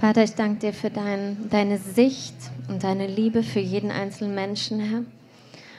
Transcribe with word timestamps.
Vater, 0.00 0.22
ich 0.22 0.34
danke 0.34 0.60
dir 0.60 0.72
für 0.72 0.90
dein, 0.90 1.50
deine 1.50 1.76
Sicht 1.76 2.36
und 2.68 2.84
deine 2.84 3.08
Liebe 3.08 3.42
für 3.42 3.58
jeden 3.58 3.90
einzelnen 3.90 4.32
Menschen, 4.32 4.78
Herr. 4.78 5.02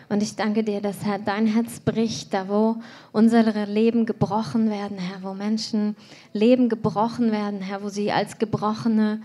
Und 0.10 0.22
ich 0.22 0.36
danke 0.36 0.62
dir, 0.62 0.82
dass 0.82 1.06
Herr, 1.06 1.20
dein 1.20 1.48
Herz 1.48 1.80
bricht, 1.80 2.34
da 2.34 2.50
wo 2.50 2.76
unsere 3.14 3.64
Leben 3.64 4.06
gebrochen 4.06 4.70
werden, 4.70 4.98
Herr, 4.98 5.24
wo 5.24 5.34
Menschen 5.34 5.96
Leben 6.34 6.68
gebrochen 6.68 7.32
werden, 7.32 7.62
Herr, 7.62 7.82
wo 7.82 7.88
sie 7.88 8.12
als 8.12 8.38
Gebrochene 8.40 9.22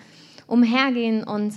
umhergehen 0.46 1.24
und 1.24 1.54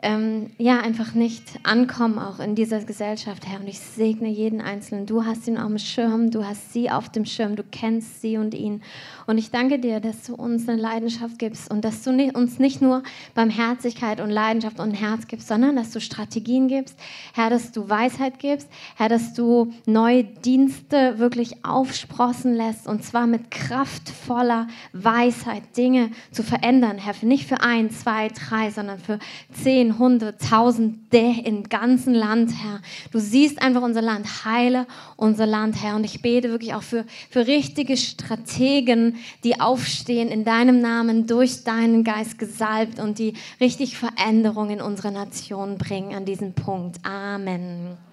ähm, 0.00 0.50
ja, 0.58 0.80
einfach 0.80 1.14
nicht 1.14 1.42
ankommen, 1.64 2.18
auch 2.18 2.38
in 2.38 2.54
dieser 2.54 2.80
Gesellschaft, 2.84 3.46
Herr. 3.46 3.60
Und 3.60 3.68
ich 3.68 3.80
segne 3.80 4.28
jeden 4.28 4.60
Einzelnen. 4.60 5.06
Du 5.06 5.24
hast 5.24 5.48
ihn 5.48 5.58
auf 5.58 5.66
dem 5.66 5.78
Schirm, 5.78 6.30
du 6.30 6.44
hast 6.44 6.72
sie 6.72 6.88
auf 6.88 7.08
dem 7.08 7.24
Schirm, 7.24 7.56
du 7.56 7.64
kennst 7.64 8.20
sie 8.20 8.36
und 8.36 8.54
ihn. 8.54 8.80
Und 9.26 9.38
ich 9.38 9.50
danke 9.50 9.78
dir, 9.78 9.98
dass 10.00 10.22
du 10.24 10.34
uns 10.36 10.68
eine 10.68 10.80
Leidenschaft 10.80 11.38
gibst 11.38 11.70
und 11.70 11.84
dass 11.84 12.02
du 12.02 12.10
uns 12.10 12.58
nicht 12.58 12.80
nur 12.80 13.02
Barmherzigkeit 13.34 14.20
und 14.20 14.30
Leidenschaft 14.30 14.78
und 14.78 14.92
Herz 14.92 15.26
gibst, 15.26 15.48
sondern 15.48 15.76
dass 15.76 15.90
du 15.90 16.00
Strategien 16.00 16.68
gibst, 16.68 16.96
Herr, 17.34 17.50
dass 17.50 17.72
du 17.72 17.88
Weisheit 17.88 18.38
gibst, 18.38 18.68
Herr, 18.96 19.08
dass 19.08 19.34
du 19.34 19.72
neue 19.84 20.24
Dienste 20.24 21.18
wirklich 21.18 21.64
aufsprossen 21.64 22.54
lässt 22.54 22.86
und 22.86 23.04
zwar 23.04 23.26
mit 23.26 23.50
kraftvoller 23.50 24.68
Weisheit 24.92 25.76
Dinge 25.76 26.10
zu 26.30 26.42
verändern, 26.42 26.98
Herr, 26.98 27.14
nicht 27.22 27.46
für 27.46 27.60
ein, 27.60 27.90
zwei, 27.90 28.28
drei, 28.28 28.70
sondern 28.70 28.98
für 28.98 29.18
zehn, 29.52 29.87
zehn, 29.88 29.98
hundert, 29.98 30.40
tausende 30.40 31.34
im 31.44 31.68
ganzen 31.68 32.14
Land, 32.14 32.52
Herr. 32.62 32.80
Du 33.10 33.18
siehst 33.18 33.60
einfach 33.62 33.82
unser 33.82 34.02
Land, 34.02 34.44
heile 34.44 34.86
unser 35.16 35.46
Land, 35.46 35.82
Herr. 35.82 35.96
Und 35.96 36.04
ich 36.04 36.22
bete 36.22 36.50
wirklich 36.50 36.74
auch 36.74 36.82
für, 36.82 37.04
für 37.30 37.46
richtige 37.46 37.96
Strategen, 37.96 39.16
die 39.44 39.60
aufstehen 39.60 40.28
in 40.28 40.44
deinem 40.44 40.80
Namen, 40.80 41.26
durch 41.26 41.64
deinen 41.64 42.04
Geist 42.04 42.38
gesalbt 42.38 42.98
und 42.98 43.18
die 43.18 43.34
richtig 43.60 43.96
Veränderungen 43.96 44.78
in 44.78 44.80
unsere 44.80 45.12
Nation 45.12 45.78
bringen 45.78 46.14
an 46.14 46.24
diesem 46.24 46.52
Punkt. 46.52 46.98
Amen. 47.04 48.07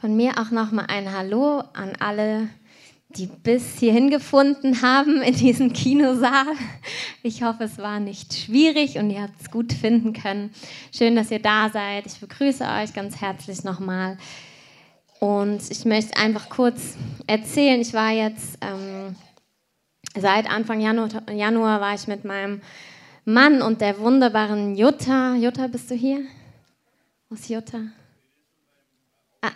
Von 0.00 0.16
mir 0.16 0.38
auch 0.38 0.52
nochmal 0.52 0.86
ein 0.86 1.12
Hallo 1.12 1.58
an 1.72 1.94
alle, 1.98 2.48
die 3.08 3.26
bis 3.26 3.80
hierhin 3.80 4.10
gefunden 4.10 4.80
haben 4.80 5.22
in 5.22 5.34
diesem 5.34 5.72
Kinosaal. 5.72 6.54
Ich 7.24 7.42
hoffe, 7.42 7.64
es 7.64 7.78
war 7.78 7.98
nicht 7.98 8.32
schwierig 8.32 8.96
und 8.98 9.10
ihr 9.10 9.22
habt 9.22 9.40
es 9.40 9.50
gut 9.50 9.72
finden 9.72 10.12
können. 10.12 10.52
Schön, 10.96 11.16
dass 11.16 11.32
ihr 11.32 11.42
da 11.42 11.68
seid. 11.70 12.06
Ich 12.06 12.20
begrüße 12.20 12.64
euch 12.64 12.94
ganz 12.94 13.20
herzlich 13.20 13.64
nochmal. 13.64 14.18
Und 15.18 15.68
ich 15.68 15.84
möchte 15.84 16.16
einfach 16.16 16.48
kurz 16.48 16.96
erzählen, 17.26 17.80
ich 17.80 17.92
war 17.92 18.12
jetzt 18.12 18.56
ähm, 18.60 19.16
seit 20.16 20.48
Anfang 20.48 20.80
Januar, 20.80 21.08
Januar 21.28 21.80
war 21.80 21.94
ich 21.94 22.06
mit 22.06 22.24
meinem 22.24 22.62
Mann 23.24 23.62
und 23.62 23.80
der 23.80 23.98
wunderbaren 23.98 24.76
Jutta. 24.76 25.34
Jutta, 25.34 25.66
bist 25.66 25.90
du 25.90 25.96
hier? 25.96 26.20
Wo 27.28 27.34
ist 27.34 27.48
Jutta? 27.48 27.80
Ah, 29.42 29.50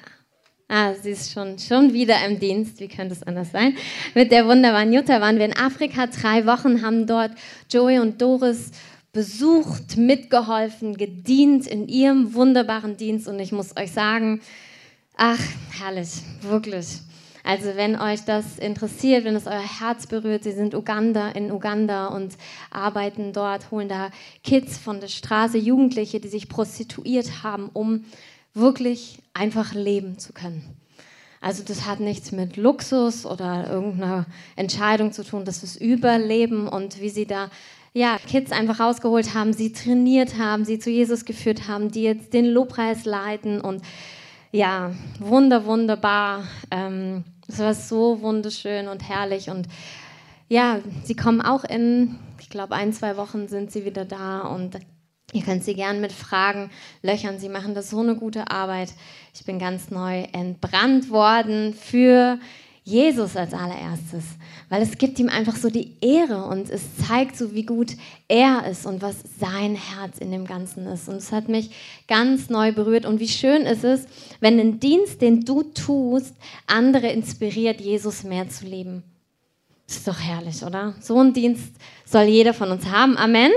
Ah, 0.74 0.94
sie 0.94 1.10
ist 1.10 1.30
schon, 1.30 1.58
schon 1.58 1.92
wieder 1.92 2.24
im 2.24 2.40
Dienst, 2.40 2.80
wie 2.80 2.88
könnte 2.88 3.12
es 3.12 3.22
anders 3.22 3.52
sein? 3.52 3.76
Mit 4.14 4.32
der 4.32 4.46
wunderbaren 4.46 4.90
Jutta 4.90 5.20
waren 5.20 5.36
wir 5.36 5.44
in 5.44 5.54
Afrika 5.54 6.06
drei 6.06 6.46
Wochen, 6.46 6.80
haben 6.80 7.06
dort 7.06 7.32
Joey 7.68 7.98
und 7.98 8.22
Doris 8.22 8.70
besucht, 9.12 9.98
mitgeholfen, 9.98 10.96
gedient 10.96 11.66
in 11.66 11.88
ihrem 11.88 12.32
wunderbaren 12.32 12.96
Dienst. 12.96 13.28
Und 13.28 13.38
ich 13.38 13.52
muss 13.52 13.76
euch 13.76 13.92
sagen, 13.92 14.40
ach, 15.14 15.42
herrlich, 15.78 16.22
wirklich. 16.40 17.00
Also 17.44 17.76
wenn 17.76 18.00
euch 18.00 18.24
das 18.24 18.58
interessiert, 18.58 19.24
wenn 19.26 19.36
es 19.36 19.46
euer 19.46 19.80
Herz 19.80 20.06
berührt, 20.06 20.44
sie 20.44 20.52
sind 20.52 20.74
Uganda 20.74 21.32
in 21.32 21.52
Uganda 21.52 22.06
und 22.06 22.32
arbeiten 22.70 23.34
dort, 23.34 23.70
holen 23.70 23.90
da 23.90 24.08
Kids 24.42 24.78
von 24.78 25.00
der 25.00 25.08
Straße, 25.08 25.58
Jugendliche, 25.58 26.18
die 26.18 26.28
sich 26.28 26.48
prostituiert 26.48 27.42
haben, 27.42 27.68
um 27.74 28.04
wirklich 28.54 29.18
einfach 29.34 29.74
leben 29.74 30.18
zu 30.18 30.32
können. 30.32 30.76
Also 31.40 31.64
das 31.64 31.86
hat 31.86 31.98
nichts 31.98 32.30
mit 32.30 32.56
Luxus 32.56 33.26
oder 33.26 33.68
irgendeiner 33.68 34.26
Entscheidung 34.54 35.12
zu 35.12 35.24
tun, 35.24 35.44
das 35.44 35.64
ist 35.64 35.76
Überleben 35.76 36.68
und 36.68 37.00
wie 37.00 37.08
sie 37.08 37.26
da 37.26 37.50
ja, 37.94 38.16
Kids 38.18 38.52
einfach 38.52 38.80
rausgeholt 38.80 39.34
haben, 39.34 39.52
sie 39.52 39.72
trainiert 39.72 40.38
haben, 40.38 40.64
sie 40.64 40.78
zu 40.78 40.88
Jesus 40.88 41.24
geführt 41.24 41.68
haben, 41.68 41.90
die 41.90 42.02
jetzt 42.02 42.32
den 42.32 42.46
Lobpreis 42.46 43.04
leiten 43.04 43.60
und 43.60 43.82
ja, 44.50 44.92
wunder, 45.18 45.66
wunderbar. 45.66 46.44
Ähm, 46.70 47.24
es 47.48 47.58
war 47.58 47.74
so 47.74 48.22
wunderschön 48.22 48.88
und 48.88 49.06
herrlich 49.06 49.50
und 49.50 49.66
ja, 50.48 50.80
sie 51.04 51.16
kommen 51.16 51.40
auch 51.40 51.64
in, 51.64 52.18
ich 52.40 52.50
glaube, 52.50 52.74
ein, 52.74 52.92
zwei 52.92 53.16
Wochen 53.16 53.48
sind 53.48 53.72
sie 53.72 53.84
wieder 53.84 54.04
da 54.04 54.40
und 54.40 54.78
Ihr 55.32 55.42
könnt 55.42 55.64
sie 55.64 55.74
gern 55.74 56.00
mit 56.00 56.12
Fragen 56.12 56.70
löchern. 57.02 57.38
Sie 57.38 57.48
machen 57.48 57.74
das 57.74 57.90
so 57.90 58.00
eine 58.00 58.14
gute 58.14 58.50
Arbeit. 58.50 58.92
Ich 59.34 59.44
bin 59.44 59.58
ganz 59.58 59.90
neu 59.90 60.24
entbrannt 60.32 61.10
worden 61.10 61.74
für 61.74 62.38
Jesus 62.84 63.36
als 63.36 63.54
allererstes, 63.54 64.24
weil 64.68 64.82
es 64.82 64.98
gibt 64.98 65.18
ihm 65.20 65.28
einfach 65.28 65.54
so 65.54 65.70
die 65.70 65.92
Ehre 66.00 66.46
und 66.46 66.68
es 66.68 66.82
zeigt 66.96 67.36
so, 67.36 67.54
wie 67.54 67.64
gut 67.64 67.92
er 68.26 68.66
ist 68.68 68.86
und 68.86 69.00
was 69.02 69.16
sein 69.38 69.76
Herz 69.76 70.18
in 70.18 70.32
dem 70.32 70.46
Ganzen 70.46 70.86
ist. 70.88 71.08
Und 71.08 71.16
es 71.16 71.30
hat 71.30 71.48
mich 71.48 71.70
ganz 72.08 72.50
neu 72.50 72.72
berührt 72.72 73.06
und 73.06 73.20
wie 73.20 73.28
schön 73.28 73.62
ist 73.62 73.84
es, 73.84 74.06
wenn 74.40 74.58
ein 74.58 74.80
Dienst, 74.80 75.22
den 75.22 75.44
du 75.44 75.62
tust, 75.62 76.34
andere 76.66 77.06
inspiriert, 77.06 77.80
Jesus 77.80 78.24
mehr 78.24 78.48
zu 78.48 78.66
leben. 78.66 79.04
Das 79.86 79.98
ist 79.98 80.08
doch 80.08 80.18
herrlich, 80.18 80.64
oder? 80.64 80.94
So 81.00 81.18
einen 81.18 81.34
Dienst 81.34 81.74
soll 82.04 82.24
jeder 82.24 82.52
von 82.52 82.72
uns 82.72 82.86
haben. 82.86 83.16
Amen. 83.16 83.52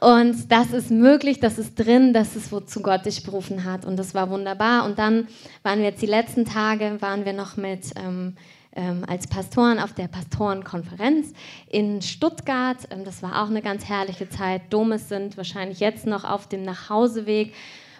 Und 0.00 0.50
das 0.50 0.72
ist 0.72 0.90
möglich, 0.90 1.40
das 1.40 1.58
ist 1.58 1.74
drin, 1.74 2.12
das 2.12 2.34
ist, 2.34 2.52
wozu 2.52 2.80
Gott 2.80 3.04
dich 3.04 3.22
berufen 3.22 3.64
hat. 3.64 3.84
Und 3.84 3.96
das 3.98 4.14
war 4.14 4.30
wunderbar. 4.30 4.84
Und 4.84 4.98
dann 4.98 5.28
waren 5.62 5.78
wir 5.80 5.86
jetzt 5.86 6.02
die 6.02 6.06
letzten 6.06 6.44
Tage, 6.44 6.96
waren 7.00 7.24
wir 7.24 7.34
noch 7.34 7.56
mit 7.56 7.92
ähm, 7.96 8.34
ähm, 8.74 9.04
als 9.06 9.26
Pastoren 9.26 9.78
auf 9.78 9.92
der 9.92 10.08
Pastorenkonferenz 10.08 11.32
in 11.68 12.00
Stuttgart. 12.02 12.78
Ähm, 12.90 13.04
das 13.04 13.22
war 13.22 13.42
auch 13.42 13.50
eine 13.50 13.62
ganz 13.62 13.84
herrliche 13.84 14.28
Zeit. 14.28 14.62
Domes 14.70 15.08
sind 15.08 15.36
wahrscheinlich 15.36 15.80
jetzt 15.80 16.06
noch 16.06 16.24
auf 16.24 16.48
dem 16.48 16.62
Nachhauseweg. 16.62 17.52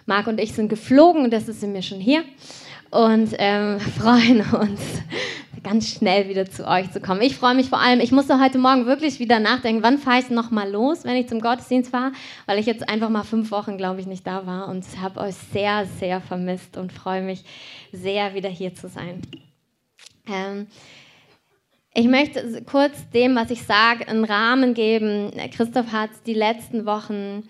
Marc 0.05 0.27
und 0.27 0.39
ich 0.39 0.53
sind 0.53 0.69
geflogen, 0.69 1.29
das 1.29 1.47
ist 1.47 1.61
mir 1.61 1.83
schon 1.83 1.99
hier 1.99 2.23
und 2.89 3.35
ähm, 3.37 3.79
freuen 3.99 4.41
uns 4.41 4.81
ganz 5.63 5.89
schnell 5.89 6.27
wieder 6.27 6.49
zu 6.49 6.67
euch 6.67 6.91
zu 6.91 6.99
kommen. 6.99 7.21
Ich 7.21 7.35
freue 7.35 7.55
mich 7.55 7.69
vor 7.69 7.79
allem, 7.79 7.99
ich 7.99 8.11
musste 8.11 8.39
heute 8.39 8.57
Morgen 8.57 8.85
wirklich 8.85 9.19
wieder 9.19 9.39
nachdenken, 9.39 9.83
wann 9.83 9.97
fahre 9.97 10.19
ich 10.19 10.29
noch 10.29 10.51
mal 10.51 10.69
los, 10.69 11.03
wenn 11.03 11.15
ich 11.15 11.27
zum 11.27 11.39
Gottesdienst 11.39 11.91
fahre, 11.91 12.11
weil 12.45 12.59
ich 12.59 12.65
jetzt 12.65 12.89
einfach 12.89 13.09
mal 13.09 13.23
fünf 13.23 13.51
Wochen, 13.51 13.77
glaube 13.77 14.01
ich, 14.01 14.07
nicht 14.07 14.25
da 14.25 14.45
war 14.45 14.67
und 14.67 14.83
habe 14.99 15.19
euch 15.19 15.35
sehr, 15.35 15.85
sehr 15.99 16.21
vermisst 16.21 16.77
und 16.77 16.91
freue 16.91 17.21
mich 17.21 17.43
sehr, 17.91 18.33
wieder 18.33 18.49
hier 18.49 18.73
zu 18.73 18.87
sein. 18.87 19.21
Ähm, 20.27 20.67
ich 21.93 22.07
möchte 22.07 22.63
kurz 22.63 23.09
dem, 23.09 23.35
was 23.35 23.51
ich 23.51 23.63
sage, 23.63 24.07
einen 24.07 24.23
Rahmen 24.23 24.73
geben. 24.73 25.31
Christoph 25.53 25.91
hat 25.91 26.09
die 26.25 26.33
letzten 26.33 26.85
Wochen 26.85 27.43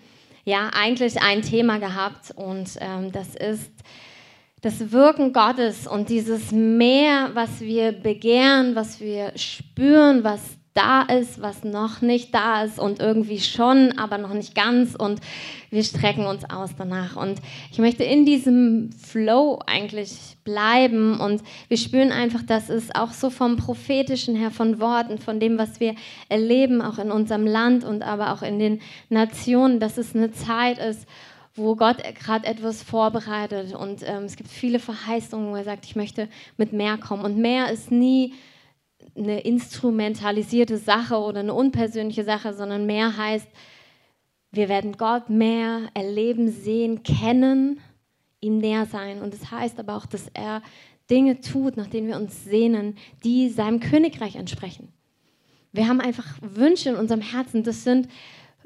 ja 0.44 0.70
eigentlich 0.74 1.22
ein 1.22 1.42
Thema 1.42 1.78
gehabt 1.78 2.32
und 2.34 2.70
ähm, 2.80 3.12
das 3.12 3.36
ist 3.36 3.70
das 4.62 4.92
Wirken 4.92 5.32
Gottes 5.32 5.88
und 5.88 6.08
dieses 6.08 6.52
Meer, 6.52 7.30
was 7.34 7.60
wir 7.60 7.90
begehren, 7.92 8.76
was 8.76 9.00
wir 9.00 9.32
spüren, 9.36 10.22
was 10.22 10.40
da 10.72 11.02
ist, 11.02 11.42
was 11.42 11.64
noch 11.64 12.00
nicht 12.00 12.34
da 12.34 12.62
ist 12.62 12.78
und 12.78 13.00
irgendwie 13.00 13.40
schon, 13.40 13.98
aber 13.98 14.16
noch 14.16 14.32
nicht 14.32 14.54
ganz 14.54 14.94
und 14.94 15.20
wir 15.68 15.82
strecken 15.82 16.24
uns 16.24 16.48
aus 16.48 16.70
danach. 16.78 17.16
Und 17.16 17.40
ich 17.70 17.78
möchte 17.78 18.04
in 18.04 18.24
diesem 18.24 18.90
Flow 18.92 19.60
eigentlich 19.66 20.36
bleiben 20.44 21.20
und 21.20 21.42
wir 21.68 21.76
spüren 21.76 22.10
einfach, 22.10 22.42
dass 22.42 22.70
es 22.70 22.94
auch 22.94 23.12
so 23.12 23.28
vom 23.28 23.56
prophetischen 23.56 24.34
her, 24.34 24.50
von 24.50 24.80
Worten, 24.80 25.18
von 25.18 25.40
dem, 25.40 25.58
was 25.58 25.78
wir 25.80 25.94
erleben, 26.30 26.80
auch 26.80 26.98
in 26.98 27.10
unserem 27.10 27.46
Land 27.46 27.84
und 27.84 28.02
aber 28.02 28.32
auch 28.32 28.42
in 28.42 28.58
den 28.58 28.80
Nationen, 29.10 29.78
dass 29.78 29.98
es 29.98 30.14
eine 30.14 30.32
Zeit 30.32 30.78
ist, 30.78 31.06
wo 31.54 31.76
Gott 31.76 31.98
gerade 32.14 32.46
etwas 32.46 32.82
vorbereitet 32.82 33.74
und 33.74 34.02
ähm, 34.06 34.24
es 34.24 34.36
gibt 34.36 34.48
viele 34.48 34.78
Verheißungen, 34.78 35.50
wo 35.50 35.56
er 35.56 35.64
sagt, 35.64 35.84
ich 35.84 35.96
möchte 35.96 36.28
mit 36.56 36.72
mehr 36.72 36.96
kommen. 36.96 37.24
Und 37.24 37.36
mehr 37.36 37.70
ist 37.70 37.90
nie 37.90 38.34
eine 39.16 39.40
instrumentalisierte 39.40 40.78
Sache 40.78 41.18
oder 41.18 41.40
eine 41.40 41.54
unpersönliche 41.54 42.24
Sache, 42.24 42.54
sondern 42.54 42.86
mehr 42.86 43.16
heißt, 43.16 43.48
wir 44.52 44.68
werden 44.68 44.96
Gott 44.96 45.30
mehr 45.30 45.88
erleben, 45.94 46.50
sehen, 46.50 47.02
kennen, 47.02 47.80
ihm 48.40 48.58
näher 48.58 48.86
sein. 48.86 49.20
Und 49.20 49.34
das 49.34 49.50
heißt 49.50 49.78
aber 49.78 49.96
auch, 49.96 50.06
dass 50.06 50.28
er 50.34 50.62
Dinge 51.10 51.40
tut, 51.40 51.76
nach 51.76 51.86
denen 51.86 52.08
wir 52.08 52.16
uns 52.16 52.44
sehnen, 52.44 52.96
die 53.24 53.48
seinem 53.48 53.80
Königreich 53.80 54.36
entsprechen. 54.36 54.88
wir 55.72 55.88
haben 55.88 56.00
einfach 56.00 56.26
Wünsche 56.42 56.90
in 56.90 56.96
unserem 56.96 57.22
Herzen. 57.22 57.62
Das 57.62 57.82
sind 57.82 58.08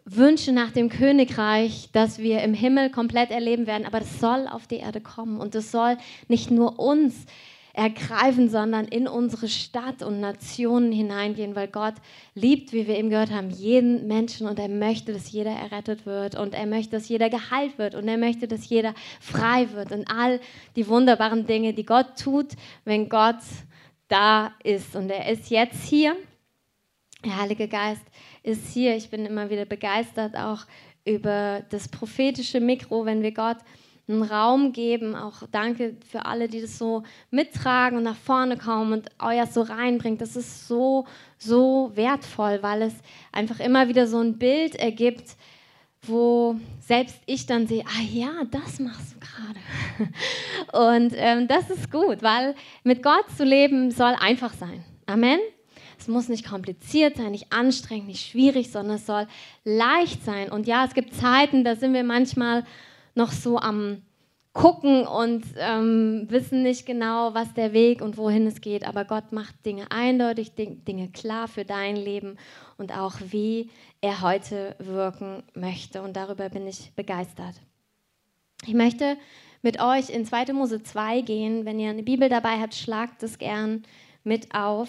Wünsche 0.08 0.52
nach 0.52 0.70
dem 0.70 0.88
Königreich, 0.88 1.88
das 1.92 2.18
wir 2.18 2.42
im 2.42 2.54
Himmel 2.54 2.90
komplett 2.90 3.32
erleben 3.32 3.66
werden, 3.66 3.84
aber 3.84 3.98
das 3.98 4.20
soll 4.20 4.46
auf 4.46 4.68
die 4.68 4.76
Erde 4.76 5.00
kommen 5.00 5.40
und 5.40 5.56
das 5.56 5.72
soll 5.72 5.96
nicht 6.28 6.52
nur 6.52 6.78
uns 6.78 7.26
ergreifen, 7.72 8.48
sondern 8.48 8.86
in 8.86 9.08
unsere 9.08 9.48
Stadt 9.48 10.02
und 10.02 10.20
Nationen 10.20 10.92
hineingehen, 10.92 11.56
weil 11.56 11.66
Gott 11.66 11.94
liebt, 12.34 12.72
wie 12.72 12.86
wir 12.86 12.96
eben 12.96 13.10
gehört 13.10 13.32
haben, 13.32 13.50
jeden 13.50 14.06
Menschen 14.06 14.46
und 14.46 14.60
er 14.60 14.68
möchte, 14.68 15.12
dass 15.12 15.30
jeder 15.30 15.50
errettet 15.50 16.06
wird 16.06 16.36
und 16.36 16.54
er 16.54 16.66
möchte, 16.66 16.92
dass 16.92 17.08
jeder 17.08 17.28
geheilt 17.28 17.76
wird 17.76 17.96
und 17.96 18.06
er 18.06 18.16
möchte, 18.16 18.46
dass 18.46 18.68
jeder 18.68 18.94
frei 19.20 19.68
wird 19.72 19.90
und 19.90 20.08
all 20.08 20.40
die 20.76 20.86
wunderbaren 20.86 21.46
Dinge, 21.46 21.74
die 21.74 21.84
Gott 21.84 22.18
tut, 22.18 22.52
wenn 22.84 23.08
Gott 23.08 23.42
da 24.08 24.52
ist 24.62 24.94
und 24.94 25.10
er 25.10 25.30
ist 25.30 25.50
jetzt 25.50 25.82
hier. 25.82 26.16
Der 27.24 27.38
Heilige 27.40 27.66
Geist 27.66 28.04
ist 28.46 28.68
hier. 28.68 28.96
Ich 28.96 29.10
bin 29.10 29.26
immer 29.26 29.50
wieder 29.50 29.64
begeistert 29.64 30.36
auch 30.36 30.64
über 31.04 31.62
das 31.70 31.88
prophetische 31.88 32.60
Mikro, 32.60 33.04
wenn 33.04 33.22
wir 33.22 33.32
Gott 33.32 33.58
einen 34.08 34.22
Raum 34.22 34.72
geben. 34.72 35.14
Auch 35.14 35.42
danke 35.50 35.96
für 36.08 36.26
alle, 36.26 36.48
die 36.48 36.60
das 36.60 36.78
so 36.78 37.02
mittragen 37.30 37.98
und 37.98 38.04
nach 38.04 38.16
vorne 38.16 38.56
kommen 38.56 38.92
und 38.92 39.08
euer 39.18 39.46
so 39.46 39.62
reinbringt. 39.62 40.20
Das 40.20 40.36
ist 40.36 40.68
so, 40.68 41.06
so 41.38 41.90
wertvoll, 41.94 42.62
weil 42.62 42.82
es 42.82 42.94
einfach 43.32 43.60
immer 43.60 43.88
wieder 43.88 44.06
so 44.06 44.20
ein 44.20 44.38
Bild 44.38 44.76
ergibt, 44.76 45.36
wo 46.02 46.56
selbst 46.80 47.20
ich 47.26 47.46
dann 47.46 47.66
sehe, 47.66 47.84
ah 47.84 48.02
ja, 48.02 48.44
das 48.50 48.78
machst 48.78 49.14
du 49.14 49.20
gerade. 49.20 50.94
Und 50.94 51.12
ähm, 51.16 51.48
das 51.48 51.68
ist 51.70 51.90
gut, 51.90 52.22
weil 52.22 52.54
mit 52.84 53.02
Gott 53.02 53.24
zu 53.36 53.44
leben 53.44 53.90
soll 53.90 54.14
einfach 54.20 54.52
sein. 54.54 54.84
Amen. 55.06 55.40
Es 56.06 56.08
muss 56.08 56.28
nicht 56.28 56.46
kompliziert 56.46 57.16
sein, 57.16 57.32
nicht 57.32 57.52
anstrengend, 57.52 58.06
nicht 58.06 58.30
schwierig, 58.30 58.70
sondern 58.70 58.94
es 58.94 59.06
soll 59.06 59.26
leicht 59.64 60.24
sein. 60.24 60.52
Und 60.52 60.68
ja, 60.68 60.84
es 60.84 60.94
gibt 60.94 61.12
Zeiten, 61.12 61.64
da 61.64 61.74
sind 61.74 61.94
wir 61.94 62.04
manchmal 62.04 62.62
noch 63.16 63.32
so 63.32 63.58
am 63.58 64.02
gucken 64.52 65.04
und 65.04 65.44
ähm, 65.58 66.26
wissen 66.30 66.62
nicht 66.62 66.86
genau, 66.86 67.34
was 67.34 67.54
der 67.54 67.72
Weg 67.72 68.02
und 68.02 68.18
wohin 68.18 68.46
es 68.46 68.60
geht. 68.60 68.86
Aber 68.86 69.04
Gott 69.04 69.32
macht 69.32 69.66
Dinge 69.66 69.90
eindeutig, 69.90 70.52
Dinge 70.54 71.10
klar 71.10 71.48
für 71.48 71.64
dein 71.64 71.96
Leben 71.96 72.36
und 72.78 72.96
auch 72.96 73.14
wie 73.30 73.70
er 74.00 74.20
heute 74.20 74.76
wirken 74.78 75.42
möchte. 75.54 76.02
Und 76.02 76.16
darüber 76.16 76.50
bin 76.50 76.68
ich 76.68 76.92
begeistert. 76.94 77.56
Ich 78.64 78.74
möchte 78.74 79.16
mit 79.60 79.82
euch 79.82 80.08
in 80.08 80.24
2. 80.24 80.52
Mose 80.52 80.84
2 80.84 81.22
gehen. 81.22 81.64
Wenn 81.64 81.80
ihr 81.80 81.90
eine 81.90 82.04
Bibel 82.04 82.28
dabei 82.28 82.60
habt, 82.60 82.76
schlagt 82.76 83.24
es 83.24 83.38
gern 83.38 83.82
mit 84.22 84.54
auf. 84.54 84.88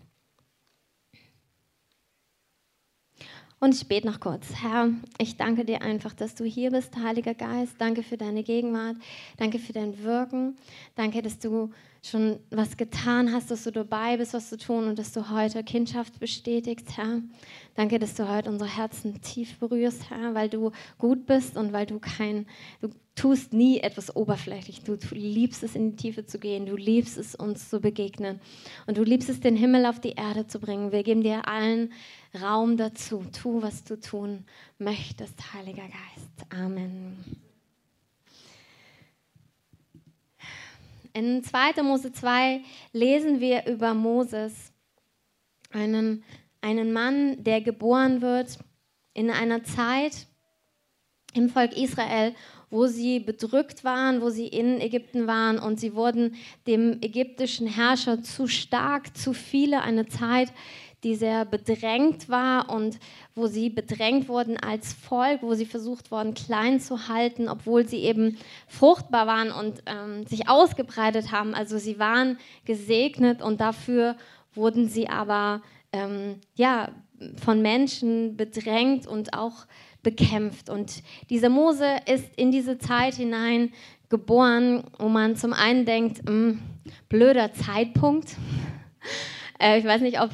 Und 3.63 3.75
ich 3.75 3.87
bete 3.87 4.07
noch 4.07 4.19
kurz. 4.19 4.47
Herr, 4.55 4.89
ich 5.19 5.37
danke 5.37 5.63
dir 5.63 5.83
einfach, 5.83 6.15
dass 6.15 6.33
du 6.33 6.43
hier 6.43 6.71
bist, 6.71 6.97
Heiliger 6.97 7.35
Geist. 7.35 7.75
Danke 7.77 8.01
für 8.01 8.17
deine 8.17 8.41
Gegenwart. 8.41 8.95
Danke 9.37 9.59
für 9.59 9.71
dein 9.71 10.01
Wirken. 10.03 10.57
Danke, 10.95 11.21
dass 11.21 11.37
du 11.37 11.69
schon 12.01 12.39
was 12.49 12.75
getan 12.75 13.31
hast, 13.31 13.51
dass 13.51 13.63
du 13.65 13.71
dabei 13.71 14.17
bist, 14.17 14.33
was 14.33 14.49
zu 14.49 14.57
tun 14.57 14.87
und 14.87 14.97
dass 14.97 15.13
du 15.13 15.29
heute 15.29 15.63
Kindschaft 15.63 16.19
bestätigst, 16.19 16.97
Herr. 16.97 17.21
Danke, 17.75 17.99
dass 17.99 18.15
du 18.15 18.27
heute 18.27 18.49
unsere 18.49 18.75
Herzen 18.75 19.21
tief 19.21 19.59
berührst, 19.59 20.09
Herr, 20.09 20.33
weil 20.33 20.49
du 20.49 20.71
gut 20.97 21.27
bist 21.27 21.55
und 21.55 21.71
weil 21.71 21.85
du 21.85 21.99
kein, 21.99 22.47
du 22.81 22.89
tust 23.13 23.53
nie 23.53 23.79
etwas 23.79 24.15
oberflächlich. 24.15 24.81
Du, 24.81 24.97
du 24.97 25.13
liebst 25.13 25.61
es, 25.61 25.75
in 25.75 25.91
die 25.91 25.95
Tiefe 25.97 26.25
zu 26.25 26.39
gehen. 26.39 26.65
Du 26.65 26.75
liebst 26.75 27.15
es, 27.15 27.35
uns 27.35 27.69
zu 27.69 27.79
begegnen. 27.79 28.41
Und 28.87 28.97
du 28.97 29.03
liebst 29.03 29.29
es, 29.29 29.39
den 29.39 29.55
Himmel 29.55 29.85
auf 29.85 29.99
die 29.99 30.13
Erde 30.13 30.47
zu 30.47 30.59
bringen. 30.59 30.91
Wir 30.91 31.03
geben 31.03 31.21
dir 31.21 31.47
allen 31.47 31.91
Raum 32.39 32.77
dazu. 32.77 33.25
Tu, 33.31 33.61
was 33.61 33.83
du 33.83 33.99
tun 33.99 34.45
möchtest, 34.77 35.53
Heiliger 35.53 35.83
Geist. 35.83 36.53
Amen. 36.53 37.17
In 41.13 41.43
2. 41.43 41.83
Mose 41.83 42.13
2 42.13 42.61
lesen 42.93 43.41
wir 43.41 43.65
über 43.65 43.93
Moses, 43.93 44.71
einen, 45.71 46.23
einen 46.61 46.93
Mann, 46.93 47.43
der 47.43 47.61
geboren 47.61 48.21
wird 48.21 48.59
in 49.13 49.29
einer 49.29 49.63
Zeit 49.63 50.27
im 51.33 51.49
Volk 51.49 51.75
Israel, 51.75 52.33
wo 52.69 52.87
sie 52.87 53.19
bedrückt 53.19 53.83
waren, 53.83 54.21
wo 54.21 54.29
sie 54.29 54.47
in 54.47 54.79
Ägypten 54.79 55.27
waren 55.27 55.59
und 55.59 55.79
sie 55.79 55.93
wurden 55.93 56.35
dem 56.67 57.01
ägyptischen 57.01 57.67
Herrscher 57.67 58.23
zu 58.23 58.47
stark, 58.47 59.15
zu 59.15 59.33
viele, 59.33 59.81
eine 59.81 60.07
Zeit, 60.07 60.53
die 61.03 61.15
sehr 61.15 61.45
bedrängt 61.45 62.29
war 62.29 62.69
und 62.69 62.99
wo 63.33 63.47
sie 63.47 63.69
bedrängt 63.69 64.29
wurden 64.29 64.57
als 64.57 64.93
Volk, 64.93 65.41
wo 65.41 65.53
sie 65.53 65.65
versucht 65.65 66.11
wurden, 66.11 66.33
klein 66.33 66.79
zu 66.79 67.07
halten, 67.07 67.49
obwohl 67.49 67.87
sie 67.87 67.99
eben 67.99 68.37
fruchtbar 68.67 69.25
waren 69.27 69.51
und 69.51 69.81
ähm, 69.85 70.25
sich 70.27 70.47
ausgebreitet 70.47 71.31
haben. 71.31 71.55
Also 71.55 71.77
sie 71.77 71.97
waren 71.97 72.37
gesegnet 72.65 73.41
und 73.41 73.61
dafür 73.61 74.15
wurden 74.53 74.87
sie 74.87 75.09
aber 75.09 75.61
ähm, 75.91 76.39
ja, 76.55 76.89
von 77.43 77.61
Menschen 77.61 78.37
bedrängt 78.37 79.07
und 79.07 79.33
auch 79.33 79.65
bekämpft. 80.03 80.69
Und 80.69 81.03
dieser 81.29 81.49
Mose 81.49 81.85
ist 82.05 82.35
in 82.35 82.51
diese 82.51 82.77
Zeit 82.77 83.15
hinein 83.15 83.71
geboren, 84.09 84.83
wo 84.99 85.09
man 85.09 85.35
zum 85.35 85.53
einen 85.53 85.85
denkt, 85.85 86.23
mh, 86.23 86.29
hm, 86.29 86.59
blöder 87.09 87.53
Zeitpunkt. 87.53 88.35
äh, 89.59 89.79
ich 89.79 89.85
weiß 89.85 90.01
nicht, 90.01 90.19
ob, 90.19 90.29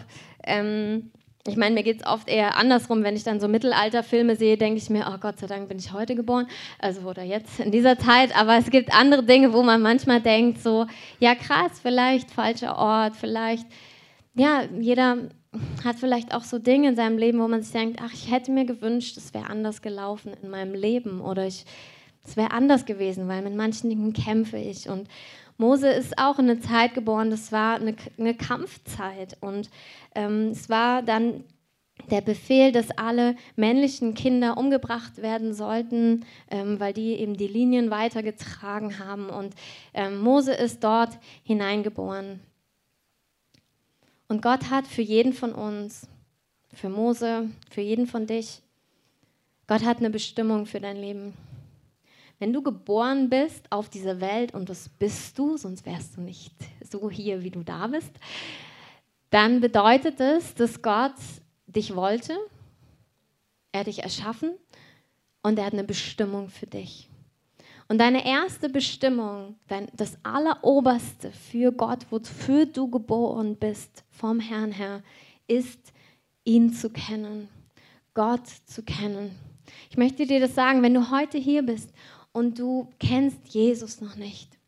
ähm, 0.47 1.11
ich 1.47 1.55
meine, 1.55 1.75
mir 1.75 1.83
geht 1.83 2.01
es 2.01 2.07
oft 2.07 2.27
eher 2.27 2.57
andersrum, 2.57 3.03
wenn 3.03 3.15
ich 3.15 3.23
dann 3.23 3.39
so 3.39 3.47
Mittelalterfilme 3.47 4.35
sehe, 4.35 4.57
denke 4.57 4.79
ich 4.79 4.89
mir, 4.89 5.09
oh 5.09 5.17
Gott 5.17 5.39
sei 5.39 5.47
Dank 5.47 5.69
bin 5.69 5.79
ich 5.79 5.93
heute 5.93 6.15
geboren, 6.15 6.47
also 6.79 7.01
oder 7.01 7.23
jetzt 7.23 7.59
in 7.59 7.71
dieser 7.71 7.97
Zeit, 7.97 8.37
aber 8.37 8.57
es 8.57 8.69
gibt 8.69 8.93
andere 8.93 9.23
Dinge, 9.23 9.53
wo 9.53 9.63
man 9.63 9.81
manchmal 9.81 10.21
denkt, 10.21 10.61
so, 10.61 10.87
ja 11.19 11.35
krass, 11.35 11.79
vielleicht 11.81 12.31
falscher 12.31 12.77
Ort, 12.77 13.15
vielleicht, 13.15 13.65
ja, 14.35 14.63
jeder 14.79 15.29
hat 15.83 15.95
vielleicht 15.97 16.33
auch 16.35 16.43
so 16.43 16.59
Dinge 16.59 16.89
in 16.89 16.95
seinem 16.95 17.17
Leben, 17.17 17.39
wo 17.39 17.47
man 17.47 17.63
sich 17.63 17.71
denkt, 17.71 17.99
ach, 18.03 18.13
ich 18.13 18.29
hätte 18.31 18.51
mir 18.51 18.65
gewünscht, 18.65 19.17
es 19.17 19.33
wäre 19.33 19.49
anders 19.49 19.81
gelaufen 19.81 20.33
in 20.41 20.49
meinem 20.49 20.73
Leben 20.73 21.21
oder 21.21 21.47
ich, 21.47 21.65
es 22.25 22.35
wäre 22.35 22.51
anders 22.51 22.85
gewesen, 22.85 23.27
weil 23.29 23.41
mit 23.41 23.55
manchen 23.55 23.89
Dingen 23.89 24.11
kämpfe 24.11 24.57
ich. 24.57 24.89
Und 24.89 25.07
Mose 25.57 25.89
ist 25.89 26.17
auch 26.17 26.39
in 26.39 26.49
eine 26.49 26.59
Zeit 26.59 26.93
geboren, 26.93 27.29
das 27.29 27.51
war 27.51 27.75
eine, 27.75 27.95
eine 28.17 28.35
Kampfzeit. 28.35 29.37
Und 29.41 29.69
ähm, 30.13 30.49
es 30.49 30.69
war 30.69 31.01
dann 31.01 31.43
der 32.11 32.21
Befehl, 32.21 32.71
dass 32.71 32.91
alle 32.91 33.35
männlichen 33.55 34.13
Kinder 34.13 34.57
umgebracht 34.57 35.21
werden 35.21 35.53
sollten, 35.53 36.25
ähm, 36.49 36.79
weil 36.79 36.93
die 36.93 37.13
eben 37.13 37.35
die 37.35 37.47
Linien 37.47 37.89
weitergetragen 37.89 38.99
haben. 38.99 39.29
Und 39.29 39.55
ähm, 39.93 40.19
Mose 40.19 40.53
ist 40.53 40.83
dort 40.83 41.17
hineingeboren. 41.43 42.39
Und 44.27 44.41
Gott 44.41 44.69
hat 44.69 44.87
für 44.87 45.01
jeden 45.01 45.33
von 45.33 45.53
uns, 45.53 46.07
für 46.73 46.89
Mose, 46.89 47.49
für 47.69 47.81
jeden 47.81 48.07
von 48.07 48.27
dich, 48.27 48.61
Gott 49.67 49.83
hat 49.83 49.97
eine 49.97 50.09
Bestimmung 50.09 50.65
für 50.65 50.79
dein 50.79 50.97
Leben. 50.97 51.33
Wenn 52.39 52.53
du 52.53 52.61
geboren 52.61 53.29
bist 53.29 53.71
auf 53.71 53.89
dieser 53.89 54.21
Welt, 54.21 54.53
und 54.53 54.69
das 54.69 54.89
bist 54.89 55.37
du, 55.39 55.57
sonst 55.57 55.85
wärst 55.85 56.17
du 56.17 56.21
nicht 56.21 56.53
so 56.89 57.09
hier, 57.09 57.43
wie 57.43 57.49
du 57.49 57.63
da 57.63 57.87
bist, 57.87 58.11
dann 59.29 59.59
bedeutet 59.59 60.19
es, 60.19 60.53
dass 60.53 60.81
Gott 60.81 61.15
dich 61.65 61.95
wollte, 61.95 62.37
er 63.71 63.83
dich 63.83 64.03
erschaffen 64.03 64.51
und 65.41 65.59
er 65.59 65.65
hat 65.65 65.73
eine 65.73 65.83
Bestimmung 65.83 66.49
für 66.49 66.67
dich. 66.67 67.09
Und 67.89 67.99
deine 67.99 68.25
erste 68.25 68.69
Bestimmung, 68.69 69.55
dein, 69.67 69.87
das 69.93 70.17
Alleroberste 70.23 71.31
für 71.31 71.71
Gott, 71.71 72.05
wofür 72.09 72.65
du 72.65 72.89
geboren 72.89 73.55
bist 73.55 74.03
vom 74.09 74.39
Herrn 74.39 74.71
her, 74.71 75.03
ist, 75.47 75.93
ihn 76.43 76.73
zu 76.73 76.89
kennen, 76.89 77.47
Gott 78.13 78.47
zu 78.65 78.83
kennen. 78.83 79.35
Ich 79.89 79.97
möchte 79.97 80.25
dir 80.25 80.39
das 80.39 80.55
sagen, 80.55 80.81
wenn 80.81 80.93
du 80.93 81.11
heute 81.11 81.37
hier 81.37 81.63
bist 81.63 81.91
und 82.37 82.59
du 82.59 82.87
kennst 82.99 83.47
Jesus 83.47 83.99
noch 83.99 84.15
nicht, 84.15 84.59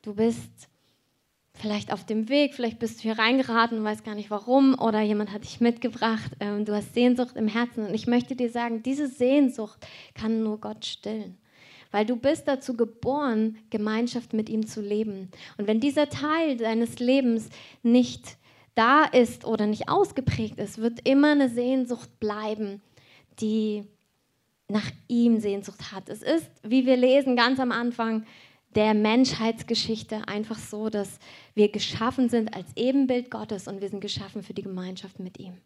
du 0.00 0.14
bist 0.14 0.68
vielleicht 1.52 1.92
auf 1.92 2.04
dem 2.04 2.30
Weg, 2.30 2.54
vielleicht 2.54 2.78
bist 2.78 2.98
du 2.98 3.02
hier 3.02 3.18
reingeraten 3.18 3.78
und 3.78 3.84
weißt 3.84 4.02
gar 4.02 4.14
nicht 4.14 4.30
warum 4.30 4.78
oder 4.78 5.02
jemand 5.02 5.30
hat 5.30 5.44
dich 5.44 5.60
mitgebracht, 5.60 6.32
ähm, 6.40 6.64
du 6.64 6.74
hast 6.74 6.94
Sehnsucht 6.94 7.36
im 7.36 7.48
Herzen. 7.48 7.86
Und 7.86 7.92
ich 7.92 8.06
möchte 8.06 8.34
dir 8.34 8.48
sagen, 8.48 8.82
diese 8.82 9.08
Sehnsucht 9.08 9.86
kann 10.14 10.42
nur 10.42 10.58
Gott 10.58 10.86
stillen. 10.86 11.36
Weil 11.90 12.06
du 12.06 12.16
bist 12.16 12.48
dazu 12.48 12.78
geboren, 12.78 13.58
Gemeinschaft 13.68 14.32
mit 14.32 14.48
ihm 14.48 14.66
zu 14.66 14.80
leben. 14.80 15.30
Und 15.58 15.66
wenn 15.66 15.80
dieser 15.80 16.08
Teil 16.08 16.56
deines 16.56 16.98
Lebens 16.98 17.50
nicht 17.82 18.38
da 18.74 19.04
ist 19.04 19.44
oder 19.44 19.66
nicht 19.66 19.90
ausgeprägt 19.90 20.58
ist, 20.58 20.78
wird 20.78 21.06
immer 21.06 21.32
eine 21.32 21.50
Sehnsucht 21.50 22.18
bleiben, 22.20 22.80
die 23.40 23.84
nach 24.68 24.90
ihm 25.08 25.40
Sehnsucht 25.40 25.92
hat. 25.92 26.08
Es 26.08 26.22
ist, 26.22 26.50
wie 26.62 26.86
wir 26.86 26.96
lesen 26.96 27.36
ganz 27.36 27.60
am 27.60 27.72
Anfang, 27.72 28.24
der 28.74 28.94
Menschheitsgeschichte 28.94 30.28
einfach 30.28 30.58
so, 30.58 30.90
dass 30.90 31.18
wir 31.54 31.70
geschaffen 31.70 32.28
sind 32.28 32.54
als 32.54 32.68
Ebenbild 32.76 33.30
Gottes 33.30 33.68
und 33.68 33.80
wir 33.80 33.88
sind 33.88 34.00
geschaffen 34.00 34.42
für 34.42 34.54
die 34.54 34.62
Gemeinschaft 34.62 35.18
mit 35.18 35.38
ihm. 35.38 35.56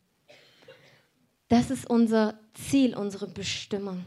Das 1.49 1.71
ist 1.71 1.91
unser 1.91 2.39
Ziel, 2.55 2.97
unsere 2.97 3.27
Bestimmung. 3.27 4.07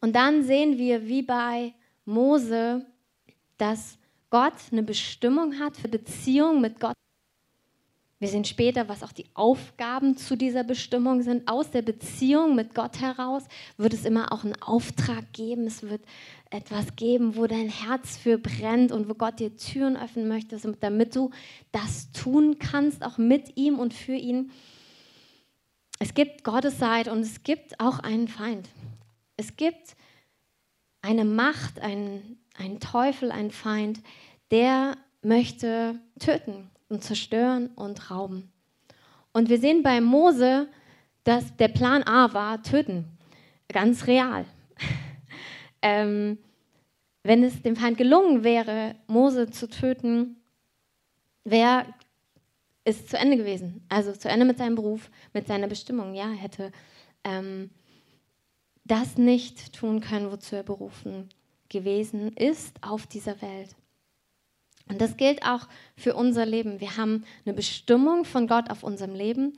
Und 0.00 0.16
dann 0.16 0.42
sehen 0.42 0.78
wir, 0.78 1.06
wie 1.06 1.22
bei 1.22 1.74
Mose, 2.04 2.84
dass 3.58 3.96
Gott 4.30 4.54
eine 4.72 4.82
Bestimmung 4.82 5.60
hat 5.60 5.76
für 5.76 5.88
Beziehung 5.88 6.60
mit 6.60 6.80
Gott. 6.80 6.94
Wir 8.18 8.28
sehen 8.28 8.46
später, 8.46 8.88
was 8.88 9.02
auch 9.02 9.12
die 9.12 9.26
Aufgaben 9.34 10.16
zu 10.16 10.36
dieser 10.36 10.64
Bestimmung 10.64 11.20
sind. 11.20 11.48
Aus 11.48 11.70
der 11.70 11.82
Beziehung 11.82 12.54
mit 12.54 12.74
Gott 12.74 13.02
heraus 13.02 13.44
wird 13.76 13.92
es 13.92 14.06
immer 14.06 14.32
auch 14.32 14.42
einen 14.42 14.60
Auftrag 14.62 15.34
geben. 15.34 15.66
Es 15.66 15.82
wird 15.82 16.00
etwas 16.48 16.96
geben, 16.96 17.36
wo 17.36 17.46
dein 17.46 17.68
Herz 17.68 18.16
für 18.16 18.38
brennt 18.38 18.90
und 18.90 19.10
wo 19.10 19.14
Gott 19.14 19.38
dir 19.38 19.54
Türen 19.54 19.98
öffnen 19.98 20.28
möchte, 20.28 20.56
damit 20.80 21.14
du 21.14 21.30
das 21.72 22.10
tun 22.12 22.58
kannst, 22.58 23.04
auch 23.04 23.18
mit 23.18 23.58
ihm 23.58 23.78
und 23.78 23.92
für 23.92 24.14
ihn. 24.14 24.50
Es 25.98 26.14
gibt 26.14 26.42
Gottes 26.42 26.78
Seite 26.78 27.12
und 27.12 27.20
es 27.20 27.42
gibt 27.42 27.80
auch 27.80 27.98
einen 27.98 28.28
Feind. 28.28 28.66
Es 29.36 29.56
gibt 29.56 29.94
eine 31.02 31.26
Macht, 31.26 31.80
einen, 31.80 32.38
einen 32.56 32.80
Teufel, 32.80 33.30
einen 33.30 33.50
Feind, 33.50 34.00
der 34.50 34.96
möchte 35.20 36.00
töten 36.18 36.70
und 36.88 37.02
zerstören 37.02 37.68
und 37.74 38.10
rauben. 38.10 38.50
Und 39.32 39.48
wir 39.48 39.58
sehen 39.58 39.82
bei 39.82 40.00
Mose, 40.00 40.68
dass 41.24 41.56
der 41.56 41.68
Plan 41.68 42.02
A 42.04 42.32
war, 42.32 42.62
töten. 42.62 43.04
Ganz 43.68 44.06
real. 44.06 44.44
ähm, 45.82 46.38
wenn 47.22 47.42
es 47.42 47.62
dem 47.62 47.76
Feind 47.76 47.98
gelungen 47.98 48.44
wäre, 48.44 48.94
Mose 49.08 49.50
zu 49.50 49.68
töten, 49.68 50.36
wäre 51.44 51.86
es 52.84 53.06
zu 53.08 53.18
Ende 53.18 53.36
gewesen. 53.36 53.84
Also 53.88 54.12
zu 54.12 54.28
Ende 54.28 54.46
mit 54.46 54.58
seinem 54.58 54.76
Beruf, 54.76 55.10
mit 55.32 55.48
seiner 55.48 55.66
Bestimmung. 55.66 56.14
Ja, 56.14 56.28
hätte 56.28 56.70
ähm, 57.24 57.70
das 58.84 59.18
nicht 59.18 59.72
tun 59.72 60.00
können, 60.00 60.30
wozu 60.30 60.54
er 60.54 60.62
berufen 60.62 61.28
gewesen 61.68 62.32
ist 62.36 62.76
auf 62.82 63.06
dieser 63.06 63.42
Welt. 63.42 63.74
Und 64.88 65.00
das 65.00 65.16
gilt 65.16 65.44
auch 65.44 65.66
für 65.96 66.14
unser 66.14 66.46
Leben. 66.46 66.80
Wir 66.80 66.96
haben 66.96 67.24
eine 67.44 67.54
Bestimmung 67.54 68.24
von 68.24 68.46
Gott 68.46 68.70
auf 68.70 68.82
unserem 68.82 69.14
Leben 69.14 69.54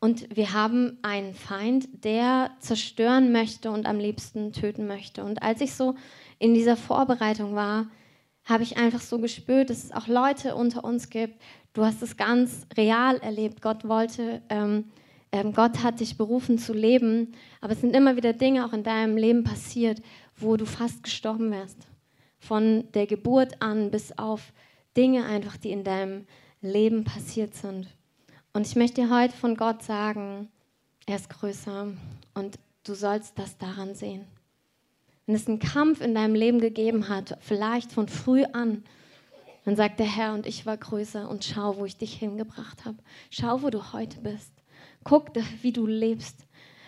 und 0.00 0.34
wir 0.34 0.54
haben 0.54 0.98
einen 1.02 1.34
Feind, 1.34 2.04
der 2.04 2.50
zerstören 2.60 3.32
möchte 3.32 3.70
und 3.70 3.84
am 3.86 3.98
liebsten 3.98 4.52
töten 4.52 4.86
möchte. 4.86 5.22
Und 5.22 5.42
als 5.42 5.60
ich 5.60 5.74
so 5.74 5.94
in 6.38 6.54
dieser 6.54 6.76
Vorbereitung 6.76 7.54
war, 7.54 7.86
habe 8.44 8.62
ich 8.62 8.78
einfach 8.78 9.00
so 9.00 9.18
gespürt, 9.18 9.68
dass 9.68 9.84
es 9.84 9.92
auch 9.92 10.08
Leute 10.08 10.54
unter 10.54 10.84
uns 10.84 11.10
gibt. 11.10 11.38
Du 11.74 11.84
hast 11.84 12.02
es 12.02 12.16
ganz 12.16 12.66
real 12.78 13.18
erlebt. 13.18 13.60
Gott 13.60 13.86
wollte, 13.86 14.40
ähm, 14.48 14.86
ähm, 15.32 15.52
Gott 15.52 15.82
hat 15.82 16.00
dich 16.00 16.16
berufen 16.16 16.56
zu 16.58 16.72
leben. 16.72 17.32
Aber 17.60 17.74
es 17.74 17.82
sind 17.82 17.94
immer 17.94 18.16
wieder 18.16 18.32
Dinge 18.32 18.64
auch 18.64 18.72
in 18.72 18.82
deinem 18.82 19.18
Leben 19.18 19.44
passiert, 19.44 20.00
wo 20.34 20.56
du 20.56 20.64
fast 20.64 21.02
gestorben 21.02 21.50
wärst. 21.50 21.76
Von 22.38 22.90
der 22.94 23.06
Geburt 23.06 23.60
an 23.60 23.90
bis 23.90 24.16
auf 24.16 24.54
Dinge 24.96 25.24
einfach, 25.24 25.56
die 25.56 25.70
in 25.70 25.84
deinem 25.84 26.26
Leben 26.60 27.04
passiert 27.04 27.54
sind. 27.54 27.88
Und 28.52 28.66
ich 28.66 28.76
möchte 28.76 29.02
dir 29.02 29.10
heute 29.10 29.36
von 29.36 29.56
Gott 29.56 29.82
sagen, 29.82 30.48
er 31.06 31.16
ist 31.16 31.30
größer 31.30 31.88
und 32.34 32.58
du 32.84 32.94
sollst 32.94 33.38
das 33.38 33.56
daran 33.58 33.94
sehen. 33.94 34.26
Wenn 35.26 35.34
es 35.36 35.46
einen 35.46 35.60
Kampf 35.60 36.00
in 36.00 36.14
deinem 36.14 36.34
Leben 36.34 36.60
gegeben 36.60 37.08
hat, 37.08 37.38
vielleicht 37.40 37.92
von 37.92 38.08
früh 38.08 38.44
an, 38.44 38.82
dann 39.64 39.76
sagt 39.76 40.00
der 40.00 40.06
Herr, 40.06 40.34
und 40.34 40.46
ich 40.46 40.66
war 40.66 40.76
größer 40.76 41.28
und 41.28 41.44
schau, 41.44 41.76
wo 41.76 41.84
ich 41.84 41.96
dich 41.96 42.14
hingebracht 42.14 42.84
habe. 42.84 42.98
Schau, 43.30 43.62
wo 43.62 43.70
du 43.70 43.92
heute 43.92 44.20
bist. 44.20 44.52
Guck, 45.04 45.30
wie 45.62 45.72
du 45.72 45.86
lebst. 45.86 46.46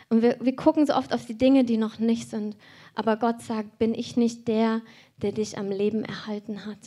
Und 0.08 0.22
wir, 0.22 0.38
wir 0.40 0.56
gucken 0.56 0.86
so 0.86 0.94
oft 0.94 1.14
auf 1.14 1.24
die 1.24 1.38
Dinge, 1.38 1.64
die 1.64 1.76
noch 1.76 1.98
nicht 1.98 2.28
sind. 2.28 2.56
Aber 2.94 3.16
Gott 3.16 3.40
sagt, 3.42 3.78
bin 3.78 3.94
ich 3.94 4.16
nicht 4.16 4.48
der, 4.48 4.82
der 5.18 5.32
dich 5.32 5.58
am 5.58 5.70
Leben 5.70 6.04
erhalten 6.04 6.66
hat? 6.66 6.78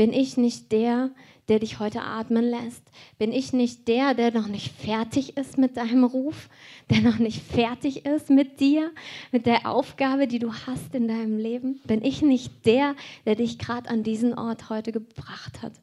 Bin 0.00 0.14
ich 0.14 0.38
nicht 0.38 0.72
der, 0.72 1.10
der 1.50 1.58
dich 1.58 1.78
heute 1.78 2.00
atmen 2.00 2.42
lässt? 2.42 2.82
Bin 3.18 3.32
ich 3.32 3.52
nicht 3.52 3.86
der, 3.86 4.14
der 4.14 4.32
noch 4.32 4.46
nicht 4.46 4.72
fertig 4.72 5.36
ist 5.36 5.58
mit 5.58 5.76
deinem 5.76 6.04
Ruf? 6.04 6.48
Der 6.88 7.02
noch 7.02 7.18
nicht 7.18 7.42
fertig 7.42 8.06
ist 8.06 8.30
mit 8.30 8.60
dir, 8.60 8.92
mit 9.30 9.44
der 9.44 9.68
Aufgabe, 9.70 10.26
die 10.26 10.38
du 10.38 10.54
hast 10.54 10.94
in 10.94 11.06
deinem 11.06 11.36
Leben? 11.36 11.82
Bin 11.84 12.02
ich 12.02 12.22
nicht 12.22 12.64
der, 12.64 12.96
der 13.26 13.34
dich 13.34 13.58
gerade 13.58 13.90
an 13.90 14.02
diesen 14.02 14.32
Ort 14.32 14.70
heute 14.70 14.90
gebracht 14.90 15.60
hat? 15.60 15.74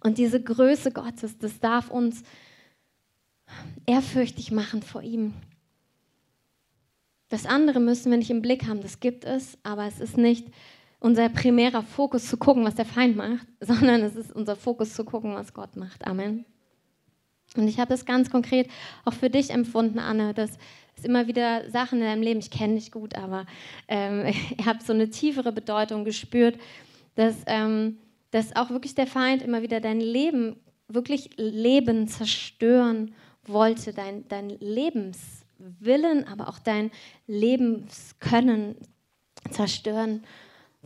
Und 0.00 0.18
diese 0.18 0.42
Größe 0.42 0.92
Gottes, 0.92 1.38
das 1.38 1.58
darf 1.58 1.90
uns 1.90 2.24
ehrfürchtig 3.86 4.52
machen 4.52 4.82
vor 4.82 5.00
ihm. 5.00 5.32
Das 7.30 7.46
andere 7.46 7.80
müssen 7.80 8.10
wir 8.10 8.18
nicht 8.18 8.30
im 8.30 8.42
Blick 8.42 8.66
haben, 8.66 8.82
das 8.82 9.00
gibt 9.00 9.24
es, 9.24 9.56
aber 9.62 9.86
es 9.86 9.98
ist 9.98 10.18
nicht 10.18 10.48
unser 10.98 11.28
primärer 11.28 11.82
Fokus 11.82 12.26
zu 12.26 12.36
gucken, 12.36 12.64
was 12.64 12.74
der 12.74 12.84
Feind 12.84 13.16
macht, 13.16 13.46
sondern 13.60 14.02
es 14.02 14.16
ist 14.16 14.32
unser 14.32 14.56
Fokus 14.56 14.94
zu 14.94 15.04
gucken, 15.04 15.34
was 15.34 15.54
Gott 15.54 15.76
macht. 15.76 16.06
Amen. 16.06 16.44
Und 17.56 17.68
ich 17.68 17.78
habe 17.78 17.88
das 17.88 18.04
ganz 18.04 18.30
konkret 18.30 18.68
auch 19.04 19.12
für 19.12 19.30
dich 19.30 19.50
empfunden, 19.50 19.98
Anne, 19.98 20.34
dass 20.34 20.58
es 20.96 21.04
immer 21.04 21.26
wieder 21.26 21.70
Sachen 21.70 22.00
in 22.00 22.04
deinem 22.04 22.22
Leben, 22.22 22.40
ich 22.40 22.50
kenne 22.50 22.74
dich 22.74 22.90
gut, 22.90 23.14
aber 23.14 23.46
ähm, 23.88 24.26
ich 24.58 24.66
habe 24.66 24.82
so 24.82 24.92
eine 24.92 25.10
tiefere 25.10 25.52
Bedeutung 25.52 26.04
gespürt, 26.04 26.58
dass, 27.14 27.36
ähm, 27.46 27.98
dass 28.30 28.56
auch 28.56 28.70
wirklich 28.70 28.94
der 28.94 29.06
Feind 29.06 29.42
immer 29.42 29.62
wieder 29.62 29.80
dein 29.80 30.00
Leben, 30.00 30.56
wirklich 30.88 31.30
Leben 31.36 32.08
zerstören 32.08 33.14
wollte, 33.44 33.92
dein, 33.92 34.26
dein 34.28 34.50
Lebenswillen, 34.50 36.26
aber 36.26 36.48
auch 36.48 36.58
dein 36.58 36.90
Lebenskönnen 37.26 38.76
zerstören 39.50 40.24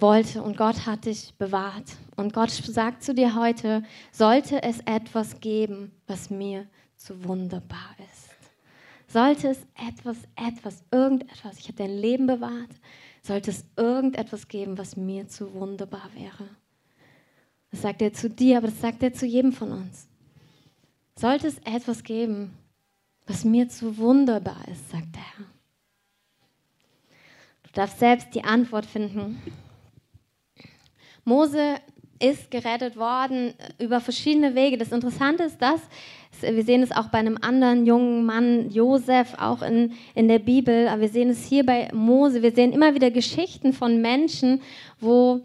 wollte 0.01 0.43
und 0.43 0.57
Gott 0.57 0.87
hat 0.87 1.05
dich 1.05 1.35
bewahrt. 1.39 1.97
Und 2.17 2.33
Gott 2.33 2.51
sagt 2.51 3.03
zu 3.03 3.15
dir 3.15 3.35
heute, 3.35 3.83
sollte 4.13 4.63
es 4.63 4.81
etwas 4.81 5.41
geben, 5.41 5.93
was 6.07 6.31
mir 6.31 6.67
zu 6.97 7.25
wunderbar 7.25 7.97
ist. 8.13 8.31
Sollte 9.09 9.49
es 9.49 9.59
etwas, 9.75 10.19
etwas, 10.37 10.85
irgendetwas, 10.91 11.59
ich 11.59 11.65
habe 11.65 11.79
dein 11.79 11.97
Leben 11.97 12.27
bewahrt, 12.27 12.71
sollte 13.23 13.51
es 13.51 13.65
irgendetwas 13.77 14.49
geben, 14.49 14.79
was 14.79 14.97
mir 14.97 15.29
zu 15.29 15.53
wunderbar 15.55 16.09
wäre. 16.15 16.49
Das 17.71 17.83
sagt 17.83 18.03
er 18.03 18.13
zu 18.13 18.29
dir, 18.29 18.59
aber 18.59 18.69
das 18.69 18.81
sagt 18.81 19.03
er 19.03 19.13
zu 19.13 19.27
jedem 19.27 19.53
von 19.53 19.73
uns. 19.73 20.09
Sollte 21.17 21.49
es 21.49 21.59
etwas 21.59 22.03
geben, 22.03 22.57
was 23.27 23.45
mir 23.45 23.69
zu 23.69 23.97
wunderbar 23.99 24.67
ist, 24.69 24.91
sagt 24.91 25.15
der 25.15 25.23
Herr. 25.23 25.47
Du 27.63 27.71
darfst 27.73 27.99
selbst 27.99 28.35
die 28.35 28.43
Antwort 28.43 28.87
finden. 28.87 29.41
Mose 31.25 31.77
ist 32.19 32.51
gerettet 32.51 32.97
worden 32.97 33.55
über 33.79 34.01
verschiedene 34.01 34.55
Wege. 34.55 34.77
Das 34.77 34.93
Interessante 34.93 35.45
ist 35.45 35.61
dass 35.61 35.81
wir 36.41 36.65
sehen 36.65 36.83
es 36.83 36.93
auch 36.93 37.09
bei 37.09 37.19
einem 37.19 37.39
anderen 37.41 37.87
jungen 37.87 38.25
Mann, 38.25 38.71
Josef, 38.71 39.35
auch 39.39 39.63
in, 39.63 39.93
in 40.15 40.29
der 40.29 40.39
Bibel, 40.39 40.89
aber 40.89 41.03
wir 41.03 41.09
sehen 41.09 41.29
es 41.29 41.45
hier 41.45 41.67
bei 41.67 41.91
Mose. 41.93 42.43
Wir 42.43 42.53
sehen 42.53 42.73
immer 42.73 42.95
wieder 42.95 43.11
Geschichten 43.11 43.73
von 43.73 44.01
Menschen, 44.01 44.63
wo 45.01 45.41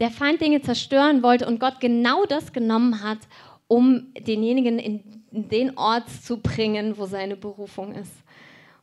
der 0.00 0.10
Feind 0.10 0.40
Dinge 0.40 0.60
zerstören 0.60 1.22
wollte 1.22 1.46
und 1.46 1.60
Gott 1.60 1.80
genau 1.80 2.24
das 2.26 2.52
genommen 2.52 3.02
hat, 3.02 3.18
um 3.68 4.12
denjenigen 4.26 4.78
in 4.78 5.02
den 5.30 5.78
Ort 5.78 6.10
zu 6.10 6.38
bringen, 6.38 6.98
wo 6.98 7.06
seine 7.06 7.36
Berufung 7.36 7.92
ist. 7.94 8.12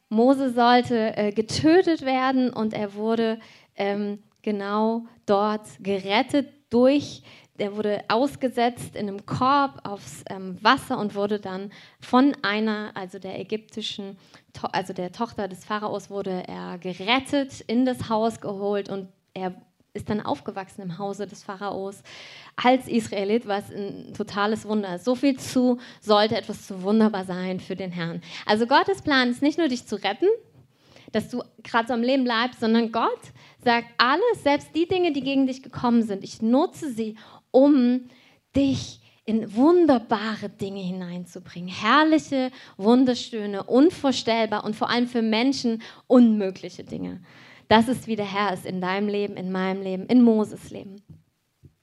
Mose 0.09 0.51
sollte 0.51 1.15
äh, 1.15 1.31
getötet 1.31 2.05
werden 2.05 2.51
und 2.51 2.73
er 2.73 2.95
wurde 2.95 3.39
ähm, 3.77 4.19
genau 4.41 5.05
dort 5.25 5.67
gerettet 5.79 6.47
durch, 6.69 7.23
der 7.59 7.75
wurde 7.75 8.03
ausgesetzt 8.07 8.95
in 8.95 9.07
einem 9.07 9.25
Korb 9.25 9.81
aufs 9.83 10.23
ähm, 10.29 10.57
Wasser 10.63 10.97
und 10.97 11.13
wurde 11.13 11.39
dann 11.39 11.71
von 11.99 12.35
einer, 12.41 12.91
also 12.95 13.19
der 13.19 13.39
ägyptischen, 13.39 14.17
also 14.71 14.93
der 14.93 15.11
Tochter 15.11 15.47
des 15.47 15.63
Pharaos, 15.63 16.09
wurde 16.09 16.43
er 16.47 16.77
gerettet, 16.79 17.61
in 17.61 17.85
das 17.85 18.09
Haus 18.09 18.41
geholt 18.41 18.89
und 18.89 19.09
er 19.33 19.53
ist 19.93 20.09
dann 20.09 20.21
aufgewachsen 20.21 20.81
im 20.81 20.97
Hause 20.97 21.27
des 21.27 21.43
Pharaos 21.43 22.01
als 22.55 22.87
Israelit, 22.87 23.47
was 23.47 23.69
ein 23.69 24.13
totales 24.15 24.65
Wunder 24.65 24.95
ist. 24.95 25.05
So 25.05 25.15
viel 25.15 25.37
zu 25.37 25.79
sollte 25.99 26.37
etwas 26.37 26.65
zu 26.65 26.81
wunderbar 26.81 27.25
sein 27.25 27.59
für 27.59 27.75
den 27.75 27.91
Herrn. 27.91 28.21
Also 28.45 28.67
Gottes 28.67 29.01
Plan 29.01 29.29
ist 29.29 29.41
nicht 29.41 29.57
nur 29.57 29.67
dich 29.67 29.85
zu 29.85 29.95
retten, 29.95 30.27
dass 31.11 31.29
du 31.29 31.43
gerade 31.63 31.89
so 31.89 31.93
am 31.93 32.03
Leben 32.03 32.23
bleibst, 32.23 32.61
sondern 32.61 32.91
Gott 32.91 33.19
sagt 33.63 33.87
alles, 33.97 34.43
selbst 34.43 34.69
die 34.75 34.87
Dinge, 34.87 35.11
die 35.11 35.21
gegen 35.21 35.47
dich 35.47 35.61
gekommen 35.63 36.03
sind, 36.03 36.23
ich 36.23 36.41
nutze 36.41 36.91
sie, 36.91 37.15
um 37.51 38.09
dich 38.55 38.99
in 39.25 39.55
wunderbare 39.55 40.49
Dinge 40.49 40.81
hineinzubringen. 40.81 41.69
Herrliche, 41.69 42.51
wunderschöne, 42.77 43.63
unvorstellbar 43.63 44.63
und 44.65 44.75
vor 44.75 44.89
allem 44.89 45.07
für 45.07 45.21
Menschen 45.21 45.81
unmögliche 46.07 46.83
Dinge. 46.83 47.21
das 47.67 47.87
ist, 47.87 48.07
wie 48.07 48.17
der 48.17 48.29
Herr 48.29 48.53
ist 48.53 48.65
in 48.65 48.81
deinem 48.81 49.07
Leben, 49.07 49.37
in 49.37 49.49
meinem 49.49 49.81
Leben, 49.81 50.05
in 50.07 50.21
Moses 50.21 50.71
Leben. 50.71 51.01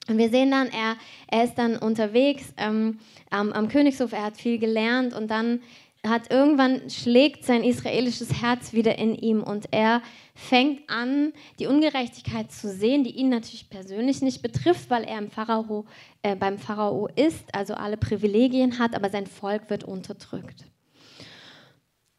Und 0.07 0.19
wir 0.19 0.29
sehen 0.29 0.51
dann, 0.51 0.67
er, 0.67 0.97
er 1.27 1.43
ist 1.43 1.55
dann 1.55 1.77
unterwegs 1.77 2.53
ähm, 2.57 2.99
am, 3.31 3.51
am 3.53 3.69
Königshof, 3.69 4.11
er 4.11 4.23
hat 4.23 4.37
viel 4.37 4.59
gelernt 4.59 5.15
und 5.15 5.31
dann 5.31 5.61
hat 6.07 6.31
irgendwann 6.31 6.89
schlägt 6.89 7.43
sein 7.43 7.63
israelisches 7.63 8.41
Herz 8.41 8.71
wieder 8.71 8.97
in 8.97 9.15
ihm 9.15 9.43
und 9.43 9.67
er 9.71 10.01
fängt 10.33 10.89
an, 10.89 11.33
die 11.59 11.67
Ungerechtigkeit 11.67 12.51
zu 12.51 12.69
sehen, 12.69 13.03
die 13.03 13.11
ihn 13.11 13.29
natürlich 13.29 13.69
persönlich 13.69 14.21
nicht 14.21 14.41
betrifft, 14.41 14.89
weil 14.89 15.03
er 15.03 15.21
Pharao, 15.29 15.85
äh, 16.21 16.37
beim 16.37 16.57
Pharao 16.57 17.07
ist, 17.15 17.53
also 17.53 17.73
alle 17.73 17.97
Privilegien 17.97 18.79
hat, 18.79 18.95
aber 18.95 19.09
sein 19.09 19.27
Volk 19.27 19.69
wird 19.69 19.83
unterdrückt. 19.83 20.65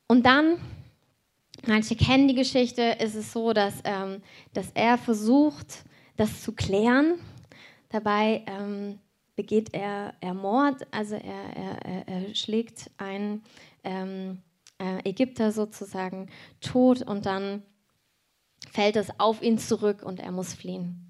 Und 0.07 0.27
dann, 0.27 0.59
manche 1.67 1.97
kennen 1.97 2.29
die 2.29 2.35
Geschichte, 2.35 2.97
ist 3.01 3.15
es 3.15 3.33
so, 3.33 3.55
dass, 3.55 3.75
ähm, 3.85 4.21
dass 4.53 4.71
er 4.75 4.99
versucht, 4.99 5.85
das 6.19 6.43
zu 6.43 6.53
klären. 6.53 7.15
Dabei 7.89 8.43
ähm, 8.47 8.99
begeht 9.37 9.73
er, 9.73 10.13
er 10.21 10.35
Mord, 10.35 10.87
also 10.91 11.15
er, 11.15 11.57
er, 11.87 12.09
er 12.09 12.35
schlägt 12.35 12.91
einen 12.99 13.43
ähm, 13.85 14.43
äh, 14.79 15.09
Ägypter 15.09 15.53
sozusagen 15.53 16.29
tot 16.61 17.03
und 17.03 17.27
dann 17.27 17.63
fällt 18.73 18.97
es 18.97 19.09
auf 19.19 19.43
ihn 19.43 19.59
zurück 19.59 20.03
und 20.03 20.21
er 20.21 20.33
muss 20.33 20.55
fliehen. 20.55 21.07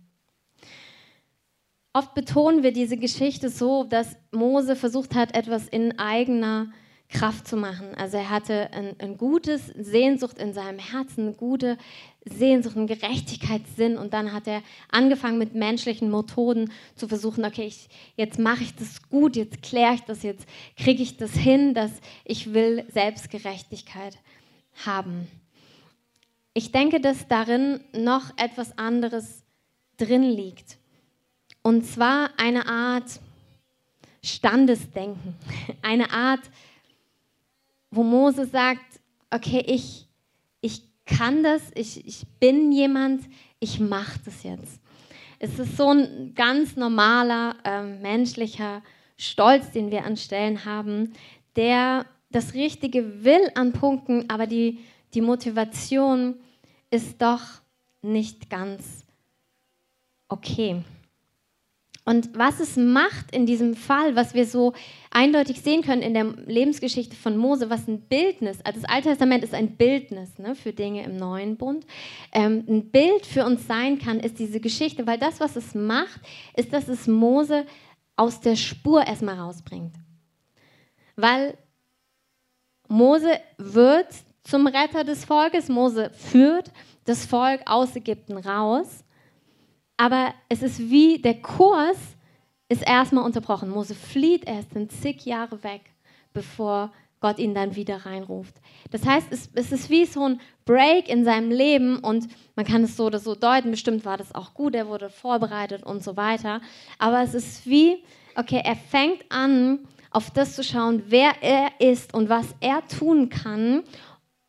Oft 1.92 2.14
betonen 2.14 2.62
wir 2.62 2.72
diese 2.72 2.96
Geschichte 2.96 3.48
so, 3.48 3.84
dass 3.84 4.16
Mose 4.30 4.76
versucht 4.76 5.14
hat, 5.14 5.34
etwas 5.34 5.66
in 5.66 5.98
eigener 5.98 6.72
Kraft 7.10 7.48
zu 7.48 7.56
machen. 7.56 7.94
Also 7.96 8.18
er 8.18 8.30
hatte 8.30 8.72
ein, 8.72 8.94
ein 8.98 9.16
gutes 9.16 9.66
Sehnsucht 9.76 10.38
in 10.38 10.52
seinem 10.52 10.78
Herzen, 10.78 11.26
eine 11.26 11.32
gute 11.32 11.76
Sehnsucht, 12.24 12.76
einen 12.76 12.86
Gerechtigkeitssinn 12.86 13.98
und 13.98 14.14
dann 14.14 14.32
hat 14.32 14.46
er 14.46 14.62
angefangen 14.90 15.38
mit 15.38 15.54
menschlichen 15.54 16.10
Methoden 16.10 16.70
zu 16.94 17.08
versuchen, 17.08 17.44
okay, 17.44 17.66
ich, 17.66 17.88
jetzt 18.16 18.38
mache 18.38 18.62
ich 18.62 18.74
das 18.76 19.08
gut, 19.08 19.36
jetzt 19.36 19.62
kläre 19.62 19.94
ich 19.94 20.02
das, 20.02 20.22
jetzt 20.22 20.46
kriege 20.76 21.02
ich 21.02 21.16
das 21.16 21.32
hin, 21.32 21.74
dass 21.74 21.90
ich 22.24 22.52
will 22.54 22.84
Selbstgerechtigkeit 22.92 24.16
haben. 24.86 25.26
Ich 26.54 26.70
denke, 26.70 27.00
dass 27.00 27.26
darin 27.26 27.80
noch 27.92 28.36
etwas 28.36 28.78
anderes 28.78 29.42
drin 29.96 30.22
liegt. 30.22 30.78
Und 31.62 31.84
zwar 31.86 32.30
eine 32.38 32.66
Art 32.66 33.20
Standesdenken, 34.22 35.34
eine 35.82 36.10
Art, 36.10 36.40
wo 37.90 38.02
Mose 38.02 38.46
sagt, 38.46 39.00
okay, 39.30 39.62
ich, 39.66 40.06
ich 40.60 40.82
kann 41.06 41.42
das, 41.42 41.62
ich, 41.74 42.06
ich 42.06 42.26
bin 42.38 42.72
jemand, 42.72 43.22
ich 43.58 43.80
mache 43.80 44.18
das 44.24 44.42
jetzt. 44.42 44.80
Es 45.38 45.58
ist 45.58 45.76
so 45.76 45.88
ein 45.88 46.34
ganz 46.34 46.76
normaler 46.76 47.56
äh, 47.64 47.82
menschlicher 47.82 48.82
Stolz, 49.16 49.70
den 49.70 49.90
wir 49.90 50.04
an 50.04 50.16
Stellen 50.16 50.64
haben, 50.64 51.12
der 51.56 52.06
das 52.30 52.54
Richtige 52.54 53.24
will 53.24 53.50
an 53.54 53.72
Punkten, 53.72 54.30
aber 54.30 54.46
die 54.46 54.78
die 55.14 55.20
Motivation 55.20 56.36
ist 56.90 57.20
doch 57.20 57.42
nicht 58.02 58.48
ganz 58.48 59.04
okay. 60.28 60.82
Und 62.04 62.36
was 62.36 62.60
es 62.60 62.76
macht 62.76 63.34
in 63.34 63.46
diesem 63.46 63.74
Fall, 63.74 64.16
was 64.16 64.34
wir 64.34 64.46
so 64.46 64.72
eindeutig 65.10 65.60
sehen 65.60 65.82
können 65.82 66.02
in 66.02 66.14
der 66.14 66.24
Lebensgeschichte 66.24 67.14
von 67.14 67.36
Mose, 67.36 67.68
was 67.68 67.86
ein 67.88 68.00
Bildnis, 68.00 68.58
also 68.64 68.80
das 68.80 68.90
Alte 68.90 69.10
Testament 69.10 69.44
ist 69.44 69.54
ein 69.54 69.76
Bildnis 69.76 70.38
ne, 70.38 70.54
für 70.54 70.72
Dinge 70.72 71.04
im 71.04 71.16
Neuen 71.16 71.56
Bund, 71.56 71.84
ähm, 72.32 72.64
ein 72.68 72.90
Bild 72.90 73.26
für 73.26 73.44
uns 73.44 73.66
sein 73.66 73.98
kann, 73.98 74.18
ist 74.18 74.38
diese 74.38 74.60
Geschichte, 74.60 75.06
weil 75.06 75.18
das, 75.18 75.40
was 75.40 75.56
es 75.56 75.74
macht, 75.74 76.20
ist, 76.56 76.72
dass 76.72 76.88
es 76.88 77.06
Mose 77.06 77.66
aus 78.16 78.40
der 78.40 78.56
Spur 78.56 79.06
erstmal 79.06 79.38
rausbringt. 79.38 79.94
Weil 81.16 81.56
Mose 82.88 83.38
wird 83.58 84.08
zum 84.42 84.66
Retter 84.66 85.04
des 85.04 85.24
Volkes. 85.24 85.68
Mose 85.68 86.10
führt 86.10 86.70
das 87.04 87.24
Volk 87.24 87.62
aus 87.66 87.94
Ägypten 87.94 88.36
raus. 88.36 89.04
Aber 90.00 90.32
es 90.48 90.62
ist 90.62 90.78
wie 90.78 91.18
der 91.18 91.42
Kurs 91.42 91.98
ist 92.70 92.82
erstmal 92.82 93.22
unterbrochen. 93.22 93.68
Mose 93.68 93.94
flieht 93.94 94.46
erst 94.46 94.72
sind 94.72 94.90
zig 94.90 95.26
Jahre 95.26 95.62
weg, 95.62 95.82
bevor 96.32 96.90
Gott 97.20 97.38
ihn 97.38 97.54
dann 97.54 97.76
wieder 97.76 98.06
reinruft. 98.06 98.54
Das 98.90 99.04
heißt, 99.04 99.26
es, 99.30 99.50
es, 99.52 99.72
ist 99.72 99.90
wie 99.90 100.06
so 100.06 100.26
ein 100.26 100.40
Break 100.64 101.10
in 101.10 101.26
seinem 101.26 101.50
Leben 101.50 101.98
und 101.98 102.28
man 102.56 102.64
kann 102.64 102.82
es 102.82 102.96
so 102.96 103.04
oder 103.04 103.18
so 103.18 103.34
deuten. 103.34 103.72
Bestimmt 103.72 104.06
war 104.06 104.16
das 104.16 104.34
auch 104.34 104.54
gut, 104.54 104.74
er 104.74 104.88
wurde 104.88 105.10
vorbereitet 105.10 105.82
und 105.82 106.02
so 106.02 106.16
weiter. 106.16 106.62
Aber 106.98 107.20
es 107.20 107.34
ist 107.34 107.66
wie, 107.66 108.02
okay, 108.36 108.62
er 108.64 108.76
fängt 108.76 109.22
an, 109.28 109.80
auf 110.10 110.30
das 110.30 110.56
zu 110.56 110.64
schauen, 110.64 111.02
wer 111.08 111.42
er 111.42 111.72
ist 111.78 112.14
und 112.14 112.30
was 112.30 112.54
er 112.60 112.88
tun 112.88 113.28
kann 113.28 113.82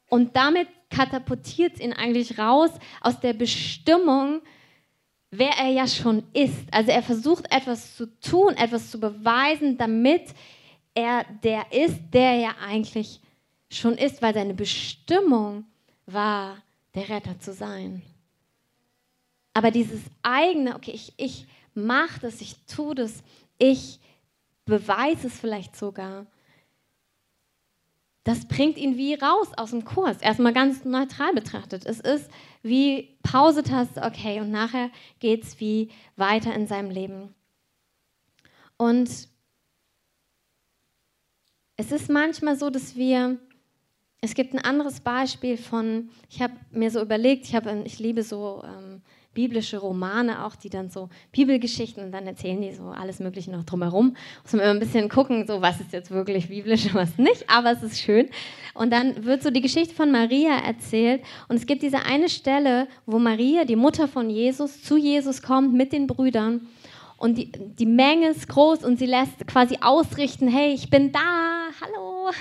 und 0.08 0.34
damit 0.38 0.70
katapultiert 0.90 1.78
ihn 1.82 1.92
eigentlich 1.92 2.40
raus 2.40 2.70
aus 3.02 3.20
der 3.20 3.34
Bestimmung, 3.34 4.42
wer 5.32 5.52
er 5.58 5.70
ja 5.70 5.88
schon 5.88 6.24
ist. 6.34 6.72
Also 6.72 6.92
er 6.92 7.02
versucht 7.02 7.52
etwas 7.52 7.96
zu 7.96 8.06
tun, 8.20 8.56
etwas 8.56 8.92
zu 8.92 9.00
beweisen, 9.00 9.78
damit 9.78 10.34
er 10.94 11.26
der 11.44 11.72
ist, 11.72 12.00
der 12.14 12.32
er 12.32 12.40
ja 12.40 12.56
eigentlich 12.66 13.22
schon 13.70 13.98
ist, 13.98 14.22
weil 14.22 14.34
seine 14.34 14.54
Bestimmung 14.54 15.66
war, 16.06 16.58
der 16.94 17.08
Retter 17.08 17.40
zu 17.40 17.54
sein. 17.54 18.02
Aber 19.54 19.72
dieses 19.72 20.02
eigene, 20.22 20.76
okay, 20.76 20.92
ich, 20.92 21.14
ich 21.16 21.48
mache 21.74 22.20
das, 22.22 22.42
ich 22.42 22.56
tue 22.66 22.96
das, 22.96 23.24
ich 23.58 24.00
beweise 24.66 25.28
es 25.28 25.40
vielleicht 25.40 25.78
sogar, 25.78 26.26
das 28.24 28.46
bringt 28.46 28.78
ihn 28.78 28.98
wie 28.98 29.16
raus 29.16 29.50
aus 29.58 29.72
dem 29.72 29.84
Kurs. 29.84 30.18
Erstmal 30.22 30.54
ganz 30.54 30.86
neutral 30.86 31.34
betrachtet. 31.34 31.86
Es 31.86 32.00
ist 32.00 32.30
wie 32.62 33.18
Pause-Taste, 33.24 34.04
okay, 34.04 34.40
und 34.40 34.52
nachher 34.52 34.92
geht 35.20 35.44
es 35.44 35.60
wie 35.60 35.90
weiter 36.18 36.54
in 36.54 36.68
seinem 36.68 36.92
Leben. 36.92 37.34
Und 38.78 39.10
es 41.78 41.92
ist 41.92 42.10
manchmal 42.10 42.58
so, 42.58 42.70
dass 42.70 42.96
wir, 42.96 43.40
es 44.22 44.36
gibt 44.36 44.54
ein 44.54 44.60
anderes 44.60 45.00
Beispiel 45.00 45.58
von, 45.58 46.12
ich 46.30 46.44
habe 46.44 46.54
mir 46.70 46.92
so 46.92 47.02
überlegt, 47.02 47.46
ich, 47.46 47.56
hab, 47.56 47.66
ich 47.86 47.98
liebe 47.98 48.22
so 48.22 48.64
ähm, 48.64 49.02
biblische 49.34 49.78
Romane 49.78 50.46
auch, 50.46 50.56
die 50.56 50.70
dann 50.70 50.90
so 50.90 51.10
Bibelgeschichten 51.32 52.04
und 52.04 52.12
dann 52.12 52.28
erzählen 52.28 52.62
die 52.62 52.74
so 52.74 52.86
alles 52.86 53.20
Mögliche 53.20 53.52
noch 53.52 53.64
drumherum. 53.64 54.16
Muss 54.44 54.54
man 54.54 54.62
immer 54.62 54.72
ein 54.72 54.80
bisschen 54.80 55.10
gucken, 55.10 55.48
so 55.48 55.62
was 55.62 55.80
ist 55.80 55.94
jetzt 55.94 56.12
wirklich 56.12 56.50
biblisch 56.50 56.86
und 56.88 56.96
was 56.96 57.18
nicht, 57.18 57.50
aber 57.50 57.72
es 57.72 57.84
ist 57.84 58.00
schön. 58.00 58.30
Und 58.74 58.92
dann 58.92 59.24
wird 59.26 59.44
so 59.44 59.50
die 59.50 59.62
Geschichte 59.62 59.94
von 59.94 60.12
Maria 60.12 60.58
erzählt 60.66 61.24
und 61.48 61.56
es 61.56 61.66
gibt 61.66 61.82
diese 61.82 62.06
eine 62.06 62.30
Stelle, 62.30 62.88
wo 63.06 63.20
Maria, 63.20 63.64
die 63.66 63.76
Mutter 63.76 64.08
von 64.08 64.30
Jesus, 64.30 64.84
zu 64.84 64.98
Jesus 64.98 65.42
kommt 65.42 65.74
mit 65.74 65.94
den 65.94 66.08
Brüdern 66.08 66.68
und 67.22 67.38
die, 67.38 67.52
die 67.52 67.86
Menge 67.86 68.30
ist 68.30 68.48
groß 68.48 68.84
und 68.84 68.98
sie 68.98 69.06
lässt 69.06 69.46
quasi 69.46 69.78
ausrichten, 69.80 70.48
hey, 70.48 70.74
ich 70.74 70.90
bin 70.90 71.12
da, 71.12 71.68
hallo, 71.80 72.32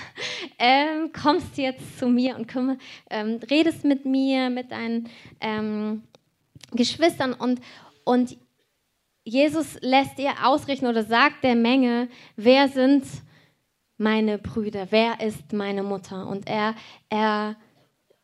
ähm, 0.59 1.11
kommst 1.13 1.59
jetzt 1.59 1.99
zu 1.99 2.09
mir 2.09 2.35
und 2.37 2.51
komm, 2.51 2.79
ähm, 3.11 3.41
redest 3.51 3.85
mit 3.85 4.07
mir, 4.07 4.49
mit 4.49 4.73
deinen 4.73 5.11
ähm, 5.43 6.03
Geschwistern 6.73 7.33
und, 7.33 7.61
und 8.05 8.37
Jesus 9.25 9.79
lässt 9.81 10.19
ihr 10.19 10.33
ausrichten 10.45 10.87
oder 10.87 11.05
sagt 11.05 11.45
der 11.45 11.55
Menge, 11.55 12.09
wer 12.37 12.69
sind 12.69 13.05
meine 13.97 14.39
Brüder, 14.39 14.87
wer 14.91 15.21
ist 15.21 15.53
meine 15.53 15.83
Mutter. 15.83 16.27
Und 16.27 16.49
er, 16.49 16.75
er 17.11 17.57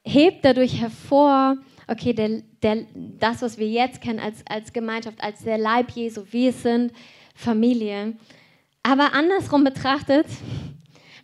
hebt 0.04 0.44
dadurch 0.44 0.80
hervor, 0.80 1.56
okay, 1.86 2.14
der, 2.14 2.42
der, 2.62 2.86
das, 2.94 3.42
was 3.42 3.58
wir 3.58 3.68
jetzt 3.68 4.00
kennen 4.00 4.18
als, 4.18 4.42
als 4.48 4.72
Gemeinschaft, 4.72 5.22
als 5.22 5.44
der 5.44 5.58
Leib 5.58 5.90
Jesu, 5.90 6.24
wir 6.30 6.52
sind 6.52 6.92
Familie. 7.34 8.16
Aber 8.82 9.12
andersrum 9.12 9.64
betrachtet, 9.64 10.26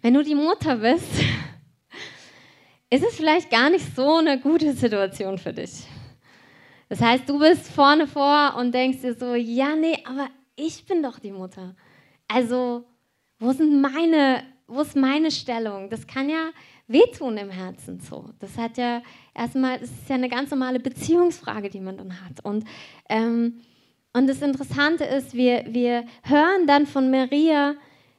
wenn 0.02 0.14
du 0.14 0.22
die 0.22 0.34
Mutter 0.34 0.76
bist, 0.76 1.08
ist 2.90 3.04
es 3.04 3.14
vielleicht 3.14 3.50
gar 3.50 3.70
nicht 3.70 3.96
so 3.96 4.16
eine 4.16 4.38
gute 4.38 4.74
Situation 4.74 5.38
für 5.38 5.52
dich. 5.52 5.84
Das 6.92 7.00
heißt, 7.00 7.26
du 7.26 7.38
bist 7.38 7.68
vorne 7.68 8.06
vor 8.06 8.54
und 8.58 8.74
denkst 8.74 9.00
dir 9.00 9.14
so, 9.14 9.34
ja, 9.34 9.74
nee, 9.74 9.96
aber 10.04 10.28
ich 10.54 10.84
bin 10.84 11.02
doch 11.02 11.18
die 11.18 11.32
Mutter. 11.32 11.74
Also, 12.28 12.84
wo 13.38 13.50
sind 13.52 13.80
meine, 13.80 14.42
wo 14.66 14.82
ist 14.82 14.94
meine 14.94 15.30
Stellung? 15.30 15.88
Das 15.88 16.06
kann 16.06 16.28
ja 16.28 16.50
wehtun 16.88 17.38
im 17.38 17.48
Herzen 17.48 17.98
so. 17.98 18.28
Das 18.40 18.58
hat 18.58 18.76
ja 18.76 19.00
erstmal, 19.34 19.78
das 19.78 19.88
ist 19.88 20.06
ja 20.10 20.16
eine 20.16 20.28
ganz 20.28 20.50
normale 20.50 20.80
Beziehungsfrage, 20.80 21.70
die 21.70 21.80
man 21.80 21.96
dann 21.96 22.20
hat. 22.20 22.44
Und, 22.44 22.66
ähm, 23.08 23.62
und 24.12 24.26
das 24.26 24.42
Interessante 24.42 25.04
ist, 25.04 25.32
wir, 25.32 25.64
wir 25.68 26.04
hören 26.24 26.66
dann 26.66 26.84
von 26.84 27.10
Maria 27.10 27.74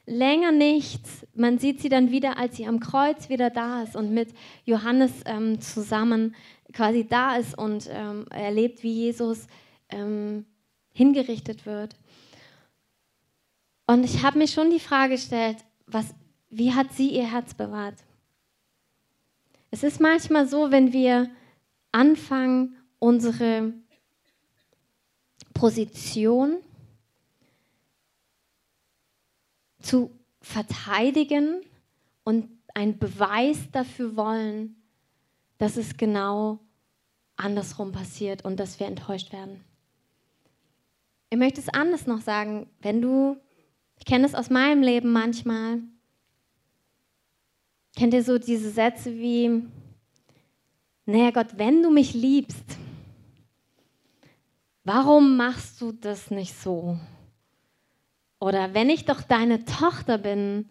länger 0.08 0.52
nichts. 0.52 1.28
Man 1.36 1.60
sieht 1.60 1.80
sie 1.80 1.90
dann 1.90 2.10
wieder, 2.10 2.40
als 2.40 2.58
sie 2.58 2.66
am 2.66 2.80
Kreuz 2.80 3.30
wieder 3.30 3.52
da 3.52 3.84
ist 3.84 3.96
und 3.96 4.12
mit 4.16 4.34
Johannes 4.66 5.12
ähm, 5.28 5.62
zusammen 5.62 6.34
quasi 6.74 7.06
da 7.08 7.38
ist 7.38 7.58
und 7.58 7.88
ähm, 7.92 8.26
erlebt, 8.30 8.84
wie 8.84 8.94
Jesus 8.94 9.48
ähm, 9.90 10.46
hingerichtet 10.92 11.66
wird. 11.66 11.96
Und 13.86 14.04
ich 14.04 14.24
habe 14.24 14.38
mir 14.38 14.48
schon 14.48 14.72
die 14.72 14.80
Frage 14.80 15.16
gestellt, 15.16 15.58
was, 15.88 16.14
wie 16.50 16.74
hat 16.74 16.94
sie 16.94 17.10
ihr 17.10 17.30
Herz 17.30 17.54
bewahrt? 17.54 17.96
Es 19.72 19.84
ist 19.84 20.00
manchmal 20.00 20.48
so, 20.48 20.72
wenn 20.72 20.94
wir 20.94 21.30
anfangen, 21.92 22.76
unsere 23.00 23.74
Position 25.54 26.58
zu 29.80 30.12
verteidigen 30.42 31.62
und 32.24 32.50
einen 32.74 32.98
Beweis 32.98 33.58
dafür 33.72 34.16
wollen, 34.16 34.83
dass 35.64 35.78
es 35.78 35.96
genau 35.96 36.60
andersrum 37.38 37.94
passiert 37.94 38.44
und 38.44 38.60
dass 38.60 38.82
wir 38.82 38.88
enttäuscht 38.88 39.32
werden. 39.32 39.64
Ich 41.30 41.38
möchte 41.38 41.62
es 41.62 41.70
anders 41.70 42.06
noch 42.06 42.20
sagen, 42.20 42.68
wenn 42.82 43.02
du, 43.02 43.38
ich 43.98 44.04
kenne 44.04 44.26
es 44.26 44.36
aus 44.36 44.50
meinem 44.50 44.84
Leben 44.84 45.14
manchmal, 45.14 45.80
kennt 47.96 48.14
ihr 48.14 48.26
so 48.26 48.38
diese 48.40 48.72
Sätze 48.72 49.14
wie, 49.14 49.64
naja 51.06 51.32
Gott, 51.32 51.58
wenn 51.58 51.82
du 51.82 51.92
mich 51.92 52.14
liebst, 52.14 52.78
warum 54.84 55.38
machst 55.38 55.80
du 55.80 55.94
das 55.94 56.30
nicht 56.30 56.60
so? 56.60 56.98
Oder 58.42 58.74
wenn 58.74 58.90
ich 58.90 59.06
doch 59.06 59.22
deine 59.22 59.64
Tochter 59.64 60.18
bin, 60.18 60.70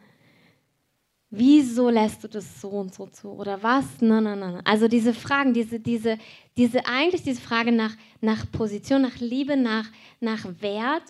wieso 1.32 1.88
lässt 1.88 2.22
du 2.22 2.28
das 2.28 2.60
so 2.60 2.68
und 2.68 2.94
so 2.94 3.06
zu? 3.06 3.30
Oder 3.30 3.62
was? 3.62 3.86
Nein, 4.00 4.22
nein, 4.24 4.38
nein. 4.38 4.60
Also 4.64 4.86
diese 4.86 5.14
Fragen, 5.14 5.54
diese, 5.54 5.80
diese, 5.80 6.18
diese, 6.56 6.84
eigentlich 6.86 7.22
diese 7.22 7.40
Frage 7.40 7.72
nach, 7.72 7.96
nach 8.20 8.50
Position, 8.52 9.02
nach 9.02 9.18
Liebe, 9.18 9.56
nach, 9.56 9.86
nach 10.20 10.44
Wert, 10.60 11.04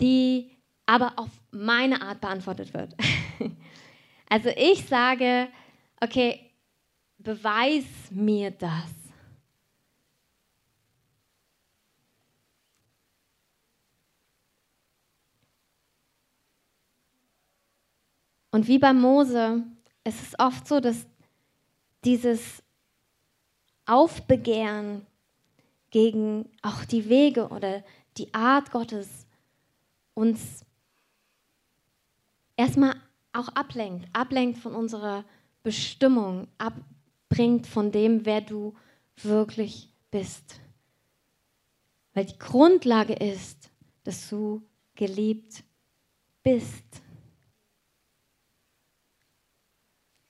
die 0.00 0.50
aber 0.86 1.12
auf 1.16 1.28
meine 1.50 2.00
Art 2.02 2.20
beantwortet 2.20 2.74
wird. 2.74 2.94
Also 4.28 4.48
ich 4.56 4.84
sage, 4.84 5.46
okay, 6.00 6.50
beweis 7.16 7.84
mir 8.10 8.50
das. 8.50 8.90
Und 18.56 18.68
wie 18.68 18.78
bei 18.78 18.94
Mose, 18.94 19.64
es 20.02 20.18
ist 20.22 20.38
oft 20.38 20.66
so, 20.66 20.80
dass 20.80 21.06
dieses 22.06 22.62
Aufbegehren 23.84 25.04
gegen 25.90 26.48
auch 26.62 26.86
die 26.86 27.10
Wege 27.10 27.48
oder 27.48 27.84
die 28.16 28.32
Art 28.32 28.70
Gottes 28.70 29.26
uns 30.14 30.64
erstmal 32.56 32.96
auch 33.34 33.48
ablenkt, 33.48 34.08
ablenkt 34.14 34.56
von 34.56 34.74
unserer 34.74 35.26
Bestimmung, 35.62 36.48
abbringt 36.56 37.66
von 37.66 37.92
dem, 37.92 38.24
wer 38.24 38.40
du 38.40 38.74
wirklich 39.18 39.92
bist. 40.10 40.60
Weil 42.14 42.24
die 42.24 42.38
Grundlage 42.38 43.12
ist, 43.12 43.70
dass 44.04 44.30
du 44.30 44.62
geliebt 44.94 45.62
bist. 46.42 47.02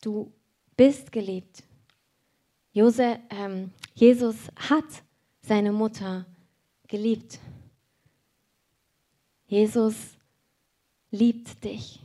Du 0.00 0.32
bist 0.76 1.12
geliebt. 1.12 1.62
Jose, 2.72 3.18
ähm, 3.30 3.72
Jesus 3.94 4.36
hat 4.56 4.84
seine 5.40 5.72
Mutter 5.72 6.26
geliebt. 6.88 7.38
Jesus 9.46 9.94
liebt 11.10 11.64
dich. 11.64 12.00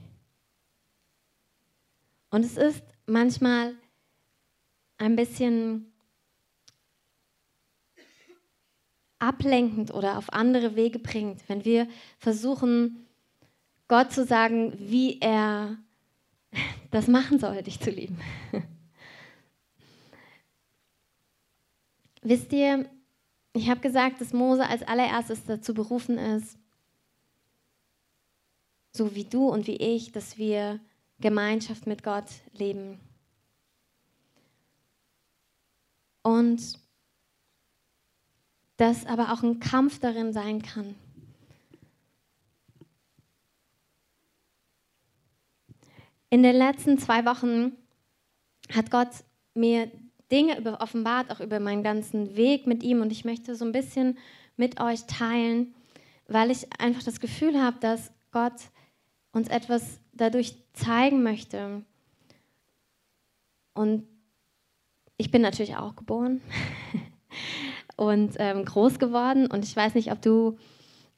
Und 2.29 2.45
es 2.45 2.55
ist 2.55 2.83
manchmal 3.05 3.75
ein 4.97 5.15
bisschen 5.15 5.91
ablenkend 9.19 9.93
oder 9.93 10.17
auf 10.17 10.31
andere 10.31 10.75
Wege 10.75 10.99
bringt, 10.99 11.47
wenn 11.47 11.65
wir 11.65 11.87
versuchen, 12.17 13.05
Gott 13.87 14.11
zu 14.11 14.25
sagen, 14.25 14.73
wie 14.77 15.19
er 15.19 15.77
das 16.91 17.07
machen 17.07 17.39
soll, 17.39 17.63
dich 17.63 17.79
zu 17.79 17.89
lieben. 17.89 18.19
Wisst 22.21 22.53
ihr, 22.53 22.89
ich 23.53 23.69
habe 23.69 23.81
gesagt, 23.81 24.21
dass 24.21 24.33
Mose 24.33 24.65
als 24.67 24.83
allererstes 24.83 25.45
dazu 25.45 25.73
berufen 25.73 26.17
ist, 26.17 26.57
so 28.93 29.15
wie 29.15 29.23
du 29.23 29.47
und 29.49 29.67
wie 29.67 29.77
ich, 29.77 30.11
dass 30.11 30.37
wir 30.37 30.79
Gemeinschaft 31.19 31.87
mit 31.87 32.03
Gott 32.03 32.29
leben. 32.53 32.99
Und 36.23 36.79
dass 38.77 39.05
aber 39.05 39.31
auch 39.31 39.43
ein 39.43 39.59
Kampf 39.59 39.99
darin 39.99 40.33
sein 40.33 40.61
kann. 40.61 40.95
In 46.31 46.43
den 46.43 46.55
letzten 46.55 46.97
zwei 46.97 47.25
Wochen 47.25 47.73
hat 48.73 48.89
Gott 48.89 49.09
mir 49.53 49.91
Dinge 50.31 50.79
offenbart, 50.79 51.29
auch 51.29 51.41
über 51.41 51.59
meinen 51.59 51.83
ganzen 51.83 52.37
Weg 52.37 52.65
mit 52.67 52.83
ihm. 52.83 53.01
Und 53.01 53.11
ich 53.11 53.25
möchte 53.25 53.53
so 53.53 53.65
ein 53.65 53.73
bisschen 53.73 54.17
mit 54.55 54.79
euch 54.79 55.05
teilen, 55.07 55.75
weil 56.29 56.49
ich 56.49 56.67
einfach 56.79 57.03
das 57.03 57.19
Gefühl 57.19 57.61
habe, 57.61 57.77
dass 57.81 58.13
Gott 58.31 58.53
uns 59.33 59.49
etwas 59.49 59.99
dadurch 60.13 60.55
zeigen 60.71 61.21
möchte. 61.21 61.83
Und 63.73 64.07
ich 65.17 65.31
bin 65.31 65.41
natürlich 65.41 65.75
auch 65.75 65.97
geboren 65.97 66.39
und 67.97 68.35
ähm, 68.39 68.63
groß 68.63 68.99
geworden. 68.99 69.47
Und 69.47 69.65
ich 69.65 69.75
weiß 69.75 69.95
nicht, 69.95 70.13
ob 70.13 70.21
du 70.21 70.57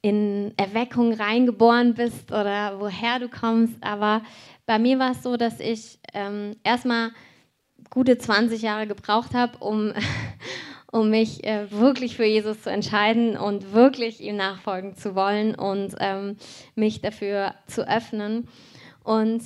in 0.02 0.52
Erweckung 0.58 1.14
reingeboren 1.14 1.94
bist 1.94 2.30
oder 2.30 2.78
woher 2.78 3.20
du 3.20 3.28
kommst, 3.28 3.74
aber 3.80 4.22
bei 4.66 4.78
mir 4.78 4.98
war 4.98 5.12
es 5.12 5.22
so, 5.22 5.36
dass 5.36 5.60
ich 5.60 5.98
ähm, 6.12 6.56
erstmal 6.64 7.10
gute 7.90 8.18
20 8.18 8.62
Jahre 8.62 8.86
gebraucht 8.86 9.34
habe, 9.34 9.58
um, 9.58 9.92
um 10.92 11.10
mich 11.10 11.44
äh, 11.44 11.70
wirklich 11.70 12.16
für 12.16 12.24
Jesus 12.24 12.62
zu 12.62 12.70
entscheiden 12.70 13.36
und 13.36 13.72
wirklich 13.72 14.20
ihm 14.20 14.36
nachfolgen 14.36 14.96
zu 14.96 15.14
wollen 15.14 15.54
und 15.54 15.94
ähm, 16.00 16.36
mich 16.74 17.00
dafür 17.00 17.54
zu 17.66 17.88
öffnen. 17.88 18.48
Und 19.02 19.42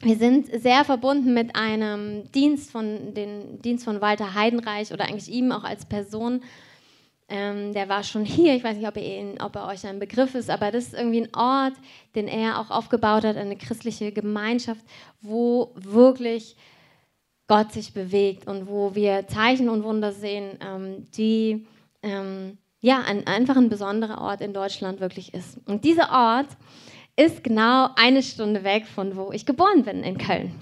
wir 0.00 0.16
sind 0.16 0.46
sehr 0.46 0.84
verbunden 0.84 1.34
mit 1.34 1.56
einem 1.56 2.30
Dienst 2.32 2.70
von, 2.70 3.14
den 3.14 3.60
Dienst 3.62 3.84
von 3.84 4.00
Walter 4.00 4.34
Heidenreich 4.34 4.92
oder 4.92 5.04
eigentlich 5.04 5.28
ihm 5.28 5.50
auch 5.52 5.64
als 5.64 5.86
Person. 5.86 6.42
Ähm, 7.30 7.74
der 7.74 7.88
war 7.88 8.02
schon 8.04 8.24
hier, 8.24 8.54
ich 8.54 8.64
weiß 8.64 8.76
nicht, 8.76 8.88
ob 8.88 8.96
er, 8.96 9.02
ihn, 9.02 9.40
ob 9.40 9.54
er 9.56 9.66
euch 9.66 9.86
ein 9.86 9.98
Begriff 9.98 10.34
ist, 10.34 10.48
aber 10.48 10.70
das 10.70 10.86
ist 10.86 10.94
irgendwie 10.94 11.22
ein 11.22 11.34
Ort, 11.34 11.74
den 12.14 12.26
er 12.26 12.58
auch 12.58 12.70
aufgebaut 12.70 13.24
hat, 13.24 13.36
eine 13.36 13.56
christliche 13.56 14.12
Gemeinschaft, 14.12 14.80
wo 15.20 15.72
wirklich 15.74 16.56
Gott 17.46 17.72
sich 17.72 17.92
bewegt 17.92 18.46
und 18.46 18.68
wo 18.68 18.94
wir 18.94 19.26
Zeichen 19.26 19.68
und 19.68 19.84
Wunder 19.84 20.12
sehen, 20.12 20.58
ähm, 20.66 21.06
die 21.12 21.66
ähm, 22.02 22.56
ja 22.80 23.00
ein, 23.00 23.26
einfach 23.26 23.56
ein 23.56 23.68
besonderer 23.68 24.20
Ort 24.20 24.40
in 24.40 24.54
Deutschland 24.54 25.00
wirklich 25.00 25.34
ist. 25.34 25.58
Und 25.66 25.84
dieser 25.84 26.10
Ort 26.10 26.48
ist 27.16 27.42
genau 27.44 27.88
eine 27.96 28.22
Stunde 28.22 28.64
weg 28.64 28.86
von 28.86 29.16
wo 29.16 29.32
ich 29.32 29.44
geboren 29.44 29.82
bin, 29.82 30.02
in 30.02 30.18
Köln. 30.18 30.52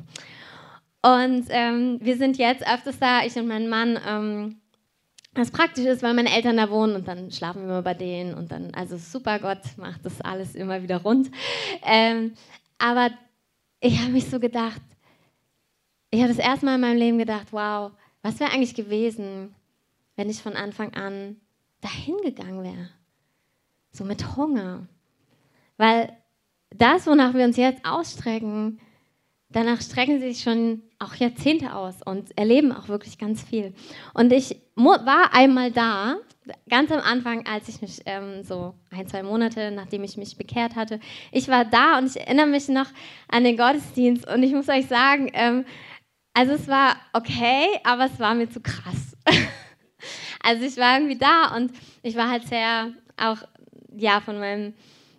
Und 1.02 1.46
ähm, 1.50 1.98
wir 2.00 2.16
sind 2.16 2.38
jetzt 2.38 2.66
öfters 2.66 2.98
da, 2.98 3.24
ich 3.24 3.37
und 3.37 3.46
mein 3.46 3.68
Mann 3.68 3.98
ähm, 4.09 4.61
was 5.37 5.51
praktisch 5.51 5.85
ist, 5.85 6.03
weil 6.03 6.14
meine 6.14 6.35
Eltern 6.35 6.57
da 6.57 6.70
wohnen 6.70 6.96
und 6.96 7.09
dann 7.09 7.31
schlafen 7.31 7.62
wir 7.62 7.68
immer 7.68 7.83
bei 7.83 7.94
denen 7.94 8.35
und 8.35 8.51
dann, 8.51 8.75
also 8.75 8.96
super, 8.96 9.38
Gott 9.38 9.61
macht 9.77 10.05
das 10.05 10.20
alles 10.20 10.55
immer 10.55 10.83
wieder 10.83 11.03
rund. 11.03 11.31
Ähm, 11.83 12.35
aber 12.79 13.11
ich 13.81 14.01
habe 14.01 14.12
mich 14.12 14.29
so 14.29 14.40
gedacht, 14.40 14.81
ich 16.11 16.20
habe 16.20 16.33
das 16.33 16.44
erste 16.44 16.66
Mal 16.66 16.77
in 16.77 16.81
meinem 16.81 16.99
Leben 16.99 17.18
gedacht, 17.18 17.49
wow, 17.51 17.92
was 18.22 18.40
wäre 18.40 18.51
eigentlich 18.51 18.75
gewesen, 18.75 19.55
wenn 20.16 20.31
ich 20.31 20.42
von 20.42 20.55
Anfang 20.55 20.94
an 20.94 21.37
dahin 21.81 22.16
gegangen 22.22 22.62
wäre? 22.62 22.90
So 23.92 24.05
mit 24.05 24.37
Hunger. 24.37 24.87
Weil 25.77 26.16
das, 26.70 27.07
wonach 27.07 27.35
wir 27.35 27.44
uns 27.44 27.57
jetzt 27.57 27.85
ausstrecken, 27.85 28.81
danach 29.57 29.81
strecken 29.81 30.21
sie 30.21 30.35
sich 30.35 30.42
schon 30.42 30.83
auch 30.99 31.14
Jahrzehnte 31.14 31.75
aus 31.75 32.03
und 32.05 32.37
erleben 32.37 32.73
auch 32.73 32.88
wirklich 32.88 33.16
ganz 33.16 33.42
viel. 33.42 33.73
Und 34.12 34.31
ich 34.31 34.61
war 34.75 35.33
einmal 35.33 35.73
da, 35.73 36.16
ganz 36.69 36.92
am 36.92 37.01
Anfang, 37.01 37.47
als 37.47 37.66
ich 37.71 37.81
mich 37.81 38.03
ähm, 38.05 38.42
so 38.42 38.75
ein, 38.90 39.09
zwei 39.09 39.23
Monate, 39.23 39.71
nachdem 39.71 40.05
ich 40.05 40.19
mich 40.19 40.37
bekehrt 40.37 40.77
hatte, 40.77 41.01
ich 41.33 41.49
war 41.49 41.64
da 41.64 41.97
und 41.97 42.07
ich 42.07 42.21
erinnere 42.21 42.49
mich 42.49 42.69
noch 42.69 42.88
an 43.29 43.45
den 43.45 43.57
Gottesdienst 43.57 44.29
und 44.29 44.42
ich 44.42 44.53
muss 44.53 44.69
euch 44.69 44.88
sagen, 44.88 45.31
ähm, 45.33 45.64
also 46.35 46.53
es 46.53 46.69
war 46.69 46.97
okay, 47.14 47.66
aber 47.83 48.05
es 48.05 48.21
war 48.21 48.35
mir 48.35 48.51
zu 48.51 48.61
krass. 48.61 49.16
also 50.42 50.66
ich 50.66 50.77
war 50.77 50.99
irgendwie 50.99 51.16
da 51.16 51.57
und 51.57 51.73
ich 52.03 52.14
war 52.14 52.29
halt 52.31 52.47
sehr 52.47 52.90
auch 53.16 53.38
ja 53.97 54.21
von 54.21 54.38
meinem 54.38 54.75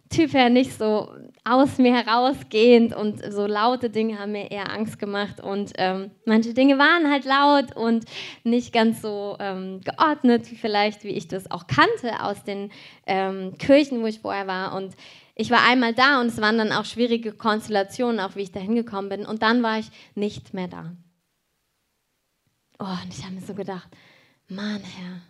Typ 0.10 0.34
her 0.34 0.50
nicht 0.50 0.78
so 0.78 1.10
aus 1.44 1.78
mir 1.78 1.94
herausgehend 1.96 2.96
und 2.96 3.22
so 3.32 3.46
laute 3.46 3.90
Dinge 3.90 4.20
haben 4.20 4.32
mir 4.32 4.52
eher 4.52 4.72
Angst 4.72 5.00
gemacht 5.00 5.42
und 5.42 5.74
ähm, 5.78 6.12
manche 6.26 6.54
Dinge 6.54 6.78
waren 6.78 7.12
halt 7.12 7.26
laut 7.26 7.76
und 7.76 8.06
nicht 8.44 8.74
ganz 8.74 9.02
so 9.02 9.36
ähm, 9.40 9.82
geordnet, 9.82 10.48
vielleicht 10.48 11.04
wie 11.04 11.10
ich 11.10 11.28
das 11.28 11.52
auch 11.52 11.68
kannte 11.68 12.24
aus 12.24 12.44
den 12.44 12.72
ähm, 13.06 13.58
Kirchen, 13.58 14.02
wo 14.02 14.08
ich 14.08 14.20
vorher 14.20 14.48
war 14.48 14.76
und 14.76 14.96
ich 15.36 15.52
war 15.52 15.64
einmal 15.64 15.94
da 15.94 16.20
und 16.20 16.28
es 16.28 16.42
waren 16.42 16.58
dann 16.58 16.72
auch 16.72 16.86
schwierige 16.86 17.32
Konstellationen, 17.32 18.20
auch 18.20 18.36
wie 18.36 18.42
ich 18.42 18.52
da 18.52 18.60
hingekommen 18.60 19.10
bin 19.10 19.26
und 19.26 19.44
dann 19.44 19.62
war 19.62 19.80
ich 19.80 19.90
nicht 20.16 20.54
mehr 20.54 20.68
da. 20.68 20.96
Oh, 22.80 22.86
und 23.04 23.14
ich 23.14 23.24
habe 23.24 23.36
mir 23.36 23.42
so 23.42 23.54
gedacht, 23.54 23.90
Mann, 24.48 24.82
Herr, 24.82 25.22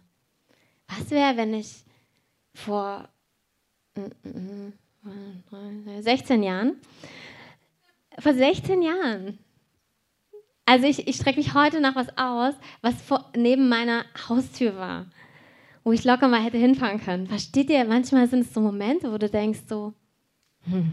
was 0.87 1.09
wäre, 1.11 1.37
wenn 1.37 1.53
ich 1.53 1.83
vor 2.53 3.09
16 6.01 6.43
Jahren. 6.43 6.75
Vor 8.19 8.33
16 8.33 8.81
Jahren. 8.81 9.37
Also 10.65 10.85
ich, 10.85 11.07
ich 11.07 11.15
strecke 11.15 11.39
mich 11.39 11.53
heute 11.53 11.79
nach 11.79 11.95
was 11.95 12.09
aus, 12.17 12.53
was 12.81 13.01
vor, 13.01 13.31
neben 13.35 13.69
meiner 13.69 14.05
Haustür 14.27 14.75
war, 14.75 15.05
wo 15.83 15.93
ich 15.93 16.03
locker 16.03 16.27
mal 16.27 16.43
hätte 16.43 16.57
hinfahren 16.57 16.99
können. 16.99 17.27
Versteht 17.27 17.69
ihr? 17.69 17.85
Manchmal 17.85 18.27
sind 18.27 18.41
es 18.41 18.53
so 18.53 18.59
Momente, 18.59 19.11
wo 19.11 19.17
du 19.17 19.29
denkst 19.29 19.61
so, 19.67 19.93
hm. 20.63 20.91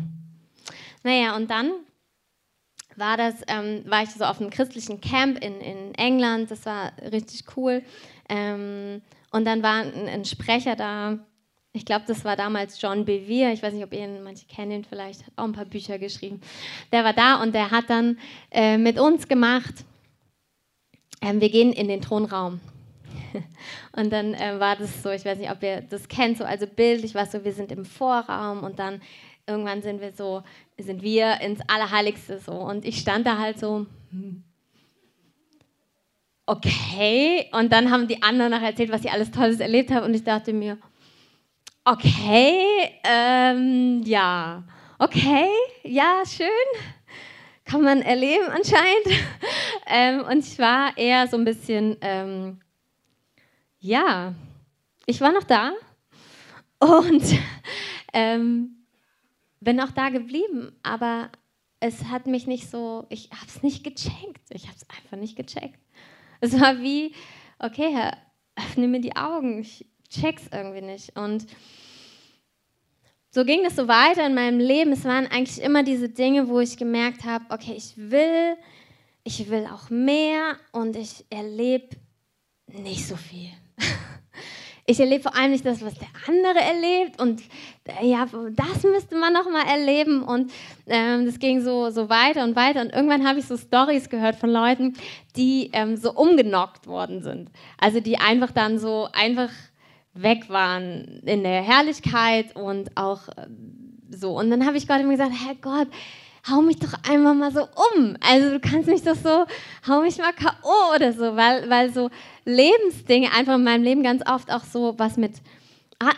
Naja, 1.02 1.36
und 1.36 1.50
dann 1.50 1.72
war 2.96 3.16
das, 3.16 3.34
ähm, 3.48 3.82
war 3.86 4.02
ich 4.02 4.10
so 4.10 4.24
auf 4.24 4.40
einem 4.40 4.50
christlichen 4.50 5.00
Camp 5.00 5.42
in, 5.42 5.60
in 5.60 5.94
England. 5.94 6.50
Das 6.50 6.64
war 6.66 6.92
richtig 7.12 7.44
cool. 7.56 7.82
Ähm, 8.28 9.02
und 9.30 9.44
dann 9.44 9.62
war 9.62 9.82
ein, 9.82 10.08
ein 10.08 10.24
Sprecher 10.24 10.76
da, 10.76 11.18
ich 11.76 11.84
glaube, 11.84 12.04
das 12.06 12.24
war 12.24 12.36
damals 12.36 12.80
John 12.80 13.04
Bevere. 13.04 13.52
Ich 13.52 13.62
weiß 13.62 13.74
nicht, 13.74 13.82
ob 13.82 13.92
ihr 13.92 14.04
ihn, 14.04 14.22
manche 14.22 14.46
kennen 14.46 14.70
ihn 14.70 14.84
vielleicht, 14.84 15.26
hat 15.26 15.32
auch 15.34 15.44
ein 15.44 15.52
paar 15.52 15.64
Bücher 15.64 15.98
geschrieben. 15.98 16.40
Der 16.92 17.02
war 17.02 17.12
da 17.12 17.42
und 17.42 17.52
der 17.52 17.72
hat 17.72 17.90
dann 17.90 18.16
äh, 18.52 18.78
mit 18.78 18.98
uns 18.98 19.26
gemacht, 19.26 19.84
ähm, 21.20 21.40
wir 21.40 21.50
gehen 21.50 21.72
in 21.72 21.88
den 21.88 22.00
Thronraum. 22.00 22.60
und 23.92 24.12
dann 24.12 24.34
äh, 24.34 24.60
war 24.60 24.76
das 24.76 25.02
so, 25.02 25.10
ich 25.10 25.24
weiß 25.24 25.36
nicht, 25.38 25.50
ob 25.50 25.64
ihr 25.64 25.80
das 25.80 26.06
kennt, 26.06 26.38
so 26.38 26.44
also 26.44 26.68
bildlich 26.68 27.16
war 27.16 27.24
es 27.24 27.32
so, 27.32 27.44
wir 27.44 27.52
sind 27.52 27.72
im 27.72 27.84
Vorraum 27.84 28.62
und 28.62 28.78
dann 28.78 29.02
irgendwann 29.44 29.82
sind 29.82 30.00
wir 30.00 30.12
so, 30.12 30.44
sind 30.78 31.02
wir 31.02 31.40
ins 31.40 31.60
Allerheiligste 31.66 32.38
so. 32.38 32.52
Und 32.52 32.84
ich 32.84 33.00
stand 33.00 33.26
da 33.26 33.36
halt 33.36 33.58
so, 33.58 33.86
hm. 34.10 34.44
okay. 36.46 37.48
Und 37.50 37.72
dann 37.72 37.90
haben 37.90 38.06
die 38.06 38.22
anderen 38.22 38.52
noch 38.52 38.62
erzählt, 38.62 38.92
was 38.92 39.02
sie 39.02 39.10
alles 39.10 39.32
Tolles 39.32 39.58
erlebt 39.58 39.90
haben. 39.90 40.06
Und 40.06 40.14
ich 40.14 40.22
dachte 40.22 40.52
mir, 40.52 40.78
Okay, 41.86 42.98
ähm, 43.04 44.00
ja. 44.04 44.64
Okay, 44.98 45.48
ja, 45.82 46.22
schön. 46.26 46.48
Kann 47.66 47.82
man 47.82 48.00
erleben 48.00 48.46
anscheinend. 48.46 49.06
ähm, 49.86 50.20
und 50.22 50.38
ich 50.38 50.58
war 50.58 50.96
eher 50.96 51.28
so 51.28 51.36
ein 51.36 51.44
bisschen, 51.44 51.98
ähm, 52.00 52.58
ja, 53.80 54.34
ich 55.04 55.20
war 55.20 55.30
noch 55.32 55.44
da 55.44 55.72
und 56.78 57.22
ähm, 58.14 58.86
bin 59.60 59.78
auch 59.78 59.90
da 59.90 60.08
geblieben, 60.08 60.72
aber 60.82 61.28
es 61.80 62.04
hat 62.06 62.26
mich 62.26 62.46
nicht 62.46 62.70
so, 62.70 63.04
ich 63.10 63.28
habe 63.30 63.46
es 63.46 63.62
nicht 63.62 63.84
gecheckt. 63.84 64.48
Ich 64.48 64.68
habe 64.68 64.76
es 64.76 64.88
einfach 64.88 65.18
nicht 65.18 65.36
gecheckt. 65.36 65.80
Es 66.40 66.58
war 66.58 66.80
wie, 66.80 67.14
okay, 67.58 67.92
Herr, 67.92 68.16
öffne 68.56 68.88
mir 68.88 69.02
die 69.02 69.16
Augen. 69.16 69.60
Ich, 69.60 69.86
check's 70.20 70.44
irgendwie 70.52 70.82
nicht. 70.82 71.16
Und 71.16 71.46
so 73.30 73.44
ging 73.44 73.64
das 73.64 73.74
so 73.74 73.88
weiter 73.88 74.24
in 74.26 74.34
meinem 74.34 74.60
Leben. 74.60 74.92
Es 74.92 75.04
waren 75.04 75.26
eigentlich 75.26 75.60
immer 75.60 75.82
diese 75.82 76.08
Dinge, 76.08 76.48
wo 76.48 76.60
ich 76.60 76.76
gemerkt 76.76 77.24
habe, 77.24 77.44
okay, 77.48 77.74
ich 77.76 77.94
will, 77.96 78.56
ich 79.24 79.50
will 79.50 79.66
auch 79.66 79.90
mehr 79.90 80.56
und 80.70 80.94
ich 80.94 81.24
erlebe 81.30 81.96
nicht 82.68 83.06
so 83.06 83.16
viel. 83.16 83.50
Ich 84.86 85.00
erlebe 85.00 85.22
vor 85.22 85.34
allem 85.34 85.52
nicht 85.52 85.64
das, 85.64 85.82
was 85.82 85.94
der 85.94 86.08
andere 86.28 86.60
erlebt 86.60 87.18
und 87.18 87.40
äh, 87.84 88.06
ja, 88.06 88.26
das 88.26 88.82
müsste 88.82 89.16
man 89.16 89.32
noch 89.32 89.50
mal 89.50 89.66
erleben 89.66 90.22
und 90.22 90.52
ähm, 90.86 91.24
das 91.24 91.38
ging 91.38 91.62
so, 91.62 91.88
so 91.88 92.10
weiter 92.10 92.44
und 92.44 92.54
weiter 92.54 92.82
und 92.82 92.92
irgendwann 92.92 93.26
habe 93.26 93.38
ich 93.38 93.46
so 93.46 93.56
Stories 93.56 94.10
gehört 94.10 94.36
von 94.36 94.50
Leuten, 94.50 94.92
die 95.36 95.70
ähm, 95.72 95.96
so 95.96 96.12
umgenockt 96.12 96.86
worden 96.86 97.22
sind. 97.22 97.50
Also 97.78 98.00
die 98.00 98.18
einfach 98.18 98.50
dann 98.50 98.78
so 98.78 99.08
einfach 99.14 99.48
weg 100.14 100.48
waren 100.48 101.20
in 101.24 101.42
der 101.42 101.62
Herrlichkeit 101.62 102.54
und 102.56 102.96
auch 102.96 103.28
äh, 103.28 103.46
so. 104.10 104.38
Und 104.38 104.50
dann 104.50 104.66
habe 104.66 104.76
ich 104.76 104.86
Gott 104.86 105.00
immer 105.00 105.12
gesagt, 105.12 105.32
Herr 105.32 105.54
Gott, 105.56 105.88
hau 106.48 106.60
mich 106.62 106.78
doch 106.78 106.92
einmal 107.08 107.34
mal 107.34 107.52
so 107.52 107.62
um. 107.62 108.16
Also 108.20 108.50
du 108.50 108.60
kannst 108.60 108.88
mich 108.88 109.02
doch 109.02 109.16
so, 109.16 109.44
hau 109.88 110.02
mich 110.02 110.18
mal 110.18 110.32
K.O. 110.32 110.94
oder 110.94 111.12
so, 111.12 111.36
weil, 111.36 111.68
weil 111.68 111.92
so 111.92 112.10
Lebensdinge 112.44 113.32
einfach 113.32 113.56
in 113.56 113.64
meinem 113.64 113.82
Leben 113.82 114.02
ganz 114.02 114.22
oft 114.28 114.52
auch 114.52 114.64
so 114.64 114.94
was 114.98 115.16
mit 115.16 115.32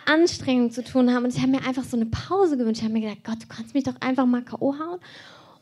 Anstrengung 0.05 0.71
zu 0.71 0.83
tun 0.83 1.13
haben. 1.13 1.25
Und 1.25 1.35
ich 1.35 1.41
habe 1.41 1.51
mir 1.51 1.65
einfach 1.65 1.83
so 1.83 1.95
eine 1.95 2.07
Pause 2.07 2.57
gewünscht. 2.57 2.81
Ich 2.81 2.83
habe 2.83 2.93
mir 2.93 3.01
gedacht, 3.01 3.23
Gott, 3.23 3.43
du 3.43 3.47
kannst 3.47 3.73
mich 3.73 3.83
doch 3.83 3.95
einfach 4.01 4.25
mal 4.25 4.43
K.O. 4.43 4.75
hauen 4.77 4.99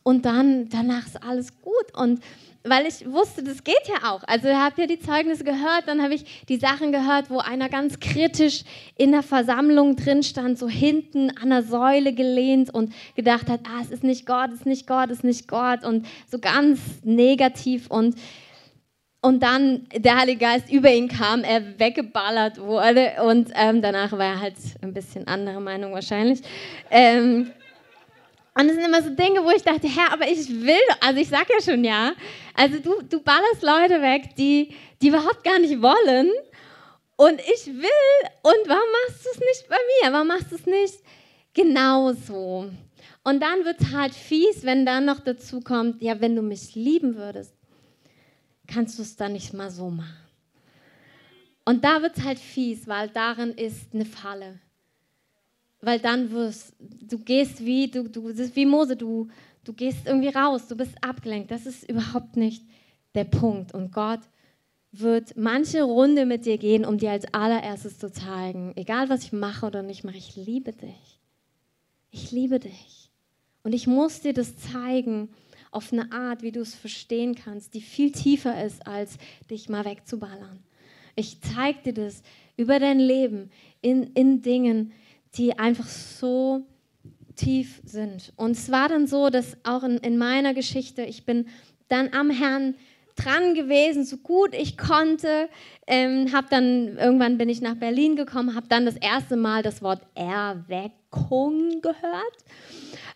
und 0.04 0.26
dann 0.26 0.70
danach 0.70 1.06
ist 1.06 1.22
alles 1.24 1.62
gut. 1.62 1.96
Und 1.96 2.22
weil 2.66 2.88
ich 2.88 3.06
wusste, 3.12 3.44
das 3.44 3.64
geht 3.64 3.88
ja 3.88 4.12
auch. 4.12 4.24
Also 4.26 4.50
habt 4.50 4.78
ihr 4.78 4.88
die 4.88 5.00
Zeugnisse 5.00 5.44
gehört, 5.44 5.84
dann 5.88 6.02
habe 6.02 6.16
ich 6.16 6.44
die 6.50 6.58
Sachen 6.58 6.92
gehört, 6.92 7.30
wo 7.30 7.40
einer 7.40 7.70
ganz 7.70 8.00
kritisch 8.00 8.64
in 8.98 9.12
der 9.12 9.24
Versammlung 9.24 9.96
drin 9.96 10.24
stand, 10.24 10.58
so 10.58 10.68
hinten 10.68 11.32
an 11.38 11.50
der 11.50 11.64
Säule 11.64 12.14
gelehnt 12.14 12.74
und 12.74 12.94
gedacht 13.16 13.50
hat, 13.50 13.62
ah, 13.66 13.82
es 13.82 13.92
ist 13.92 14.04
nicht 14.04 14.26
Gott, 14.26 14.50
es 14.52 14.60
ist 14.60 14.66
nicht 14.66 14.88
Gott, 14.88 15.10
es 15.10 15.18
ist 15.18 15.24
nicht 15.24 15.48
Gott 15.48 15.84
und 15.84 16.06
so 16.30 16.40
ganz 16.40 16.80
negativ 17.04 17.88
und 17.88 18.16
und 19.22 19.42
dann 19.42 19.88
der 19.92 20.20
Heilige 20.20 20.42
Geist 20.42 20.72
über 20.72 20.94
ihn 20.94 21.08
kam, 21.08 21.44
er 21.44 21.80
weggeballert 21.80 22.60
wurde 22.60 23.14
und 23.26 23.50
ähm, 23.56 23.82
danach 23.82 24.12
war 24.12 24.26
er 24.26 24.40
halt 24.40 24.54
ein 24.82 24.94
bisschen 24.94 25.28
andere 25.28 25.60
Meinung 25.60 25.94
wahrscheinlich. 25.94 26.42
Ähm, 26.92 27.52
und 28.58 28.70
es 28.70 28.76
sind 28.76 28.86
immer 28.86 29.04
so 29.04 29.10
Dinge, 29.10 29.44
wo 29.44 29.52
ich 29.52 29.64
dachte, 29.64 29.88
Herr, 29.88 30.14
aber 30.14 30.28
ich 30.30 30.50
will, 30.50 30.80
also 31.02 31.20
ich 31.20 31.28
sag 31.28 31.50
ja 31.50 31.62
schon 31.62 31.84
ja, 31.84 32.14
also 32.54 32.80
du, 32.80 33.02
du 33.02 33.22
ballerst 33.22 33.62
Leute 33.62 34.02
weg, 34.02 34.36
die, 34.38 34.74
die 35.02 35.10
überhaupt 35.10 35.44
gar 35.44 35.60
nicht 35.60 35.82
wollen 35.82 36.32
und 37.18 37.42
ich 37.42 37.68
will 37.68 38.30
und 38.44 38.68
warum 38.68 38.90
machst 39.08 39.26
du 39.26 39.30
es 39.32 39.40
nicht 39.40 39.70
bei 39.70 39.76
mir? 39.76 40.14
Warum 40.14 40.28
machst 40.28 40.52
du 40.52 40.56
es 40.56 40.66
nicht 40.66 41.00
genauso? 41.54 42.72
Und 43.24 43.42
dann 43.42 43.66
wird 43.66 43.82
es 43.82 43.92
halt 43.92 44.14
fies, 44.14 44.64
wenn 44.64 44.86
dann 44.86 45.06
noch 45.06 45.20
dazu 45.20 45.60
kommt, 45.60 46.02
ja, 46.02 46.22
wenn 46.22 46.36
du 46.36 46.42
mich 46.42 46.76
lieben 46.76 47.16
würdest, 47.16 47.54
kannst 48.68 48.98
du 48.98 49.02
es 49.02 49.18
dann 49.18 49.34
nicht 49.34 49.54
mal 49.54 49.70
so 49.70 49.90
machen. 49.90 50.16
Und 51.66 51.84
da 51.84 52.02
wird 52.02 52.18
es 52.18 52.24
halt 52.24 52.40
fies, 52.40 52.88
weil 52.88 53.10
darin 53.10 53.52
ist 53.52 53.94
eine 53.94 54.06
Falle 54.06 54.60
weil 55.86 56.00
dann 56.00 56.32
wirst 56.32 56.74
du 56.80 57.20
gehst 57.20 57.64
wie 57.64 57.88
du 57.88 58.10
du 58.10 58.34
das 58.34 58.56
wie 58.56 58.66
Mose, 58.66 58.96
du 58.96 59.28
du 59.64 59.74
gehst 59.74 60.06
irgendwie 60.06 60.30
raus, 60.30 60.68
du 60.68 60.76
bist 60.76 60.96
abgelenkt. 61.02 61.52
Das 61.52 61.66
ist 61.66 61.90
überhaupt 61.90 62.38
nicht 62.38 62.64
der 63.14 63.26
Punkt 63.26 63.74
und 63.74 63.92
Gott 63.94 64.22
wird 64.92 65.36
manche 65.36 65.84
Runde 65.84 66.26
mit 66.26 66.46
dir 66.46 66.58
gehen, 66.58 66.86
um 66.86 66.98
dir 66.98 67.12
als 67.12 67.32
allererstes 67.34 68.00
zu 68.00 68.12
zeigen, 68.12 68.74
egal 68.76 69.10
was 69.10 69.26
ich 69.26 69.34
mache 69.34 69.66
oder 69.66 69.84
nicht 69.84 70.04
mache, 70.04 70.18
ich 70.18 70.36
liebe 70.36 70.72
dich. 70.72 71.20
Ich 72.12 72.32
liebe 72.32 72.60
dich. 72.60 73.10
Und 73.64 73.74
ich 73.74 73.88
muss 73.88 74.22
dir 74.22 74.34
das 74.34 74.56
zeigen 74.58 75.30
auf 75.72 75.92
eine 75.92 76.12
Art, 76.14 76.44
wie 76.44 76.52
du 76.52 76.62
es 76.62 76.74
verstehen 76.74 77.36
kannst, 77.36 77.74
die 77.74 77.82
viel 77.82 78.12
tiefer 78.12 78.64
ist, 78.64 78.88
als 78.88 79.18
dich 79.50 79.68
mal 79.68 79.84
wegzuballern. 79.84 80.64
Ich 81.16 81.42
zeige 81.42 81.92
dir 81.92 82.06
das 82.06 82.24
über 82.56 82.80
dein 82.80 83.00
Leben 83.00 83.52
in, 83.82 84.04
in 84.14 84.42
Dingen, 84.42 84.94
die 85.38 85.58
einfach 85.58 85.88
so 85.88 86.66
tief 87.36 87.82
sind. 87.86 88.34
Und 88.36 88.52
es 88.52 88.72
war 88.72 88.90
dann 88.90 89.08
so, 89.08 89.30
dass 89.30 89.58
auch 89.64 89.84
in, 89.84 89.98
in 89.98 90.18
meiner 90.18 90.54
Geschichte, 90.54 91.04
ich 91.04 91.26
bin 91.26 91.48
dann 91.88 92.14
am 92.14 92.30
Herrn 92.30 92.76
dran 93.16 93.54
gewesen, 93.54 94.04
so 94.04 94.18
gut 94.18 94.54
ich 94.54 94.78
konnte. 94.78 95.50
Ähm, 95.88 96.32
hab 96.34 96.50
dann 96.50 96.98
irgendwann 96.98 97.38
bin 97.38 97.50
ich 97.50 97.62
nach 97.62 97.76
Berlin 97.76 98.16
gekommen, 98.16 98.56
habe 98.56 98.68
dann 98.68 98.86
das 98.86 98.96
erste 98.96 99.36
Mal 99.36 99.64
das 99.64 99.82
Wort 99.82 100.02
Erweckung 100.16 101.82
gehört 101.82 102.36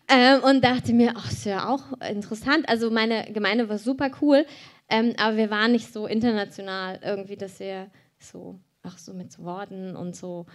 ähm, 0.07 0.41
und 0.43 0.63
dachte 0.63 0.93
mir, 0.93 1.13
ach, 1.15 1.31
ist 1.31 1.45
ja 1.45 1.67
auch 1.67 1.83
interessant. 2.01 2.67
Also 2.69 2.89
meine 2.91 3.31
Gemeinde 3.31 3.67
war 3.67 3.77
super 3.77 4.09
cool, 4.21 4.45
ähm, 4.89 5.13
aber 5.17 5.37
wir 5.37 5.49
waren 5.49 5.71
nicht 5.71 5.91
so 5.91 6.07
international 6.07 6.99
irgendwie, 7.03 7.35
dass 7.35 7.59
wir 7.59 7.89
so, 8.19 8.59
ach 8.83 8.97
so 8.97 9.13
mit 9.13 9.37
Worten 9.39 9.95
und 9.95 10.15
so 10.15 10.45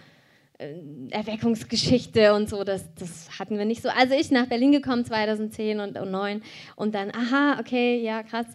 Erweckungsgeschichte 0.57 2.33
und 2.33 2.49
so, 2.49 2.63
das, 2.63 2.93
das 2.95 3.39
hatten 3.39 3.57
wir 3.57 3.65
nicht 3.65 3.81
so. 3.81 3.89
Also 3.89 4.13
ich 4.13 4.31
nach 4.31 4.47
Berlin 4.47 4.71
gekommen 4.71 5.03
2010 5.03 5.79
und 5.79 5.93
2009 5.93 6.41
und 6.75 6.95
dann, 6.95 7.11
aha, 7.11 7.57
okay, 7.59 8.01
ja, 8.01 8.23
krass. 8.23 8.45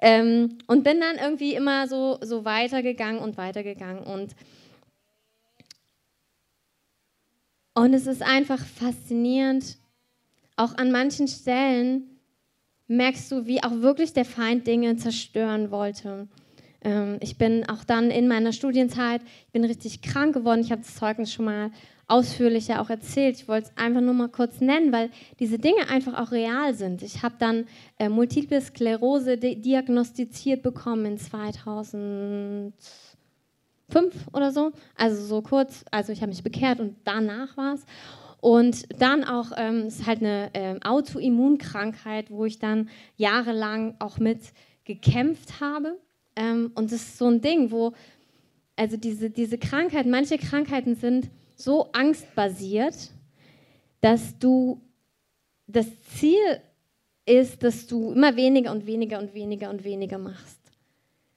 Ähm, 0.00 0.58
und 0.66 0.82
bin 0.82 1.00
dann 1.00 1.16
irgendwie 1.16 1.54
immer 1.54 1.86
so, 1.86 2.18
so 2.22 2.44
weitergegangen 2.44 3.20
und 3.20 3.36
weitergegangen 3.36 4.02
und 4.02 4.34
und 7.76 7.92
es 7.92 8.06
ist 8.06 8.22
einfach 8.22 8.60
faszinierend, 8.60 9.78
auch 10.54 10.76
an 10.76 10.92
manchen 10.92 11.26
Stellen 11.26 12.20
merkst 12.86 13.32
du, 13.32 13.46
wie 13.46 13.62
auch 13.64 13.80
wirklich 13.80 14.12
der 14.12 14.24
Feind 14.24 14.66
Dinge 14.66 14.96
zerstören 14.96 15.72
wollte. 15.72 16.28
Ähm, 16.84 17.16
ich 17.20 17.36
bin 17.38 17.68
auch 17.68 17.82
dann 17.82 18.10
in 18.10 18.28
meiner 18.28 18.52
Studienzeit, 18.52 19.22
ich 19.46 19.52
bin 19.52 19.64
richtig 19.64 20.02
krank 20.02 20.34
geworden. 20.34 20.60
Ich 20.60 20.70
habe 20.70 20.82
das 20.82 20.94
Zeugnis 20.94 21.32
schon 21.32 21.46
mal 21.46 21.70
ausführlicher 22.06 22.80
auch 22.80 22.90
erzählt. 22.90 23.36
Ich 23.36 23.48
wollte 23.48 23.68
es 23.68 23.82
einfach 23.82 24.00
nur 24.00 24.14
mal 24.14 24.28
kurz 24.28 24.60
nennen, 24.60 24.92
weil 24.92 25.10
diese 25.40 25.58
Dinge 25.58 25.88
einfach 25.88 26.14
auch 26.20 26.32
real 26.32 26.74
sind. 26.74 27.02
Ich 27.02 27.22
habe 27.22 27.36
dann 27.38 27.66
äh, 27.98 28.08
Multiple 28.08 28.60
Sklerose 28.60 29.38
diagnostiziert 29.38 30.62
bekommen 30.62 31.06
in 31.06 31.18
2005 31.18 32.74
oder 34.32 34.52
so. 34.52 34.72
Also 34.96 35.24
so 35.24 35.42
kurz, 35.42 35.84
also 35.90 36.12
ich 36.12 36.20
habe 36.20 36.30
mich 36.30 36.42
bekehrt 36.42 36.80
und 36.80 36.96
danach 37.04 37.56
war 37.56 37.74
es. 37.74 37.86
Und 38.40 39.00
dann 39.00 39.24
auch, 39.24 39.52
ähm, 39.56 39.86
es 39.86 40.00
ist 40.00 40.06
halt 40.06 40.20
eine 40.20 40.50
ähm, 40.52 40.82
Autoimmunkrankheit, 40.82 42.30
wo 42.30 42.44
ich 42.44 42.58
dann 42.58 42.90
jahrelang 43.16 43.94
auch 44.00 44.18
mit 44.18 44.40
gekämpft 44.84 45.60
habe. 45.60 45.98
Ähm, 46.36 46.72
und 46.74 46.92
das 46.92 47.00
ist 47.00 47.18
so 47.18 47.28
ein 47.28 47.40
Ding, 47.40 47.70
wo, 47.70 47.92
also 48.76 48.96
diese, 48.96 49.30
diese 49.30 49.58
Krankheit, 49.58 50.06
manche 50.06 50.38
Krankheiten 50.38 50.96
sind 50.96 51.30
so 51.56 51.92
angstbasiert, 51.92 53.10
dass 54.00 54.38
du, 54.38 54.80
das 55.66 55.86
Ziel 56.16 56.60
ist, 57.26 57.62
dass 57.62 57.86
du 57.86 58.12
immer 58.12 58.36
weniger 58.36 58.72
und 58.72 58.86
weniger 58.86 59.18
und 59.18 59.34
weniger 59.34 59.70
und 59.70 59.84
weniger 59.84 60.18
machst. 60.18 60.64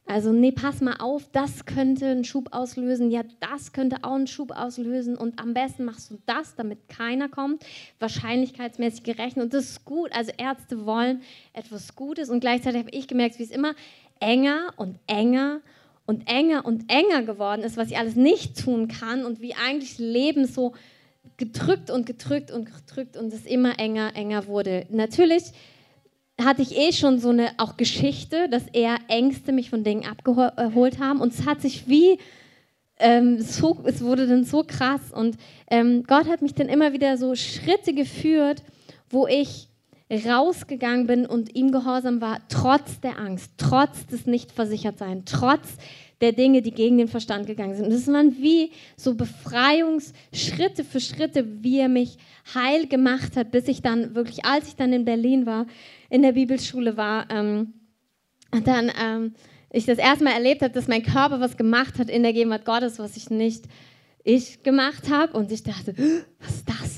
Also, 0.10 0.32
nee, 0.32 0.54
pass 0.54 0.80
mal 0.80 0.96
auf, 1.00 1.30
das 1.34 1.66
könnte 1.66 2.08
einen 2.08 2.24
Schub 2.24 2.54
auslösen, 2.54 3.12
ja, 3.12 3.24
das 3.42 3.74
könnte 3.74 3.98
auch 4.04 4.16
einen 4.16 4.28
Schub 4.28 4.52
auslösen 4.52 5.18
und 5.18 5.38
am 5.38 5.54
besten 5.54 5.84
machst 5.84 6.12
du 6.12 6.18
das, 6.26 6.56
damit 6.56 6.88
keiner 6.88 7.28
kommt, 7.28 7.66
wahrscheinlichkeitsmäßig 8.00 9.04
gerechnet 9.04 9.44
und 9.44 9.54
das 9.54 9.66
ist 9.66 9.86
gut. 9.86 10.10
Also, 10.14 10.32
Ärzte 10.38 10.86
wollen 10.86 11.22
etwas 11.52 11.94
Gutes 11.98 12.30
und 12.30 12.40
gleichzeitig 12.40 12.80
habe 12.80 12.92
ich 12.92 13.10
gemerkt, 13.10 13.38
wie 13.38 13.44
es 13.44 13.52
immer 13.52 13.76
enger 14.19 14.73
und 14.77 14.97
enger 15.08 15.62
und 16.06 16.30
enger 16.30 16.65
und 16.65 16.89
enger 16.89 17.23
geworden 17.23 17.62
ist, 17.63 17.77
was 17.77 17.89
ich 17.89 17.97
alles 17.97 18.15
nicht 18.15 18.58
tun 18.58 18.88
kann 18.88 19.25
und 19.25 19.41
wie 19.41 19.53
eigentlich 19.56 19.97
Leben 19.97 20.45
so 20.45 20.73
gedrückt 21.36 21.91
und 21.91 22.06
gedrückt 22.06 22.51
und 22.51 22.65
gedrückt 22.65 23.17
und 23.17 23.32
es 23.34 23.45
immer 23.45 23.77
enger, 23.80 24.15
enger 24.15 24.47
wurde. 24.47 24.86
Natürlich 24.89 25.51
hatte 26.41 26.62
ich 26.62 26.77
eh 26.77 26.93
schon 26.93 27.19
so 27.19 27.30
eine 27.30 27.51
auch 27.58 27.77
Geschichte, 27.77 28.47
dass 28.49 28.67
eher 28.67 28.97
Ängste 29.08 29.51
mich 29.51 29.69
von 29.69 29.84
Dingen 29.84 30.06
abgeholt 30.06 30.99
haben 30.99 31.19
und 31.19 31.34
es 31.34 31.45
hat 31.45 31.62
sich 31.62 31.88
wie 31.88 32.19
ähm, 32.99 33.41
so, 33.41 33.80
es 33.86 34.01
wurde 34.01 34.27
dann 34.27 34.43
so 34.43 34.63
krass 34.65 35.12
und 35.12 35.38
ähm, 35.69 36.03
Gott 36.08 36.27
hat 36.27 36.41
mich 36.41 36.53
dann 36.53 36.69
immer 36.69 36.93
wieder 36.93 37.17
so 37.17 37.36
Schritte 37.36 37.93
geführt, 37.93 38.63
wo 39.10 39.27
ich 39.27 39.67
rausgegangen 40.10 41.08
bin 41.08 41.26
und 41.26 41.56
ihm 41.56 41.72
gehorsam 41.72 42.22
war, 42.22 42.39
trotz 42.48 43.00
der 43.02 43.20
Angst, 43.20 43.52
trotz 43.58 44.06
des 44.08 44.26
Nichtversichertsein, 44.26 45.24
trotz 45.26 45.78
der 46.22 46.32
Dinge, 46.32 46.62
die 46.62 46.72
gegen 46.72 46.98
den 46.98 47.08
Verstand 47.08 47.46
gegangen 47.46 47.76
sind. 47.76 47.86
Und 47.86 47.93
das 47.93 48.08
waren 48.08 48.38
wie 48.38 48.72
so 48.96 49.15
Befreiungsschritte 49.15 50.84
für 50.84 51.00
Schritte, 51.00 51.46
wie 51.62 51.80
er 51.80 51.89
mich 51.89 52.17
heil 52.56 52.88
gemacht 52.88 53.36
hat, 53.36 53.52
bis 53.52 53.67
ich 53.67 53.82
dann 53.82 54.15
wirklich, 54.15 54.46
als 54.46 54.70
ich 54.70 54.76
dann 54.76 54.93
in 54.93 55.06
Berlin 55.06 55.46
war, 55.46 55.67
in 56.10 56.22
der 56.22 56.32
Bibelschule 56.32 56.98
war, 56.98 57.30
ähm, 57.30 57.74
dann 58.63 58.91
ähm, 59.00 59.34
ich 59.72 59.86
das 59.86 59.98
erste 59.98 60.24
Mal 60.24 60.32
erlebt 60.32 60.62
habe, 60.62 60.74
dass 60.74 60.88
mein 60.88 61.04
Körper 61.04 61.39
was 61.39 61.58
gemacht 61.58 62.00
hat 62.00 62.10
in 62.10 62.24
der 62.24 62.34
Gegenwart 62.34 62.65
Gottes, 62.65 62.98
was 62.98 63.17
ich 63.17 63.30
nicht 63.30 63.65
ich 64.28 64.62
gemacht 64.62 65.10
habe 65.10 65.38
und 65.38 65.52
ich 65.54 65.63
dachte, 65.63 65.96
was 66.40 66.56
ist 66.56 66.70
das? 66.70 66.98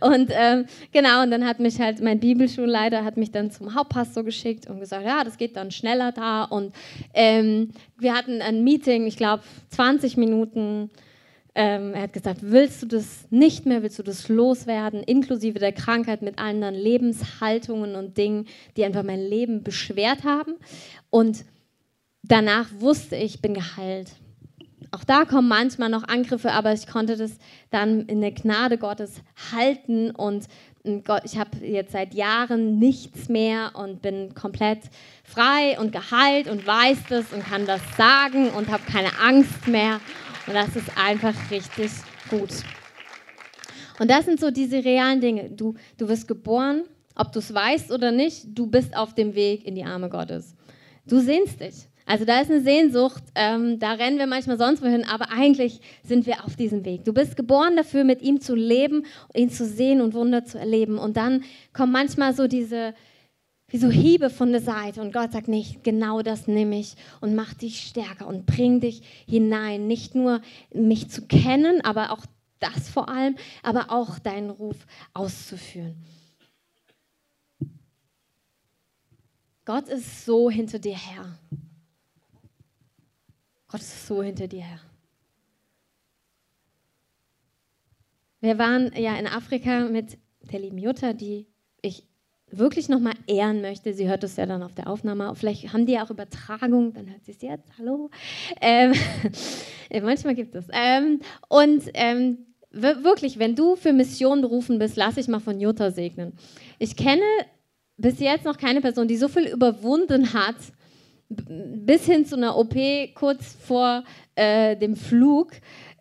Und 0.00 0.30
ähm, 0.32 0.66
genau, 0.92 1.22
und 1.22 1.30
dann 1.30 1.46
hat 1.46 1.60
mich 1.60 1.80
halt 1.80 2.02
mein 2.02 2.20
Bibelschulleiter 2.20 3.04
hat 3.04 3.16
mich 3.16 3.30
dann 3.30 3.50
zum 3.50 3.74
Hauptpastor 3.74 4.24
geschickt 4.24 4.68
und 4.68 4.80
gesagt, 4.80 5.06
ja, 5.06 5.24
das 5.24 5.38
geht 5.38 5.56
dann 5.56 5.70
schneller 5.70 6.12
da. 6.12 6.44
Und 6.44 6.74
ähm, 7.14 7.70
wir 7.98 8.14
hatten 8.14 8.42
ein 8.42 8.64
Meeting, 8.64 9.06
ich 9.06 9.16
glaube 9.16 9.42
20 9.70 10.16
Minuten. 10.16 10.90
Ähm, 11.54 11.94
er 11.94 12.02
hat 12.02 12.12
gesagt, 12.12 12.40
willst 12.42 12.82
du 12.82 12.86
das 12.86 13.26
nicht 13.30 13.64
mehr, 13.64 13.82
willst 13.82 13.98
du 13.98 14.02
das 14.02 14.28
loswerden, 14.28 15.02
inklusive 15.02 15.58
der 15.58 15.72
Krankheit 15.72 16.20
mit 16.20 16.38
anderen 16.38 16.74
Lebenshaltungen 16.74 17.94
und 17.94 18.18
Dingen, 18.18 18.46
die 18.76 18.84
einfach 18.84 19.04
mein 19.04 19.20
Leben 19.20 19.62
beschwert 19.62 20.24
haben. 20.24 20.56
Und 21.10 21.44
danach 22.22 22.68
wusste 22.80 23.16
ich 23.16 23.40
bin 23.40 23.54
geheilt. 23.54 24.10
Auch 24.94 25.02
da 25.02 25.24
kommen 25.24 25.48
manchmal 25.48 25.88
noch 25.88 26.06
Angriffe, 26.06 26.52
aber 26.52 26.72
ich 26.72 26.86
konnte 26.86 27.16
das 27.16 27.32
dann 27.70 28.02
in 28.02 28.20
der 28.20 28.30
Gnade 28.30 28.78
Gottes 28.78 29.22
halten 29.50 30.12
und 30.12 30.46
Gott, 31.04 31.22
ich 31.24 31.36
habe 31.36 31.66
jetzt 31.66 31.90
seit 31.90 32.14
Jahren 32.14 32.78
nichts 32.78 33.28
mehr 33.28 33.72
und 33.74 34.02
bin 34.02 34.34
komplett 34.34 34.82
frei 35.24 35.80
und 35.80 35.90
geheilt 35.90 36.46
und 36.46 36.64
weiß 36.64 36.98
das 37.08 37.32
und 37.32 37.42
kann 37.42 37.66
das 37.66 37.80
sagen 37.96 38.50
und 38.50 38.70
habe 38.70 38.84
keine 38.84 39.18
Angst 39.18 39.66
mehr. 39.66 39.98
Und 40.46 40.54
das 40.54 40.76
ist 40.76 40.96
einfach 40.96 41.34
richtig 41.50 41.90
gut. 42.30 42.50
Und 43.98 44.10
das 44.12 44.26
sind 44.26 44.38
so 44.38 44.52
diese 44.52 44.84
realen 44.84 45.20
Dinge. 45.20 45.50
Du, 45.50 45.74
du 45.98 46.06
wirst 46.06 46.28
geboren, 46.28 46.84
ob 47.16 47.32
du 47.32 47.40
es 47.40 47.52
weißt 47.52 47.90
oder 47.90 48.12
nicht, 48.12 48.44
du 48.46 48.68
bist 48.68 48.96
auf 48.96 49.14
dem 49.14 49.34
Weg 49.34 49.66
in 49.66 49.74
die 49.74 49.84
Arme 49.84 50.08
Gottes. 50.08 50.54
Du 51.04 51.18
sehnst 51.18 51.60
dich. 51.60 51.88
Also 52.06 52.26
da 52.26 52.40
ist 52.40 52.50
eine 52.50 52.60
Sehnsucht, 52.60 53.22
ähm, 53.34 53.78
da 53.78 53.92
rennen 53.92 54.18
wir 54.18 54.26
manchmal 54.26 54.58
sonst 54.58 54.82
wohin, 54.82 55.04
aber 55.04 55.30
eigentlich 55.30 55.80
sind 56.02 56.26
wir 56.26 56.44
auf 56.44 56.54
diesem 56.54 56.84
Weg. 56.84 57.04
Du 57.04 57.14
bist 57.14 57.34
geboren 57.34 57.76
dafür, 57.76 58.04
mit 58.04 58.20
ihm 58.20 58.40
zu 58.40 58.54
leben, 58.54 59.06
ihn 59.34 59.48
zu 59.48 59.64
sehen 59.64 60.02
und 60.02 60.12
Wunder 60.12 60.44
zu 60.44 60.58
erleben. 60.58 60.98
Und 60.98 61.16
dann 61.16 61.44
kommen 61.72 61.92
manchmal 61.92 62.34
so 62.34 62.46
diese, 62.46 62.94
wie 63.68 63.78
so 63.78 63.90
Hiebe 63.90 64.28
von 64.28 64.52
der 64.52 64.60
Seite 64.60 65.00
und 65.00 65.14
Gott 65.14 65.32
sagt 65.32 65.48
nicht, 65.48 65.82
genau 65.82 66.20
das 66.20 66.46
nehme 66.46 66.78
ich 66.78 66.94
und 67.22 67.34
mach 67.34 67.54
dich 67.54 67.80
stärker 67.80 68.26
und 68.26 68.44
bring 68.44 68.80
dich 68.80 69.02
hinein. 69.26 69.86
Nicht 69.86 70.14
nur 70.14 70.42
mich 70.74 71.08
zu 71.08 71.22
kennen, 71.22 71.80
aber 71.82 72.12
auch 72.12 72.26
das 72.60 72.90
vor 72.90 73.08
allem, 73.08 73.36
aber 73.62 73.90
auch 73.90 74.18
deinen 74.18 74.50
Ruf 74.50 74.76
auszuführen. 75.14 75.96
Gott 79.64 79.88
ist 79.88 80.26
so 80.26 80.50
hinter 80.50 80.78
dir 80.78 80.96
her. 80.96 81.38
Gott 83.74 83.80
ist 83.80 84.06
so 84.06 84.22
hinter 84.22 84.46
dir 84.46 84.62
her. 84.62 84.78
Wir 88.40 88.56
waren 88.56 88.92
ja 88.96 89.16
in 89.16 89.26
Afrika 89.26 89.88
mit 89.88 90.16
der 90.42 90.60
lieben 90.60 90.78
Jutta, 90.78 91.12
die 91.12 91.48
ich 91.82 92.06
wirklich 92.46 92.88
nochmal 92.88 93.14
ehren 93.26 93.62
möchte. 93.62 93.92
Sie 93.92 94.06
hört 94.06 94.22
es 94.22 94.36
ja 94.36 94.46
dann 94.46 94.62
auf 94.62 94.76
der 94.76 94.88
Aufnahme. 94.88 95.34
Vielleicht 95.34 95.72
haben 95.72 95.86
die 95.86 95.94
ja 95.94 96.04
auch 96.04 96.10
Übertragung, 96.10 96.92
dann 96.92 97.10
hört 97.10 97.24
sie 97.24 97.32
es 97.32 97.42
jetzt. 97.42 97.68
Hallo. 97.76 98.12
Ähm, 98.60 98.92
manchmal 100.04 100.36
gibt 100.36 100.54
es. 100.54 100.66
Ähm, 100.70 101.18
und 101.48 101.82
ähm, 101.94 102.46
wirklich, 102.70 103.40
wenn 103.40 103.56
du 103.56 103.74
für 103.74 103.92
Mission 103.92 104.40
berufen 104.40 104.78
bist, 104.78 104.94
lass 104.94 105.16
ich 105.16 105.26
mal 105.26 105.40
von 105.40 105.58
Jutta 105.58 105.90
segnen. 105.90 106.34
Ich 106.78 106.94
kenne 106.94 107.24
bis 107.96 108.20
jetzt 108.20 108.44
noch 108.44 108.56
keine 108.56 108.80
Person, 108.80 109.08
die 109.08 109.16
so 109.16 109.26
viel 109.26 109.48
überwunden 109.48 110.32
hat, 110.32 110.58
bis 111.28 112.04
hin 112.04 112.26
zu 112.26 112.36
einer 112.36 112.56
OP 112.56 112.74
kurz 113.14 113.56
vor 113.60 114.04
äh, 114.34 114.76
dem 114.76 114.96
Flug 114.96 115.52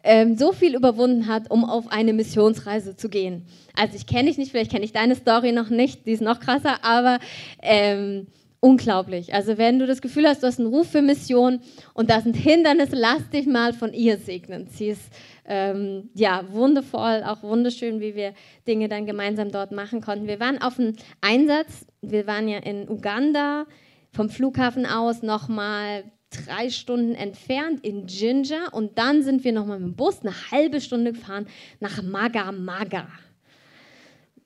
ähm, 0.03 0.38
so 0.38 0.51
viel 0.51 0.75
überwunden 0.75 1.27
hat, 1.27 1.49
um 1.49 1.63
auf 1.63 1.91
eine 1.91 2.13
Missionsreise 2.13 2.95
zu 2.95 3.09
gehen. 3.09 3.45
Also 3.75 3.95
ich 3.95 4.05
kenne 4.05 4.27
dich 4.27 4.38
nicht, 4.38 4.51
vielleicht 4.51 4.71
kenne 4.71 4.86
ich 4.86 4.91
deine 4.91 5.15
Story 5.15 5.51
noch 5.51 5.69
nicht, 5.69 6.05
die 6.05 6.12
ist 6.12 6.21
noch 6.21 6.39
krasser, 6.39 6.83
aber 6.83 7.19
ähm, 7.62 8.27
unglaublich. 8.59 9.33
Also 9.33 9.57
wenn 9.57 9.79
du 9.79 9.88
das 9.88 10.01
Gefühl 10.01 10.27
hast, 10.27 10.43
du 10.43 10.47
hast 10.47 10.59
einen 10.59 10.69
Ruf 10.69 10.89
für 10.89 11.01
Mission 11.01 11.59
und 11.93 12.09
da 12.09 12.21
sind 12.21 12.36
Hindernisse, 12.36 12.95
lass 12.95 13.29
dich 13.29 13.45
mal 13.45 13.73
von 13.73 13.93
ihr 13.93 14.17
segnen. 14.17 14.67
Sie 14.67 14.89
ist 14.89 15.12
ähm, 15.45 16.09
ja 16.13 16.43
wundervoll, 16.51 17.24
auch 17.26 17.43
wunderschön, 17.43 17.99
wie 17.99 18.15
wir 18.15 18.34
Dinge 18.67 18.89
dann 18.89 19.05
gemeinsam 19.05 19.51
dort 19.51 19.71
machen 19.71 20.01
konnten. 20.01 20.28
Wir 20.28 20.39
waren 20.39 20.61
auf 20.61 20.80
einem 20.80 20.93
Einsatz, 21.21 21.86
wir 22.01 22.28
waren 22.28 22.47
ja 22.47 22.59
in 22.59 22.89
Uganda, 22.89 23.65
vom 24.14 24.30
Flughafen 24.30 24.86
aus 24.86 25.24
nochmal 25.24 26.05
drei 26.30 26.70
Stunden 26.70 27.16
entfernt 27.16 27.84
in 27.84 28.05
Ginger 28.05 28.74
und 28.74 28.97
dann 28.97 29.24
sind 29.24 29.43
wir 29.43 29.51
nochmal 29.51 29.80
mit 29.80 29.89
dem 29.89 29.95
Bus 29.95 30.22
eine 30.22 30.34
halbe 30.51 30.82
Stunde 30.82 31.14
gefahren 31.14 31.47
nach 31.80 32.01
Maga 32.01 32.51
Maga. 32.51 33.07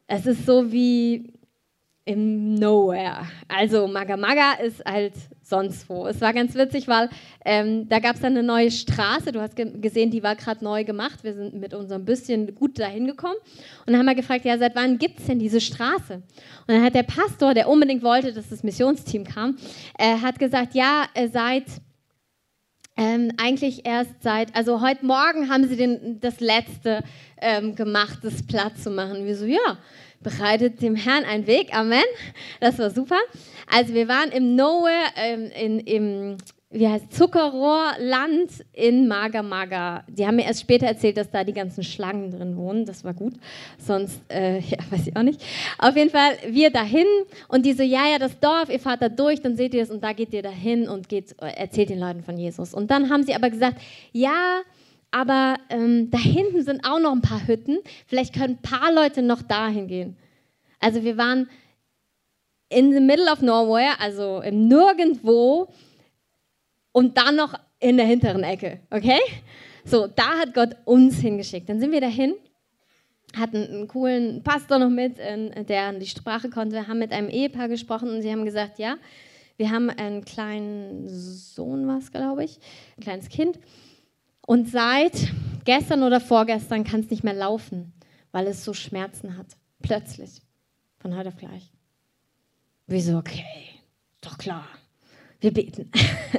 Es 0.08 0.26
ist 0.26 0.46
so 0.46 0.72
wie, 0.72 1.34
im 2.08 2.56
Nowhere. 2.56 3.28
Also 3.50 3.88
Maga 3.88 4.16
Maga 4.16 4.54
ist 4.54 4.84
halt 4.86 5.14
sonst 5.44 5.90
wo. 5.90 6.08
Es 6.08 6.22
war 6.22 6.34
ganz 6.34 6.56
witzig, 6.56 6.88
weil 6.88 7.10
ähm, 7.44 7.88
da 7.90 8.00
gab 8.00 8.16
es 8.16 8.22
dann 8.22 8.32
eine 8.32 8.44
neue 8.44 8.72
Straße. 8.72 9.34
Du 9.34 9.42
hast 9.42 9.56
ge 9.56 9.80
gesehen, 9.80 10.10
die 10.10 10.24
war 10.24 10.36
gerade 10.36 10.64
neu 10.64 10.86
gemacht. 10.86 11.24
Wir 11.24 11.34
sind 11.34 11.56
mit 11.56 11.74
unserem 11.74 12.06
bisschen 12.06 12.56
gut 12.56 12.80
dahin 12.80 13.08
gekommen. 13.08 13.36
Und 13.86 13.92
dann 13.92 13.98
haben 13.98 14.06
wir 14.06 14.16
gefragt, 14.16 14.46
ja, 14.46 14.58
seit 14.58 14.76
wann 14.76 14.98
gibt 14.98 15.20
es 15.20 15.26
denn 15.26 15.38
diese 15.38 15.60
Straße? 15.60 16.16
Und 16.16 16.24
dann 16.68 16.82
hat 16.82 16.96
der 16.96 17.04
Pastor, 17.04 17.54
der 17.54 17.68
unbedingt 17.68 18.04
wollte, 18.04 18.32
dass 18.32 18.50
das 18.50 18.64
Missionsteam 18.64 19.26
kam, 19.26 19.58
äh, 19.98 20.18
hat 20.18 20.40
gesagt, 20.40 20.76
ja, 20.76 21.06
äh, 21.14 21.28
seit 21.28 21.66
ähm, 22.98 23.32
eigentlich 23.38 23.86
erst 23.86 24.24
seit, 24.24 24.56
also 24.56 24.82
heute 24.82 25.06
Morgen 25.06 25.50
haben 25.50 25.68
sie 25.68 25.76
den, 25.76 26.20
das 26.20 26.40
letzte 26.40 27.04
ähm, 27.40 27.76
gemacht, 27.76 28.20
das 28.24 28.46
Platz 28.48 28.84
zu 28.84 28.90
machen. 28.90 29.26
Wir 29.26 29.36
so, 29.36 29.46
ja, 29.46 29.78
bereitet 30.22 30.82
dem 30.82 30.96
Herrn 30.96 31.24
einen 31.24 31.48
Weg, 31.48 31.74
Amen. 31.74 32.04
Das 32.60 32.80
war 32.80 32.90
super. 32.90 33.20
Also 33.72 33.94
wir 33.94 34.08
waren 34.08 34.32
im 34.32 34.56
Nowhere, 34.56 35.12
ähm, 35.16 35.52
in, 35.52 35.80
im 35.80 36.38
wie 36.70 36.88
heißt 36.88 37.14
Zuckerrohrland 37.14 38.52
in 38.74 39.08
Maga 39.08 39.42
Maga. 39.42 40.04
Die 40.10 40.28
haben 40.28 40.36
mir 40.36 40.46
erst 40.46 40.62
später 40.62 40.86
erzählt, 40.86 41.16
dass 41.16 41.32
da 41.32 41.46
die 41.46 41.54
ganzen 41.54 41.82
Schlangen 41.82 42.30
drin 42.30 42.58
wohnen. 42.58 42.86
Das 42.86 43.06
war 43.06 43.14
gut. 43.14 43.36
Sonst, 43.78 44.22
äh, 44.30 44.60
ja, 44.60 44.78
weiß 44.90 45.08
ich 45.08 45.16
auch 45.16 45.24
nicht. 45.24 45.42
Auf 45.78 45.96
jeden 45.96 46.10
Fall, 46.10 46.38
wir 46.50 46.70
dahin 46.70 47.08
und 47.48 47.66
die 47.66 47.74
so, 47.74 47.84
ja, 47.84 48.10
ja, 48.10 48.20
das 48.20 48.38
Dorf, 48.40 48.70
ihr 48.70 48.80
fahrt 48.80 49.02
da 49.02 49.08
durch, 49.08 49.42
dann 49.42 49.56
seht 49.56 49.74
ihr 49.74 49.84
es 49.84 49.90
und 49.90 50.04
da 50.04 50.12
geht 50.12 50.34
ihr 50.34 50.42
dahin 50.42 50.90
und 50.90 51.08
geht, 51.08 51.36
erzählt 51.40 51.90
den 51.90 52.00
Leuten 52.00 52.22
von 52.22 52.38
Jesus. 52.38 52.74
Und 52.74 52.92
dann 52.92 53.10
haben 53.10 53.24
sie 53.24 53.34
aber 53.34 53.50
gesagt, 53.50 53.82
ja, 54.12 54.62
aber 55.18 55.58
ähm, 55.70 56.12
da 56.12 56.20
hinten 56.20 56.64
sind 56.64 56.86
auch 56.86 57.00
noch 57.00 57.12
ein 57.12 57.24
paar 57.24 57.48
Hütten. 57.48 57.80
Vielleicht 58.06 58.36
können 58.36 58.60
ein 58.60 58.62
paar 58.62 58.94
Leute 58.94 59.24
noch 59.24 59.42
dahin 59.42 59.88
gehen. 59.88 60.16
Also 60.80 61.04
wir 61.04 61.18
waren 61.18 61.50
in 62.70 62.94
the 62.94 63.00
middle 63.00 63.32
of 63.32 63.42
nowhere, 63.42 64.00
also 64.00 64.42
im 64.42 64.68
Nirgendwo 64.68 65.74
und 66.92 67.18
dann 67.18 67.36
noch 67.36 67.56
in 67.80 67.98
der 67.98 68.06
hinteren 68.06 68.44
Ecke, 68.44 68.82
okay? 68.92 69.20
So, 69.86 70.06
da 70.06 70.38
hat 70.40 70.54
Gott 70.54 70.76
uns 70.86 71.18
hingeschickt. 71.20 71.68
Dann 71.68 71.80
sind 71.80 71.92
wir 71.92 72.02
dahin, 72.02 72.36
hatten 73.36 73.58
einen 73.58 73.88
coolen 73.88 74.44
Pastor 74.44 74.78
noch 74.78 74.90
mit, 74.90 75.18
der 75.18 75.94
die 75.94 76.06
Sprache 76.06 76.52
konnte, 76.52 76.88
haben 76.88 77.00
mit 77.00 77.12
einem 77.12 77.30
Ehepaar 77.30 77.70
gesprochen 77.70 78.10
und 78.10 78.22
sie 78.22 78.32
haben 78.32 78.46
gesagt, 78.46 78.78
ja, 78.78 78.98
wir 79.56 79.72
haben 79.72 79.90
einen 79.90 80.24
kleinen 80.26 81.10
Sohn, 81.10 81.88
was 81.88 82.12
glaube 82.12 82.44
ich, 82.44 82.60
ein 82.98 83.02
kleines 83.02 83.30
Kind. 83.30 83.58
Und 84.48 84.70
seit 84.70 85.34
gestern 85.66 86.04
oder 86.04 86.22
vorgestern 86.22 86.86
kann 86.86 87.02
es 87.02 87.10
nicht 87.10 87.24
mehr 87.24 87.34
laufen, 87.34 87.94
weil 88.32 88.48
es 88.48 88.64
so 88.64 88.74
Schmerzen 88.74 89.38
hat. 89.38 89.58
Plötzlich. 89.82 90.42
Von 91.00 91.16
heute 91.16 91.28
auf 91.30 91.36
gleich. 91.36 91.70
Wieso? 92.88 93.18
Okay, 93.18 93.46
doch 94.22 94.38
klar 94.38 94.66
wir 95.40 95.54
beten. 95.54 95.92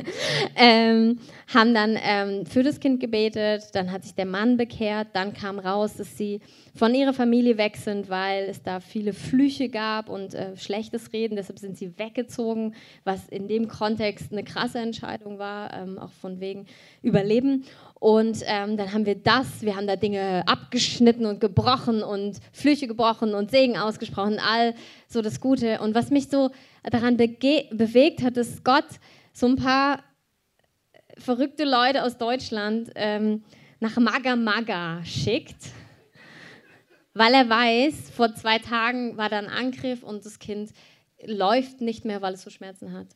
ähm, 0.56 1.18
haben 1.54 1.72
dann 1.72 1.96
ähm, 2.02 2.46
für 2.46 2.62
das 2.62 2.80
Kind 2.80 3.00
gebetet, 3.00 3.64
dann 3.72 3.92
hat 3.92 4.02
sich 4.02 4.14
der 4.14 4.26
Mann 4.26 4.56
bekehrt, 4.56 5.08
dann 5.12 5.32
kam 5.32 5.58
raus, 5.58 5.94
dass 5.96 6.16
sie 6.16 6.40
von 6.74 6.94
ihrer 6.94 7.12
Familie 7.12 7.58
weg 7.58 7.76
sind, 7.76 8.08
weil 8.08 8.44
es 8.44 8.62
da 8.62 8.80
viele 8.80 9.12
Flüche 9.12 9.68
gab 9.68 10.08
und 10.08 10.34
äh, 10.34 10.56
schlechtes 10.56 11.12
Reden, 11.12 11.36
deshalb 11.36 11.58
sind 11.58 11.76
sie 11.76 11.96
weggezogen, 11.98 12.74
was 13.04 13.28
in 13.28 13.48
dem 13.48 13.68
Kontext 13.68 14.32
eine 14.32 14.44
krasse 14.44 14.78
Entscheidung 14.78 15.38
war, 15.38 15.72
ähm, 15.74 15.98
auch 15.98 16.12
von 16.12 16.40
wegen 16.40 16.66
Überleben. 17.02 17.64
Und 18.00 18.42
ähm, 18.46 18.76
dann 18.76 18.92
haben 18.92 19.06
wir 19.06 19.16
das, 19.16 19.62
wir 19.62 19.74
haben 19.74 19.88
da 19.88 19.96
Dinge 19.96 20.44
abgeschnitten 20.46 21.26
und 21.26 21.40
gebrochen 21.40 22.02
und 22.02 22.38
Flüche 22.52 22.86
gebrochen 22.86 23.34
und 23.34 23.50
Segen 23.50 23.76
ausgesprochen, 23.76 24.38
all 24.38 24.74
so 25.08 25.20
das 25.20 25.40
Gute. 25.40 25.80
Und 25.80 25.94
was 25.94 26.10
mich 26.10 26.28
so 26.28 26.50
daran 26.82 27.16
bewegt 27.16 28.22
hat, 28.22 28.36
dass 28.36 28.62
Gott 28.64 28.86
so 29.32 29.46
ein 29.46 29.56
paar 29.56 30.02
verrückte 31.18 31.64
Leute 31.64 32.04
aus 32.04 32.18
Deutschland 32.18 32.90
ähm, 32.94 33.42
nach 33.80 33.96
Maga 33.96 34.36
Maga 34.36 35.04
schickt, 35.04 35.72
weil 37.14 37.34
er 37.34 37.48
weiß, 37.48 38.10
vor 38.10 38.34
zwei 38.34 38.58
Tagen 38.58 39.16
war 39.16 39.28
da 39.28 39.38
ein 39.38 39.48
Angriff 39.48 40.02
und 40.02 40.24
das 40.24 40.38
Kind 40.38 40.72
läuft 41.24 41.80
nicht 41.80 42.04
mehr, 42.04 42.22
weil 42.22 42.34
es 42.34 42.42
so 42.42 42.50
Schmerzen 42.50 42.92
hat. 42.92 43.08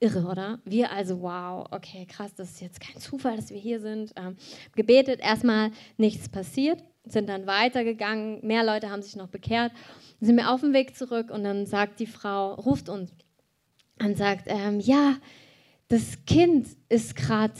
Irre, 0.00 0.26
oder? 0.26 0.58
Wir 0.64 0.90
also, 0.90 1.22
wow, 1.22 1.64
okay, 1.70 2.06
krass, 2.06 2.34
das 2.34 2.50
ist 2.50 2.60
jetzt 2.60 2.80
kein 2.80 3.00
Zufall, 3.00 3.36
dass 3.36 3.50
wir 3.50 3.58
hier 3.58 3.80
sind. 3.80 4.12
Ähm, 4.16 4.36
gebetet, 4.74 5.20
erstmal 5.20 5.70
nichts 5.96 6.28
passiert, 6.28 6.82
sind 7.04 7.28
dann 7.28 7.46
weitergegangen, 7.46 8.46
mehr 8.46 8.64
Leute 8.64 8.90
haben 8.90 9.02
sich 9.02 9.16
noch 9.16 9.28
bekehrt 9.28 9.72
sind 10.22 10.36
wir 10.36 10.50
auf 10.50 10.60
dem 10.60 10.72
Weg 10.72 10.96
zurück 10.96 11.30
und 11.30 11.42
dann 11.42 11.66
sagt 11.66 11.98
die 11.98 12.06
Frau, 12.06 12.54
ruft 12.54 12.88
uns 12.88 13.10
und 14.00 14.16
sagt, 14.16 14.44
ähm, 14.46 14.78
ja, 14.78 15.16
das 15.88 16.24
Kind 16.26 16.68
ist 16.88 17.16
gerade 17.16 17.54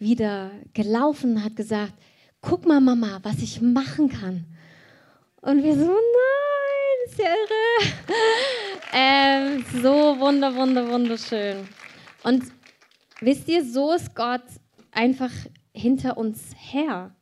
wieder 0.00 0.50
gelaufen, 0.74 1.44
hat 1.44 1.54
gesagt, 1.54 1.94
guck 2.40 2.66
mal 2.66 2.80
Mama, 2.80 3.20
was 3.22 3.38
ich 3.40 3.60
machen 3.60 4.08
kann. 4.08 4.46
Und 5.42 5.62
wir 5.62 5.74
so, 5.74 5.86
nein, 5.86 7.06
ist 7.06 7.18
ja 7.18 7.26
irre. 7.26 7.94
ähm, 8.92 9.64
so 9.80 10.18
wunder, 10.18 10.54
wunder, 10.56 10.90
wunderschön. 10.90 11.68
Und 12.24 12.42
wisst 13.20 13.48
ihr, 13.48 13.64
so 13.64 13.92
ist 13.92 14.16
Gott 14.16 14.42
einfach 14.90 15.30
hinter 15.72 16.16
uns 16.16 16.50
her. 16.56 17.14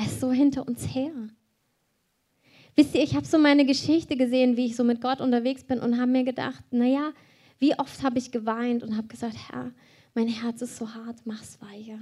Er 0.00 0.06
ist 0.06 0.18
so 0.18 0.32
hinter 0.32 0.66
uns 0.66 0.94
her. 0.94 1.12
Wisst 2.74 2.94
ihr, 2.94 3.02
ich 3.02 3.14
habe 3.16 3.26
so 3.26 3.36
meine 3.36 3.66
Geschichte 3.66 4.16
gesehen, 4.16 4.56
wie 4.56 4.64
ich 4.64 4.74
so 4.74 4.82
mit 4.82 5.02
Gott 5.02 5.20
unterwegs 5.20 5.62
bin 5.62 5.78
und 5.78 6.00
habe 6.00 6.10
mir 6.10 6.24
gedacht, 6.24 6.64
naja, 6.70 7.12
wie 7.58 7.78
oft 7.78 8.02
habe 8.02 8.16
ich 8.16 8.30
geweint 8.32 8.82
und 8.82 8.96
habe 8.96 9.08
gesagt, 9.08 9.36
Herr, 9.50 9.72
mein 10.14 10.28
Herz 10.28 10.62
ist 10.62 10.78
so 10.78 10.94
hart, 10.94 11.26
mach's 11.26 11.60
weicher. 11.60 11.98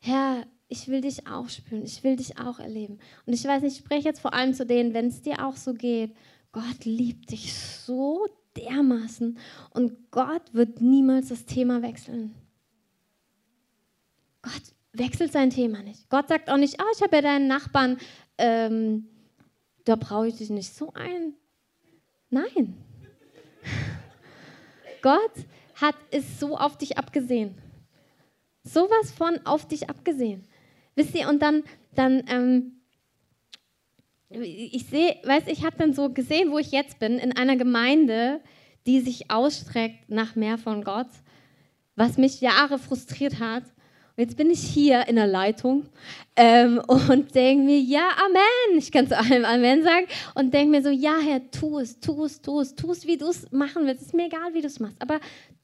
Herr, 0.00 0.48
ich 0.66 0.88
will 0.88 1.00
dich 1.00 1.28
auch 1.28 1.48
spüren, 1.48 1.84
ich 1.84 2.02
will 2.02 2.16
dich 2.16 2.40
auch 2.40 2.58
erleben. 2.58 2.98
Und 3.24 3.34
ich 3.34 3.44
weiß 3.44 3.62
nicht, 3.62 3.74
ich 3.74 3.84
spreche 3.84 4.08
jetzt 4.08 4.20
vor 4.20 4.34
allem 4.34 4.52
zu 4.52 4.66
denen, 4.66 4.94
wenn 4.94 5.06
es 5.06 5.22
dir 5.22 5.46
auch 5.46 5.56
so 5.56 5.74
geht, 5.74 6.12
Gott 6.50 6.84
liebt 6.84 7.30
dich 7.30 7.54
so 7.54 8.26
dermaßen 8.56 9.38
und 9.70 10.10
Gott 10.10 10.52
wird 10.52 10.80
niemals 10.80 11.28
das 11.28 11.44
Thema 11.44 11.82
wechseln. 11.82 12.34
Gott 14.42 14.73
wechselt 14.94 15.32
sein 15.32 15.50
Thema 15.50 15.82
nicht. 15.82 16.08
Gott 16.08 16.28
sagt 16.28 16.48
auch 16.48 16.56
nicht, 16.56 16.80
oh, 16.80 16.86
ich 16.94 17.02
habe 17.02 17.16
ja 17.16 17.22
deinen 17.22 17.46
Nachbarn 17.46 17.98
ähm, 18.38 19.08
da 19.84 19.96
brauche 19.96 20.28
ich 20.28 20.36
dich 20.36 20.50
nicht 20.50 20.74
so 20.74 20.92
ein. 20.94 21.34
Nein. 22.30 22.74
Gott 25.02 25.32
hat 25.74 25.96
es 26.10 26.40
so 26.40 26.56
auf 26.56 26.78
dich 26.78 26.98
abgesehen. 26.98 27.54
Sowas 28.62 29.12
von 29.12 29.38
auf 29.44 29.68
dich 29.68 29.90
abgesehen. 29.90 30.46
Wisst 30.94 31.14
ihr, 31.14 31.28
und 31.28 31.42
dann, 31.42 31.64
dann 31.94 32.24
ähm, 32.28 32.80
ich 34.30 34.86
sehe, 34.86 35.16
weiß 35.24 35.44
ich 35.48 35.64
habe 35.64 35.76
dann 35.76 35.92
so 35.92 36.08
gesehen, 36.08 36.50
wo 36.50 36.58
ich 36.58 36.72
jetzt 36.72 36.98
bin, 36.98 37.18
in 37.18 37.36
einer 37.36 37.56
Gemeinde, 37.56 38.40
die 38.86 39.00
sich 39.00 39.30
ausstreckt 39.30 40.08
nach 40.08 40.34
mehr 40.34 40.56
von 40.56 40.82
Gott, 40.82 41.08
was 41.94 42.16
mich 42.16 42.40
Jahre 42.40 42.78
frustriert 42.78 43.38
hat. 43.38 43.64
Und 44.16 44.22
jetzt 44.22 44.36
bin 44.36 44.48
ich 44.48 44.60
hier 44.60 45.08
in 45.08 45.16
der 45.16 45.26
Leitung 45.26 45.86
ähm, 46.36 46.80
und 46.86 47.34
denke 47.34 47.64
mir, 47.64 47.78
ja, 47.78 48.08
Amen. 48.24 48.78
Ich 48.78 48.92
kann 48.92 49.08
zu 49.08 49.18
allem 49.18 49.44
Amen 49.44 49.82
sagen. 49.82 50.06
Und 50.34 50.54
denke 50.54 50.70
mir 50.70 50.82
so, 50.82 50.90
ja, 50.90 51.16
Herr, 51.18 51.50
tu 51.50 51.78
es, 51.78 51.98
tu 51.98 52.24
es, 52.24 52.40
tu 52.40 52.60
es, 52.60 52.74
tu 52.76 52.92
es, 52.92 53.06
wie 53.06 53.16
du 53.16 53.28
es 53.28 53.50
machen 53.50 53.86
willst. 53.86 54.02
Ist 54.02 54.14
mir 54.14 54.26
egal, 54.26 54.54
wie 54.54 54.60
du 54.60 54.68
es 54.68 54.78
machst, 54.78 54.96
aber 55.00 55.18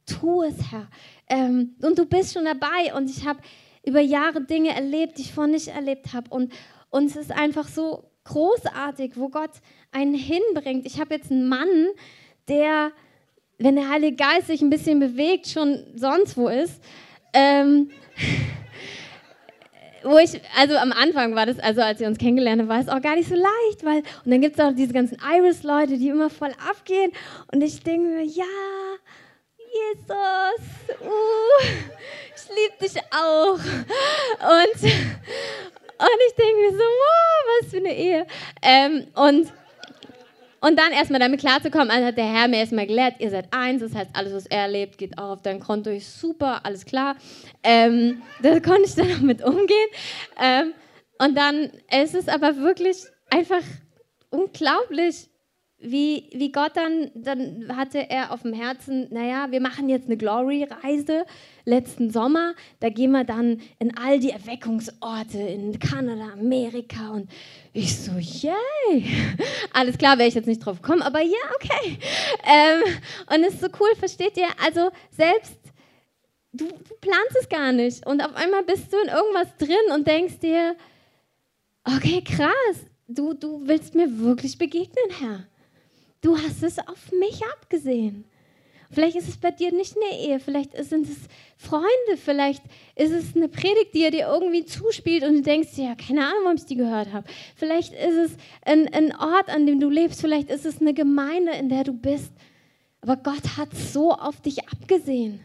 tu 0.05 0.43
es, 0.43 0.57
Herr. 0.73 0.89
Ähm, 1.29 1.77
und 1.81 1.97
du 1.97 2.07
bist 2.07 2.35
schon 2.35 2.45
dabei. 2.45 2.93
Und 2.97 3.09
ich 3.09 3.25
habe 3.25 3.39
über 3.85 4.01
Jahre 4.01 4.41
Dinge 4.43 4.75
erlebt, 4.75 5.19
die 5.19 5.23
ich 5.23 5.33
vorher 5.33 5.53
nicht 5.53 5.69
erlebt 5.69 6.13
habe. 6.13 6.29
Und, 6.31 6.53
und 6.91 7.07
es 7.07 7.17
ist 7.17 7.31
einfach 7.31 7.69
so 7.69 8.11
großartig, 8.25 9.13
wo 9.15 9.29
Gott 9.29 9.53
einen 9.93 10.15
hinbringt. 10.15 10.87
Ich 10.87 11.01
habe 11.01 11.15
jetzt 11.15 11.31
einen 11.31 11.49
Mann, 11.49 11.87
der, 12.49 12.91
wenn 13.59 13.77
der 13.77 13.89
Heilige 13.89 14.17
Geist 14.17 14.49
sich 14.49 14.61
ein 14.61 14.71
bisschen 14.71 14.99
bewegt, 14.99 15.47
schon 15.47 15.85
sonst 15.95 16.37
wo 16.37 16.49
ist. 16.49 16.83
Ähm, 17.33 17.91
wo 20.03 20.19
ich, 20.19 20.41
also 20.59 20.77
am 20.77 20.93
Anfang 20.93 21.35
war 21.35 21.47
das, 21.47 21.59
also 21.59 21.83
als 21.83 22.01
wir 22.01 22.07
uns 22.07 22.19
kennengelernt 22.19 22.63
haben, 22.63 22.69
war 22.69 22.81
es 22.81 22.89
auch 22.89 23.03
gar 23.03 23.17
nicht 23.17 23.29
so 23.29 23.35
leicht, 23.35 23.85
weil, 23.85 23.99
und 24.25 24.31
dann 24.31 24.41
gibt 24.41 24.59
es 24.59 24.65
auch 24.65 24.73
diese 24.75 24.93
ganzen 24.93 25.19
Iris-Leute, 25.21 25.99
die 25.99 26.09
immer 26.09 26.31
voll 26.31 26.53
abgehen 26.69 27.13
und 27.53 27.63
ich 27.63 27.83
denke 27.83 28.09
mir, 28.09 28.25
ja, 28.25 28.45
Jesus, 29.73 31.01
uh, 31.01 31.65
ich 32.35 32.49
liebe 32.49 32.77
dich 32.83 33.03
auch. 33.13 33.55
Und, 33.55 34.83
und 34.83 36.21
ich 36.27 36.35
denke 36.35 36.61
mir 36.61 36.73
so, 36.73 36.79
wow, 36.79 37.61
was 37.61 37.71
für 37.71 37.77
eine 37.77 37.97
Ehe. 37.97 38.27
Ähm, 38.63 39.07
und 39.15 39.53
und 40.61 40.79
dann 40.79 40.93
erstmal 40.93 41.21
damit 41.21 41.41
klarzukommen, 41.41 41.91
also 41.91 42.07
hat 42.07 42.19
der 42.19 42.31
Herr 42.31 42.49
mir 42.49 42.59
erstmal 42.59 42.87
gelehrt, 42.87 43.15
ihr 43.19 43.31
seid 43.31 43.49
eins, 43.51 43.81
das 43.81 43.95
heißt, 43.95 44.11
alles, 44.13 44.35
was 44.35 44.47
er 44.47 44.63
erlebt, 44.63 44.99
geht 44.99 45.17
auch 45.17 45.31
auf 45.31 45.43
dein 45.43 45.61
Konto. 45.61 45.89
Ich, 45.91 46.07
super, 46.07 46.65
alles 46.65 46.85
klar. 46.85 47.17
Ähm, 47.63 48.21
da 48.43 48.61
konnte 48.61 48.83
ich 48.85 48.95
dann 48.95 49.11
auch 49.11 49.21
mit 49.23 49.43
umgehen. 49.43 49.89
Ähm, 50.41 50.75
und 51.19 51.37
dann 51.37 51.71
ist 52.03 52.15
es 52.15 52.29
aber 52.29 52.59
wirklich 52.59 52.97
einfach 53.31 53.63
unglaublich, 54.29 55.30
wie, 55.81 56.29
wie 56.33 56.53
Gott 56.53 56.73
dann, 56.77 57.11
dann 57.15 57.75
hatte 57.75 58.11
er 58.11 58.33
auf 58.33 58.43
dem 58.43 58.53
Herzen, 58.53 59.07
naja, 59.11 59.51
wir 59.51 59.61
machen 59.61 59.89
jetzt 59.89 60.07
eine 60.07 60.19
Glory-Reise 60.19 61.25
letzten 61.65 62.11
Sommer. 62.11 62.55
Da 62.81 62.91
gehen 62.91 63.13
wir 63.13 63.25
dann 63.25 63.61
in 63.79 63.97
all 63.97 64.21
die 64.21 64.31
Erweckungsorte 64.31 65.39
in 65.39 65.79
Kanada, 65.79 66.33
Amerika. 66.35 67.11
Und 67.13 67.31
ich 67.73 67.97
so, 67.97 68.13
yay! 68.13 69.07
Alles 69.73 69.97
klar, 69.97 70.19
wäre 70.19 70.29
ich 70.29 70.35
jetzt 70.35 70.47
nicht 70.47 70.65
drauf 70.65 70.83
gekommen, 70.83 71.03
aber 71.03 71.23
ja, 71.23 71.39
okay. 71.55 71.99
Ähm, 72.45 72.83
und 73.35 73.45
es 73.45 73.55
ist 73.55 73.63
so 73.63 73.69
cool, 73.81 73.95
versteht 73.99 74.37
ihr? 74.37 74.49
Also 74.63 74.91
selbst 75.11 75.57
du, 76.53 76.67
du 76.67 76.95
planst 77.01 77.37
es 77.41 77.49
gar 77.49 77.73
nicht. 77.73 78.07
Und 78.07 78.23
auf 78.23 78.35
einmal 78.35 78.65
bist 78.65 78.93
du 78.93 78.99
in 78.99 79.09
irgendwas 79.09 79.57
drin 79.57 79.95
und 79.95 80.07
denkst 80.07 80.41
dir, 80.41 80.77
okay, 81.85 82.23
krass, 82.23 82.85
du, 83.09 83.33
du 83.35 83.67
willst 83.67 83.95
mir 83.95 84.19
wirklich 84.19 84.59
begegnen, 84.59 85.11
Herr. 85.19 85.47
Du 86.21 86.37
hast 86.37 86.63
es 86.63 86.79
auf 86.79 87.13
mich 87.13 87.41
abgesehen. 87.55 88.25
Vielleicht 88.93 89.17
ist 89.17 89.29
es 89.29 89.37
bei 89.37 89.53
dir 89.53 89.73
nicht 89.73 89.97
eine 89.97 90.19
Ehe, 90.19 90.41
vielleicht 90.41 90.77
sind 90.85 91.09
es 91.09 91.17
Freunde, 91.57 92.17
vielleicht 92.17 92.63
ist 92.97 93.13
es 93.13 93.37
eine 93.37 93.49
Predigt, 93.49 93.95
die 93.95 94.03
er 94.03 94.11
dir 94.11 94.27
irgendwie 94.27 94.65
zuspielt 94.65 95.23
und 95.23 95.37
du 95.37 95.43
denkst 95.43 95.77
ja, 95.77 95.95
keine 95.95 96.27
Ahnung, 96.27 96.41
warum 96.43 96.57
ich 96.57 96.65
die 96.65 96.75
gehört 96.75 97.13
habe. 97.13 97.29
Vielleicht 97.55 97.93
ist 97.93 98.17
es 98.17 98.37
ein, 98.63 98.93
ein 98.93 99.15
Ort, 99.15 99.49
an 99.49 99.65
dem 99.65 99.79
du 99.79 99.89
lebst, 99.89 100.21
vielleicht 100.21 100.51
ist 100.51 100.67
es 100.67 100.81
eine 100.81 100.93
Gemeinde, 100.93 101.53
in 101.53 101.69
der 101.69 101.85
du 101.85 101.93
bist. 101.93 102.33
Aber 103.01 103.17
Gott 103.17 103.57
hat 103.57 103.73
so 103.75 104.13
auf 104.13 104.41
dich 104.41 104.69
abgesehen. 104.69 105.41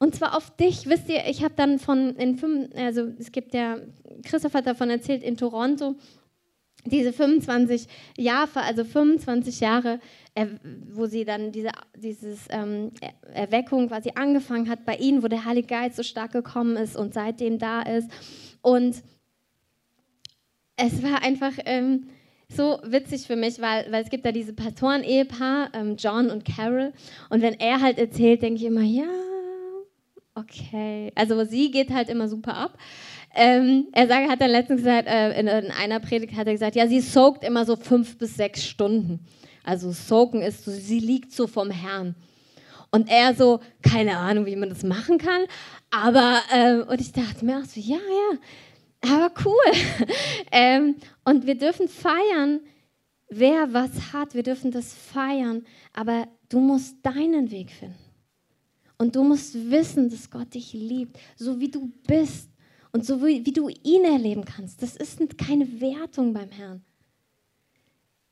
Und 0.00 0.16
zwar 0.16 0.36
auf 0.36 0.54
dich, 0.56 0.88
wisst 0.88 1.08
ihr, 1.08 1.26
ich 1.26 1.44
habe 1.44 1.54
dann 1.56 1.78
von, 1.78 2.16
in 2.16 2.36
fünf, 2.36 2.70
also 2.76 3.08
es 3.18 3.30
gibt 3.30 3.54
ja, 3.54 3.78
Christoph 4.24 4.54
hat 4.54 4.66
davon 4.66 4.90
erzählt, 4.90 5.22
in 5.22 5.36
Toronto, 5.36 5.94
diese 6.84 7.12
25 7.12 7.86
Jahre, 8.16 8.62
also 8.62 8.84
25 8.84 9.60
Jahre, 9.60 10.00
wo 10.92 11.06
sie 11.06 11.24
dann 11.24 11.50
diese 11.50 11.70
dieses, 11.96 12.46
ähm, 12.50 12.92
Erweckung 13.34 13.88
quasi 13.88 14.12
angefangen 14.14 14.68
hat 14.68 14.84
bei 14.84 14.96
ihnen, 14.96 15.22
wo 15.22 15.28
der 15.28 15.44
Heilige 15.44 15.68
Geist 15.68 15.96
so 15.96 16.02
stark 16.02 16.32
gekommen 16.32 16.76
ist 16.76 16.96
und 16.96 17.14
seitdem 17.14 17.58
da 17.58 17.82
ist. 17.82 18.08
Und 18.62 19.02
es 20.76 21.02
war 21.02 21.22
einfach 21.22 21.52
ähm, 21.64 22.08
so 22.48 22.78
witzig 22.84 23.26
für 23.26 23.36
mich, 23.36 23.60
weil, 23.60 23.90
weil 23.90 24.02
es 24.02 24.10
gibt 24.10 24.24
da 24.24 24.32
diese 24.32 24.54
Pastoren-Ehepaar, 24.54 25.70
ähm, 25.74 25.96
John 25.96 26.30
und 26.30 26.44
Carol. 26.44 26.92
Und 27.28 27.42
wenn 27.42 27.54
er 27.54 27.80
halt 27.80 27.98
erzählt, 27.98 28.42
denke 28.42 28.60
ich 28.60 28.66
immer, 28.66 28.82
ja, 28.82 29.08
okay. 30.34 31.12
Also 31.14 31.44
sie 31.44 31.70
geht 31.70 31.90
halt 31.90 32.08
immer 32.08 32.28
super 32.28 32.56
ab. 32.56 32.78
Ähm, 33.34 33.88
er 33.92 34.08
sagt, 34.08 34.28
hat 34.28 34.40
dann 34.40 34.50
letztens 34.50 34.80
gesagt, 34.80 35.06
äh, 35.06 35.38
in, 35.38 35.46
in, 35.46 35.70
einer 35.70 36.00
Predigt 36.00 36.34
hat 36.34 36.46
er 36.46 36.54
gesagt, 36.54 36.76
ja, 36.76 36.86
sie 36.86 37.00
soakt 37.00 37.44
immer 37.44 37.64
so 37.64 37.76
fünf 37.76 38.18
bis 38.18 38.36
sechs 38.36 38.64
Stunden. 38.64 39.20
Also 39.64 39.92
soaken 39.92 40.42
ist 40.42 40.64
so, 40.64 40.70
sie 40.70 40.98
liegt 40.98 41.32
so 41.32 41.46
vom 41.46 41.70
Herrn. 41.70 42.14
Und 42.90 43.10
er 43.10 43.34
so, 43.34 43.60
keine 43.82 44.16
Ahnung, 44.16 44.46
wie 44.46 44.56
man 44.56 44.70
das 44.70 44.82
machen 44.82 45.18
kann. 45.18 45.42
Aber, 45.90 46.40
ähm, 46.52 46.84
und 46.88 47.00
ich 47.00 47.12
dachte 47.12 47.44
mir 47.44 47.58
auch 47.58 47.64
so, 47.64 47.80
ja, 47.80 47.98
ja, 47.98 49.14
aber 49.14 49.32
cool. 49.44 50.06
ähm, 50.52 50.96
und 51.24 51.46
wir 51.46 51.56
dürfen 51.56 51.88
feiern, 51.88 52.60
wer 53.28 53.72
was 53.72 54.12
hat. 54.12 54.34
Wir 54.34 54.42
dürfen 54.42 54.70
das 54.70 54.94
feiern. 54.94 55.66
Aber 55.92 56.26
du 56.48 56.60
musst 56.60 56.96
deinen 57.02 57.50
Weg 57.50 57.70
finden. 57.70 57.94
Und 58.96 59.14
du 59.14 59.22
musst 59.22 59.54
wissen, 59.70 60.10
dass 60.10 60.30
Gott 60.30 60.54
dich 60.54 60.72
liebt, 60.72 61.18
so 61.36 61.60
wie 61.60 61.70
du 61.70 61.92
bist 62.06 62.47
und 62.92 63.04
so 63.04 63.24
wie, 63.24 63.44
wie 63.44 63.52
du 63.52 63.68
ihn 63.68 64.04
erleben 64.04 64.44
kannst. 64.44 64.82
Das 64.82 64.96
ist 64.96 65.20
keine 65.38 65.80
Wertung 65.80 66.32
beim 66.32 66.50
Herrn, 66.50 66.82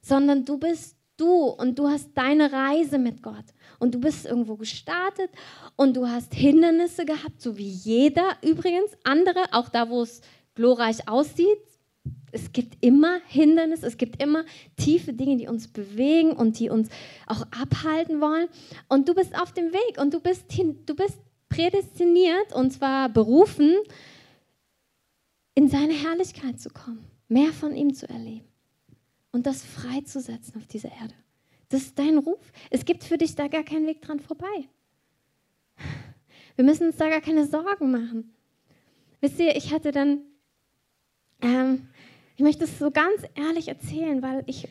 sondern 0.01 0.45
du 0.45 0.59
bist 0.59 0.97
du 1.17 1.47
und 1.47 1.79
du 1.79 1.89
hast 1.89 2.11
deine 2.15 2.53
Reise 2.53 2.99
mit 2.99 3.23
Gott. 3.23 3.45
Und 3.79 3.95
du 3.95 4.01
bist 4.01 4.27
irgendwo 4.27 4.57
gestartet 4.57 5.31
und 5.77 5.97
du 5.97 6.07
hast 6.07 6.35
Hindernisse 6.35 7.05
gehabt, 7.05 7.41
so 7.41 7.57
wie 7.57 7.69
jeder 7.69 8.37
übrigens, 8.43 8.91
andere, 9.05 9.45
auch 9.53 9.69
da, 9.69 9.91
wo 9.91 10.03
es 10.03 10.21
glorreich 10.55 11.09
aussieht, 11.09 11.59
es 12.33 12.53
gibt 12.53 12.85
immer 12.85 13.21
Hindernisse, 13.29 13.87
es 13.87 13.97
gibt 13.97 14.23
immer 14.23 14.45
tiefe 14.77 15.13
Dinge, 15.13 15.37
die 15.37 15.49
uns 15.49 15.69
bewegen 15.69 16.33
und 16.33 16.59
die 16.59 16.69
uns 16.69 16.89
auch 17.27 17.47
abhalten 17.51 18.21
wollen. 18.21 18.49
Und 18.89 19.09
du 19.09 19.15
bist 19.15 19.35
auf 19.41 19.53
dem 19.53 19.73
Weg 19.73 19.99
und 19.99 20.13
du 20.13 20.21
bist, 20.21 20.45
du 20.87 20.95
bist 20.95 21.19
prädestiniert 21.49 22.53
und 22.55 22.73
zwar 22.73 23.09
berufen, 23.09 23.75
in 25.57 25.69
seine 25.69 25.95
Herrlichkeit 25.95 26.61
zu 26.61 26.71
kommen, 26.71 27.05
mehr 27.27 27.53
von 27.53 27.75
ihm 27.75 27.93
zu 27.93 28.09
erleben 28.09 28.47
und 29.33 29.47
das 29.47 29.65
freizusetzen 29.65 30.55
auf 30.57 30.69
dieser 30.69 30.93
Erde. 30.93 31.15
Das 31.71 31.83
ist 31.83 31.99
dein 31.99 32.19
Ruf. 32.19 32.53
Es 32.71 32.85
gibt 32.85 33.03
für 33.03 33.19
dich 33.19 33.35
da 33.35 33.49
gar 33.49 33.65
keinen 33.65 33.89
Weg 33.89 34.01
dran 34.01 34.21
vorbei. 34.21 34.69
Wir 36.55 36.65
müssen 36.65 36.87
uns 36.87 36.97
da 36.97 37.09
gar 37.09 37.21
keine 37.21 37.45
Sorgen 37.45 37.91
machen. 37.91 38.33
Wisst 39.21 39.41
ihr, 39.41 39.57
ich 39.57 39.73
hatte 39.73 39.91
dann 39.91 40.21
ähm, 41.43 41.89
ich 42.37 42.43
möchte 42.43 42.65
es 42.65 42.79
so 42.79 42.91
ganz 42.91 43.23
ehrlich 43.35 43.69
erzählen, 43.69 44.21
weil 44.23 44.45
ich, 44.47 44.69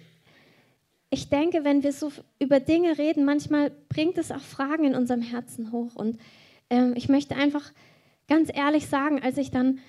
ich 1.10 1.30
denke, 1.30 1.64
wenn 1.64 1.82
wir 1.82 1.94
so 1.94 2.12
über 2.40 2.60
Dinge 2.60 2.98
reden, 2.98 3.26
manchmal 3.26 3.72
bringt 3.90 4.20
es 4.20 4.32
auch 4.32 4.42
Fragen 4.42 4.86
in 4.86 4.96
unserem 4.96 5.22
Herzen 5.22 5.72
hoch. 5.72 5.96
Und 5.96 6.20
ähm, 6.70 6.94
ich 6.96 7.10
möchte 7.10 7.36
einfach 7.36 7.72
ganz 8.28 8.52
ehrlich 8.54 8.88
sagen, 8.88 9.22
als 9.22 9.38
ich 9.38 9.50
dann, 9.50 9.80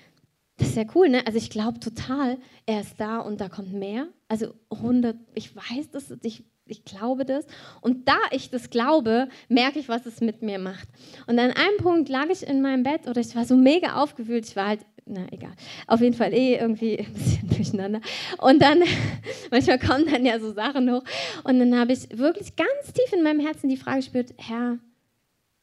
das 0.57 0.69
ist 0.69 0.75
ja 0.75 0.85
cool, 0.95 1.09
ne? 1.09 1.25
Also 1.25 1.37
ich 1.37 1.49
glaube 1.49 1.79
total, 1.79 2.37
er 2.65 2.81
ist 2.81 2.99
da 2.99 3.19
und 3.19 3.39
da 3.39 3.47
kommt 3.47 3.73
mehr. 3.73 4.07
Also 4.27 4.53
100, 4.71 5.15
ich 5.35 5.55
weiß 5.55 5.91
das, 5.91 6.11
ich, 6.23 6.43
ich 6.65 6.83
glaube 6.83 7.25
das. 7.25 7.45
Und 7.81 8.07
da 8.07 8.17
ich 8.31 8.49
das 8.49 8.69
glaube, 8.69 9.29
merke 9.49 9.79
ich, 9.79 9.87
was 9.87 10.05
es 10.05 10.19
mit 10.19 10.41
mir 10.41 10.57
macht. 10.57 10.87
Und 11.27 11.37
an 11.37 11.51
einem 11.51 11.77
Punkt 11.77 12.09
lag 12.09 12.27
ich 12.29 12.45
in 12.47 12.61
meinem 12.61 12.83
Bett 12.83 13.07
oder 13.07 13.21
ich 13.21 13.35
war 13.35 13.45
so 13.45 13.55
mega 13.55 14.01
aufgewühlt. 14.01 14.45
Ich 14.47 14.55
war 14.55 14.67
halt 14.67 14.85
na 15.09 15.25
egal. 15.31 15.53
Auf 15.87 16.01
jeden 16.01 16.15
Fall 16.15 16.33
eh 16.33 16.55
irgendwie 16.55 16.99
ein 16.99 17.13
bisschen 17.13 17.47
durcheinander. 17.47 18.01
Und 18.39 18.61
dann, 18.61 18.83
manchmal 19.51 19.79
kommen 19.79 20.05
dann 20.11 20.25
ja 20.25 20.39
so 20.39 20.51
Sachen 20.53 20.91
hoch. 20.91 21.03
Und 21.43 21.59
dann 21.59 21.77
habe 21.77 21.93
ich 21.93 22.17
wirklich 22.17 22.55
ganz 22.55 22.93
tief 22.93 23.13
in 23.13 23.23
meinem 23.23 23.39
Herzen 23.39 23.69
die 23.69 23.77
Frage 23.77 23.97
gespürt, 23.97 24.33
Herr, 24.37 24.79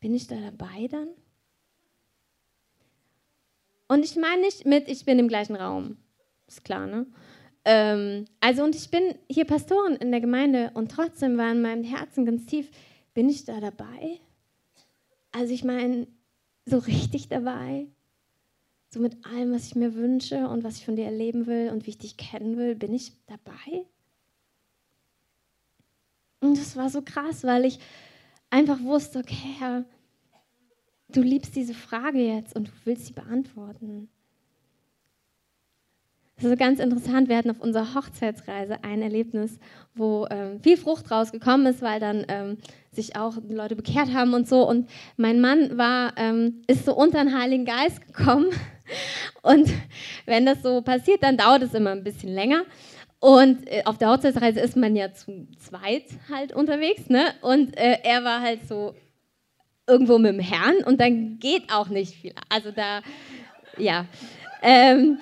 bin 0.01 0.15
ich 0.15 0.27
da 0.27 0.37
dabei 0.37 0.89
dann? 0.89 1.09
Und 3.89 4.05
ich 4.05 4.17
meine 4.17 4.43
nicht 4.43 4.67
mit, 4.67 4.89
ich 4.89 5.05
bin 5.05 5.19
im 5.19 5.29
gleichen 5.29 5.57
Raum. 5.57 5.97
Ist 6.47 6.65
klar, 6.65 6.87
ne? 6.87 7.07
Ähm, 7.65 8.27
also, 8.41 8.63
und 8.63 8.75
ich 8.75 8.91
bin 8.91 9.15
hier 9.31 9.47
Pastorin 9.47 9.97
in 9.97 10.11
der 10.11 10.21
Gemeinde 10.21 10.71
und 10.75 10.91
trotzdem 10.91 11.39
war 11.39 11.51
in 11.51 11.63
meinem 11.63 11.85
Herzen 11.85 12.27
ganz 12.27 12.47
tief, 12.47 12.71
bin 13.15 13.29
ich 13.29 13.45
da 13.45 13.61
dabei? 13.61 14.21
Also, 15.33 15.55
ich 15.55 15.65
meine, 15.65 16.07
so 16.67 16.79
richtig 16.79 17.29
dabei? 17.29 17.89
so 18.95 19.01
mit 19.01 19.27
allem, 19.27 19.53
was 19.53 19.67
ich 19.67 19.75
mir 19.75 19.95
wünsche 19.95 20.49
und 20.49 20.65
was 20.65 20.79
ich 20.79 20.85
von 20.85 20.97
dir 20.97 21.05
erleben 21.05 21.47
will 21.47 21.71
und 21.71 21.85
wie 21.85 21.91
ich 21.91 21.99
dich 21.99 22.17
kennen 22.17 22.57
will, 22.57 22.75
bin 22.75 22.95
ich 22.95 23.13
dabei? 23.27 23.85
Und 26.41 26.57
das 26.57 26.77
war 26.77 26.89
so 26.89 27.03
krass, 27.03 27.45
weil 27.45 27.65
ich 27.65 27.81
einfach 28.51 28.81
wusste, 28.81 29.19
okay, 29.19 29.57
Herr, 29.59 29.85
du 31.17 31.23
liebst 31.23 31.57
diese 31.57 31.75
Frage 31.75 32.19
jetzt 32.19 32.55
und 32.55 32.69
du 32.69 32.73
willst 32.85 33.07
sie 33.07 33.13
beantworten. 33.13 34.09
Das 36.37 36.47
ist 36.47 36.59
ganz 36.59 36.81
interessant. 36.81 37.29
Wir 37.29 37.37
hatten 37.37 37.51
auf 37.51 37.61
unserer 37.61 37.95
Hochzeitsreise 37.95 38.83
ein 38.83 39.03
Erlebnis, 39.03 39.61
wo 39.95 40.27
ähm, 40.31 40.61
viel 40.61 40.77
Frucht 40.77 41.11
rausgekommen 41.11 41.67
ist, 41.67 41.81
weil 41.81 42.01
dann 42.01 42.27
ähm, 42.29 42.59
sich 42.91 43.15
auch 43.15 43.37
Leute 43.49 43.77
bekehrt 43.77 44.13
haben 44.13 44.35
und 44.35 44.49
so. 44.49 44.69
Und 44.69 44.89
mein 45.17 45.41
Mann 45.41 45.79
war, 45.79 46.13
ähm, 46.17 46.63
ist 46.67 46.87
so 46.87 46.95
unter 46.97 47.23
den 47.23 47.39
Heiligen 47.39 47.65
Geist 47.65 48.05
gekommen. 48.05 48.47
Und 49.43 49.71
wenn 50.27 50.45
das 50.45 50.63
so 50.63 50.83
passiert, 50.83 51.23
dann 51.23 51.39
dauert 51.39 51.63
es 51.63 51.73
immer 51.73 51.93
ein 51.93 52.05
bisschen 52.05 52.35
länger. 52.35 52.65
Und 53.19 53.67
äh, 53.67 53.83
auf 53.87 53.97
der 53.97 54.11
Hochzeitsreise 54.11 54.61
ist 54.61 54.77
man 54.77 54.97
ja 54.97 55.15
zu 55.15 55.49
zweit 55.59 56.05
halt 56.31 56.53
unterwegs, 56.53 57.09
ne? 57.09 57.33
Und 57.41 57.75
äh, 57.79 57.99
er 58.03 58.25
war 58.25 58.43
halt 58.43 58.69
so 58.69 58.95
irgendwo 59.87 60.19
mit 60.19 60.33
dem 60.33 60.41
Herrn 60.41 60.77
und 60.85 61.01
dann 61.01 61.39
geht 61.39 61.73
auch 61.73 61.89
nicht 61.89 62.15
viel. 62.15 62.35
Also 62.49 62.71
da, 62.71 63.01
ja. 63.77 64.07
Ähm, 64.63 65.19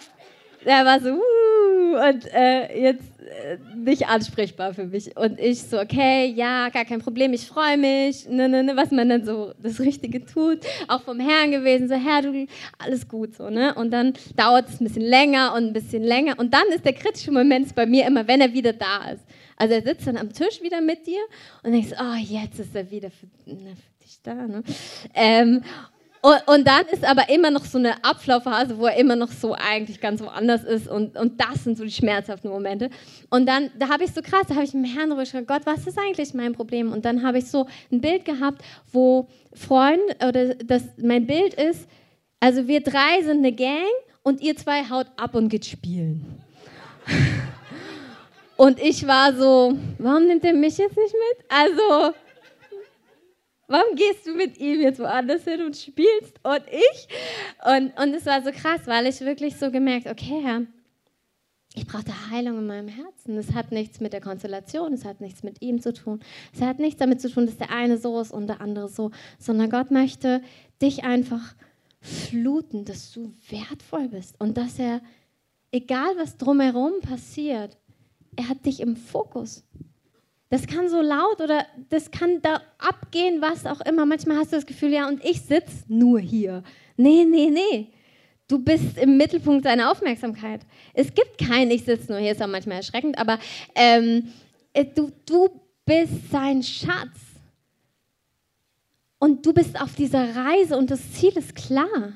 der 0.64 0.84
war 0.84 1.00
so, 1.00 1.10
uh, 1.10 2.08
und 2.08 2.32
äh, 2.32 2.80
jetzt 2.80 3.20
äh, 3.20 3.58
nicht 3.74 4.06
ansprechbar 4.06 4.74
für 4.74 4.84
mich. 4.84 5.16
Und 5.16 5.40
ich 5.40 5.62
so, 5.62 5.80
okay, 5.80 6.26
ja, 6.26 6.68
gar 6.68 6.84
kein 6.84 7.00
Problem, 7.00 7.32
ich 7.32 7.46
freue 7.46 7.76
mich, 7.76 8.28
ne, 8.28 8.48
ne, 8.48 8.62
ne, 8.62 8.76
was 8.76 8.90
man 8.90 9.08
dann 9.08 9.24
so 9.24 9.52
das 9.60 9.80
Richtige 9.80 10.24
tut. 10.24 10.60
Auch 10.88 11.02
vom 11.02 11.18
Herrn 11.18 11.50
gewesen, 11.50 11.88
so, 11.88 11.94
Herr, 11.94 12.22
du, 12.22 12.46
alles 12.78 13.08
gut, 13.08 13.34
so, 13.34 13.50
ne? 13.50 13.74
Und 13.74 13.90
dann 13.90 14.14
dauert 14.36 14.68
es 14.68 14.80
ein 14.80 14.84
bisschen 14.84 15.02
länger 15.02 15.54
und 15.54 15.64
ein 15.64 15.72
bisschen 15.72 16.02
länger. 16.02 16.38
Und 16.38 16.54
dann 16.54 16.66
ist 16.74 16.84
der 16.84 16.92
kritische 16.92 17.32
Moment 17.32 17.74
bei 17.74 17.86
mir 17.86 18.06
immer, 18.06 18.26
wenn 18.28 18.40
er 18.40 18.52
wieder 18.52 18.72
da 18.72 19.10
ist. 19.10 19.24
Also 19.56 19.74
er 19.74 19.82
sitzt 19.82 20.06
dann 20.06 20.16
am 20.16 20.32
Tisch 20.32 20.62
wieder 20.62 20.80
mit 20.80 21.06
dir 21.06 21.20
und 21.62 21.72
denkst, 21.72 21.92
oh, 22.00 22.16
jetzt 22.16 22.58
ist 22.58 22.74
er 22.74 22.90
wieder 22.90 23.10
für, 23.10 23.26
ne, 23.46 23.74
für 23.74 23.91
dich 24.04 24.20
da, 24.22 24.34
ne? 24.34 24.62
Ähm, 25.14 25.62
Und, 26.24 26.40
und, 26.46 26.68
dann 26.68 26.86
ist 26.86 27.04
aber 27.04 27.28
immer 27.30 27.50
noch 27.50 27.64
so 27.64 27.78
eine 27.78 28.04
Abflauphase, 28.04 28.78
wo 28.78 28.86
er 28.86 28.96
immer 28.96 29.16
noch 29.16 29.32
so 29.32 29.54
eigentlich 29.54 30.00
ganz 30.00 30.20
woanders 30.20 30.62
ist 30.62 30.86
und, 30.86 31.16
und 31.16 31.40
das 31.40 31.64
sind 31.64 31.76
so 31.76 31.82
die 31.82 31.90
schmerzhaften 31.90 32.48
Momente. 32.48 32.90
Und 33.28 33.46
dann, 33.46 33.72
da 33.76 33.88
habe 33.88 34.04
ich 34.04 34.12
so 34.12 34.22
krass, 34.22 34.46
da 34.46 34.54
habe 34.54 34.62
ich 34.62 34.70
dem 34.70 34.84
Herrn 34.84 35.08
darüber 35.08 35.22
gesprochen, 35.22 35.48
Gott, 35.48 35.62
was 35.64 35.84
ist 35.84 35.98
eigentlich 35.98 36.32
mein 36.32 36.52
Problem? 36.52 36.92
Und 36.92 37.04
dann 37.04 37.24
habe 37.24 37.38
ich 37.38 37.46
so 37.50 37.66
ein 37.90 38.00
Bild 38.00 38.24
gehabt, 38.24 38.62
wo 38.92 39.26
Freunde, 39.52 40.14
oder 40.24 40.54
das, 40.54 40.84
mein 40.96 41.26
Bild 41.26 41.54
ist, 41.54 41.88
also 42.38 42.68
wir 42.68 42.82
drei 42.82 43.20
sind 43.24 43.38
eine 43.38 43.50
Gang 43.50 43.90
und 44.22 44.40
ihr 44.42 44.56
zwei 44.56 44.88
haut 44.88 45.08
ab 45.16 45.34
und 45.34 45.48
geht 45.48 45.66
spielen. 45.66 46.40
Und 48.56 48.80
ich 48.80 49.08
war 49.08 49.34
so, 49.34 49.76
warum 49.98 50.28
nimmt 50.28 50.44
er 50.44 50.52
mich 50.52 50.78
jetzt 50.78 50.96
nicht 50.96 51.14
mit? 51.14 51.46
Also, 51.48 52.14
warum 53.68 53.94
gehst 53.94 54.26
du 54.26 54.34
mit 54.34 54.58
ihm 54.58 54.80
jetzt 54.80 54.98
woanders 54.98 55.44
hin 55.44 55.62
und 55.62 55.76
spielst 55.76 56.40
und 56.42 56.62
ich? 56.70 57.08
Und, 57.64 57.98
und 58.00 58.14
es 58.14 58.26
war 58.26 58.42
so 58.42 58.50
krass, 58.50 58.80
weil 58.86 59.06
ich 59.06 59.20
wirklich 59.20 59.56
so 59.56 59.70
gemerkt, 59.70 60.06
okay, 60.06 60.40
Herr, 60.42 60.62
ich 61.74 61.86
brauchte 61.86 62.12
Heilung 62.30 62.58
in 62.58 62.66
meinem 62.66 62.88
Herzen. 62.88 63.36
Es 63.38 63.52
hat 63.54 63.72
nichts 63.72 64.00
mit 64.00 64.12
der 64.12 64.20
Konstellation, 64.20 64.92
es 64.92 65.04
hat 65.04 65.20
nichts 65.20 65.42
mit 65.42 65.62
ihm 65.62 65.80
zu 65.80 65.92
tun. 65.92 66.20
Es 66.52 66.60
hat 66.60 66.78
nichts 66.78 66.98
damit 66.98 67.20
zu 67.20 67.30
tun, 67.30 67.46
dass 67.46 67.56
der 67.56 67.70
eine 67.70 67.96
so 67.96 68.20
ist 68.20 68.32
und 68.32 68.46
der 68.46 68.60
andere 68.60 68.88
so, 68.88 69.10
sondern 69.38 69.70
Gott 69.70 69.90
möchte 69.90 70.42
dich 70.82 71.04
einfach 71.04 71.54
fluten, 72.00 72.84
dass 72.84 73.12
du 73.12 73.32
wertvoll 73.48 74.08
bist 74.08 74.38
und 74.38 74.58
dass 74.58 74.78
er, 74.78 75.00
egal 75.70 76.14
was 76.18 76.36
drumherum 76.36 77.00
passiert, 77.00 77.78
er 78.36 78.48
hat 78.48 78.66
dich 78.66 78.80
im 78.80 78.96
Fokus. 78.96 79.64
Das 80.52 80.66
kann 80.66 80.86
so 80.86 81.00
laut 81.00 81.40
oder 81.40 81.64
das 81.88 82.10
kann 82.10 82.42
da 82.42 82.60
abgehen, 82.76 83.40
was 83.40 83.64
auch 83.64 83.80
immer. 83.80 84.04
Manchmal 84.04 84.36
hast 84.36 84.52
du 84.52 84.56
das 84.56 84.66
Gefühl, 84.66 84.92
ja, 84.92 85.08
und 85.08 85.24
ich 85.24 85.40
sitze 85.40 85.84
nur 85.88 86.20
hier. 86.20 86.62
Nee, 86.98 87.24
nee, 87.24 87.48
nee. 87.48 87.88
Du 88.48 88.58
bist 88.58 88.98
im 88.98 89.16
Mittelpunkt 89.16 89.64
seiner 89.64 89.90
Aufmerksamkeit. 89.90 90.60
Es 90.92 91.14
gibt 91.14 91.38
kein 91.38 91.70
Ich 91.70 91.84
sitze 91.84 92.12
nur 92.12 92.20
hier, 92.20 92.32
ist 92.32 92.42
auch 92.42 92.48
manchmal 92.48 92.76
erschreckend, 92.76 93.16
aber 93.16 93.38
ähm, 93.74 94.30
äh, 94.74 94.84
du, 94.84 95.10
du 95.24 95.48
bist 95.86 96.30
sein 96.30 96.62
Schatz. 96.62 97.16
Und 99.18 99.46
du 99.46 99.54
bist 99.54 99.80
auf 99.80 99.94
dieser 99.94 100.36
Reise 100.36 100.76
und 100.76 100.90
das 100.90 101.14
Ziel 101.14 101.32
ist 101.34 101.54
klar. 101.54 102.12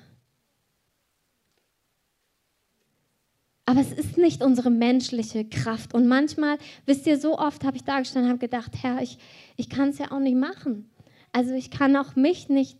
Aber 3.66 3.80
es 3.80 3.92
ist 3.92 4.16
nicht 4.16 4.42
unsere 4.42 4.70
menschliche 4.70 5.44
Kraft. 5.44 5.92
Und 5.92 6.06
manchmal, 6.06 6.56
wisst 6.86 7.06
ihr, 7.06 7.18
so 7.18 7.36
oft 7.36 7.64
habe 7.64 7.76
ich 7.76 7.82
da 7.84 7.98
gestanden 7.98 8.30
und 8.30 8.38
habe 8.38 8.46
gedacht, 8.46 8.72
Herr, 8.80 9.02
ich, 9.02 9.18
ich 9.56 9.68
kann 9.68 9.88
es 9.88 9.98
ja 9.98 10.12
auch 10.12 10.20
nicht 10.20 10.36
machen. 10.36 10.88
Also 11.32 11.52
ich 11.52 11.70
kann 11.72 11.96
auch 11.96 12.14
mich 12.14 12.48
nicht 12.48 12.78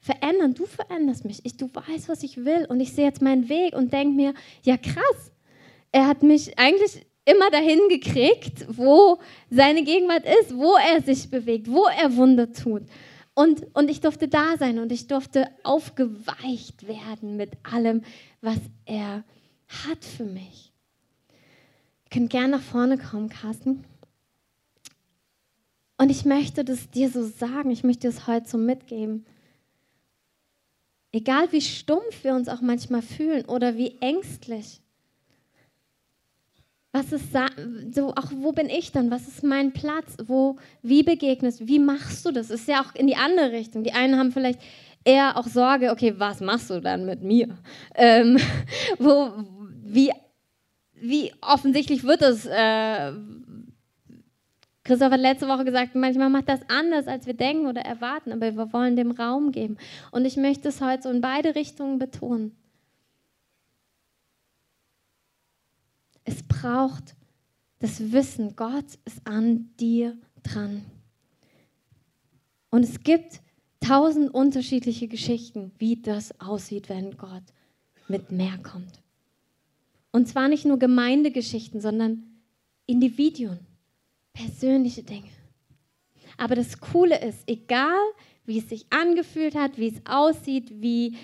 verändern. 0.00 0.54
Du 0.54 0.64
veränderst 0.64 1.26
mich. 1.26 1.44
Ich, 1.44 1.58
du 1.58 1.68
weißt, 1.72 2.08
was 2.08 2.22
ich 2.22 2.44
will. 2.44 2.64
Und 2.68 2.80
ich 2.80 2.92
sehe 2.92 3.04
jetzt 3.04 3.20
meinen 3.20 3.50
Weg 3.50 3.76
und 3.76 3.92
denke 3.92 4.16
mir, 4.16 4.32
ja 4.62 4.78
krass, 4.78 5.32
er 5.92 6.08
hat 6.08 6.22
mich 6.22 6.58
eigentlich 6.58 7.04
immer 7.26 7.50
dahin 7.50 7.80
gekriegt, 7.90 8.66
wo 8.68 9.18
seine 9.50 9.84
Gegenwart 9.84 10.24
ist, 10.40 10.56
wo 10.56 10.74
er 10.76 11.02
sich 11.02 11.30
bewegt, 11.30 11.70
wo 11.70 11.84
er 11.84 12.16
Wunder 12.16 12.52
tut. 12.52 12.82
Und, 13.34 13.66
und 13.74 13.90
ich 13.90 14.00
durfte 14.00 14.28
da 14.28 14.56
sein 14.58 14.78
und 14.78 14.92
ich 14.92 15.06
durfte 15.06 15.48
aufgeweicht 15.62 16.88
werden 16.88 17.36
mit 17.36 17.52
allem, 17.62 18.02
was 18.40 18.58
er 18.86 19.24
hat 19.84 20.04
für 20.04 20.24
mich. 20.24 20.72
Ihr 22.04 22.10
könnt 22.10 22.30
gerne 22.30 22.56
nach 22.56 22.62
vorne 22.62 22.98
kommen, 22.98 23.28
Carsten. 23.28 23.84
Und 25.98 26.10
ich 26.10 26.24
möchte 26.24 26.64
das 26.64 26.90
dir 26.90 27.08
so 27.10 27.24
sagen, 27.24 27.70
ich 27.70 27.84
möchte 27.84 28.08
es 28.08 28.26
heute 28.26 28.48
so 28.48 28.58
mitgeben. 28.58 29.24
Egal 31.12 31.52
wie 31.52 31.60
stumpf 31.60 32.24
wir 32.24 32.34
uns 32.34 32.48
auch 32.48 32.60
manchmal 32.60 33.02
fühlen 33.02 33.44
oder 33.44 33.76
wie 33.76 33.98
ängstlich. 34.00 34.80
Was 36.90 37.12
ist 37.12 37.32
so, 37.94 38.10
auch 38.14 38.32
wo 38.36 38.52
bin 38.52 38.68
ich 38.68 38.92
dann? 38.92 39.10
Was 39.10 39.28
ist 39.28 39.42
mein 39.42 39.72
Platz? 39.72 40.16
Wo, 40.26 40.56
wie 40.82 41.02
begegnest 41.02 41.60
du? 41.60 41.66
Wie 41.66 41.78
machst 41.78 42.26
du 42.26 42.32
das? 42.32 42.50
Ist 42.50 42.68
ja 42.68 42.82
auch 42.82 42.94
in 42.94 43.06
die 43.06 43.16
andere 43.16 43.52
Richtung. 43.52 43.82
Die 43.84 43.92
einen 43.92 44.18
haben 44.18 44.32
vielleicht 44.32 44.60
eher 45.04 45.36
auch 45.36 45.46
Sorge, 45.46 45.90
okay, 45.90 46.14
was 46.18 46.40
machst 46.40 46.68
du 46.68 46.80
dann 46.80 47.06
mit 47.06 47.22
mir? 47.22 47.48
Ähm, 47.94 48.38
wo, 48.98 49.30
wie, 49.92 50.10
wie 50.94 51.32
offensichtlich 51.42 52.04
wird 52.04 52.22
es? 52.22 52.46
Äh, 52.46 53.12
Christoph 54.84 55.12
hat 55.12 55.20
letzte 55.20 55.48
Woche 55.48 55.64
gesagt, 55.64 55.94
manchmal 55.94 56.30
macht 56.30 56.48
das 56.48 56.60
anders, 56.68 57.06
als 57.06 57.26
wir 57.26 57.34
denken 57.34 57.66
oder 57.66 57.82
erwarten, 57.82 58.32
aber 58.32 58.56
wir 58.56 58.72
wollen 58.72 58.96
dem 58.96 59.12
Raum 59.12 59.52
geben. 59.52 59.76
Und 60.10 60.24
ich 60.24 60.36
möchte 60.36 60.68
es 60.68 60.80
heute 60.80 61.04
so 61.04 61.10
in 61.10 61.20
beide 61.20 61.54
Richtungen 61.54 61.98
betonen. 61.98 62.56
Es 66.24 66.42
braucht 66.42 67.14
das 67.78 68.12
Wissen, 68.12 68.56
Gott 68.56 68.86
ist 69.04 69.26
an 69.26 69.70
dir 69.78 70.16
dran. 70.42 70.84
Und 72.70 72.84
es 72.84 73.02
gibt 73.02 73.40
tausend 73.80 74.32
unterschiedliche 74.32 75.06
Geschichten, 75.06 75.72
wie 75.78 76.00
das 76.00 76.40
aussieht, 76.40 76.88
wenn 76.88 77.16
Gott 77.18 77.42
mit 78.08 78.32
mehr 78.32 78.56
kommt. 78.58 79.01
Und 80.12 80.28
zwar 80.28 80.48
nicht 80.48 80.64
nur 80.64 80.78
Gemeindegeschichten, 80.78 81.80
sondern 81.80 82.24
Individuen, 82.86 83.58
persönliche 84.32 85.02
Dinge. 85.02 85.30
Aber 86.36 86.54
das 86.54 86.80
Coole 86.80 87.20
ist, 87.22 87.42
egal 87.46 87.98
wie 88.44 88.58
es 88.58 88.68
sich 88.68 88.86
angefühlt 88.90 89.54
hat, 89.54 89.78
wie 89.78 89.88
es 89.88 90.02
aussieht, 90.04 90.70
wie 90.82 91.16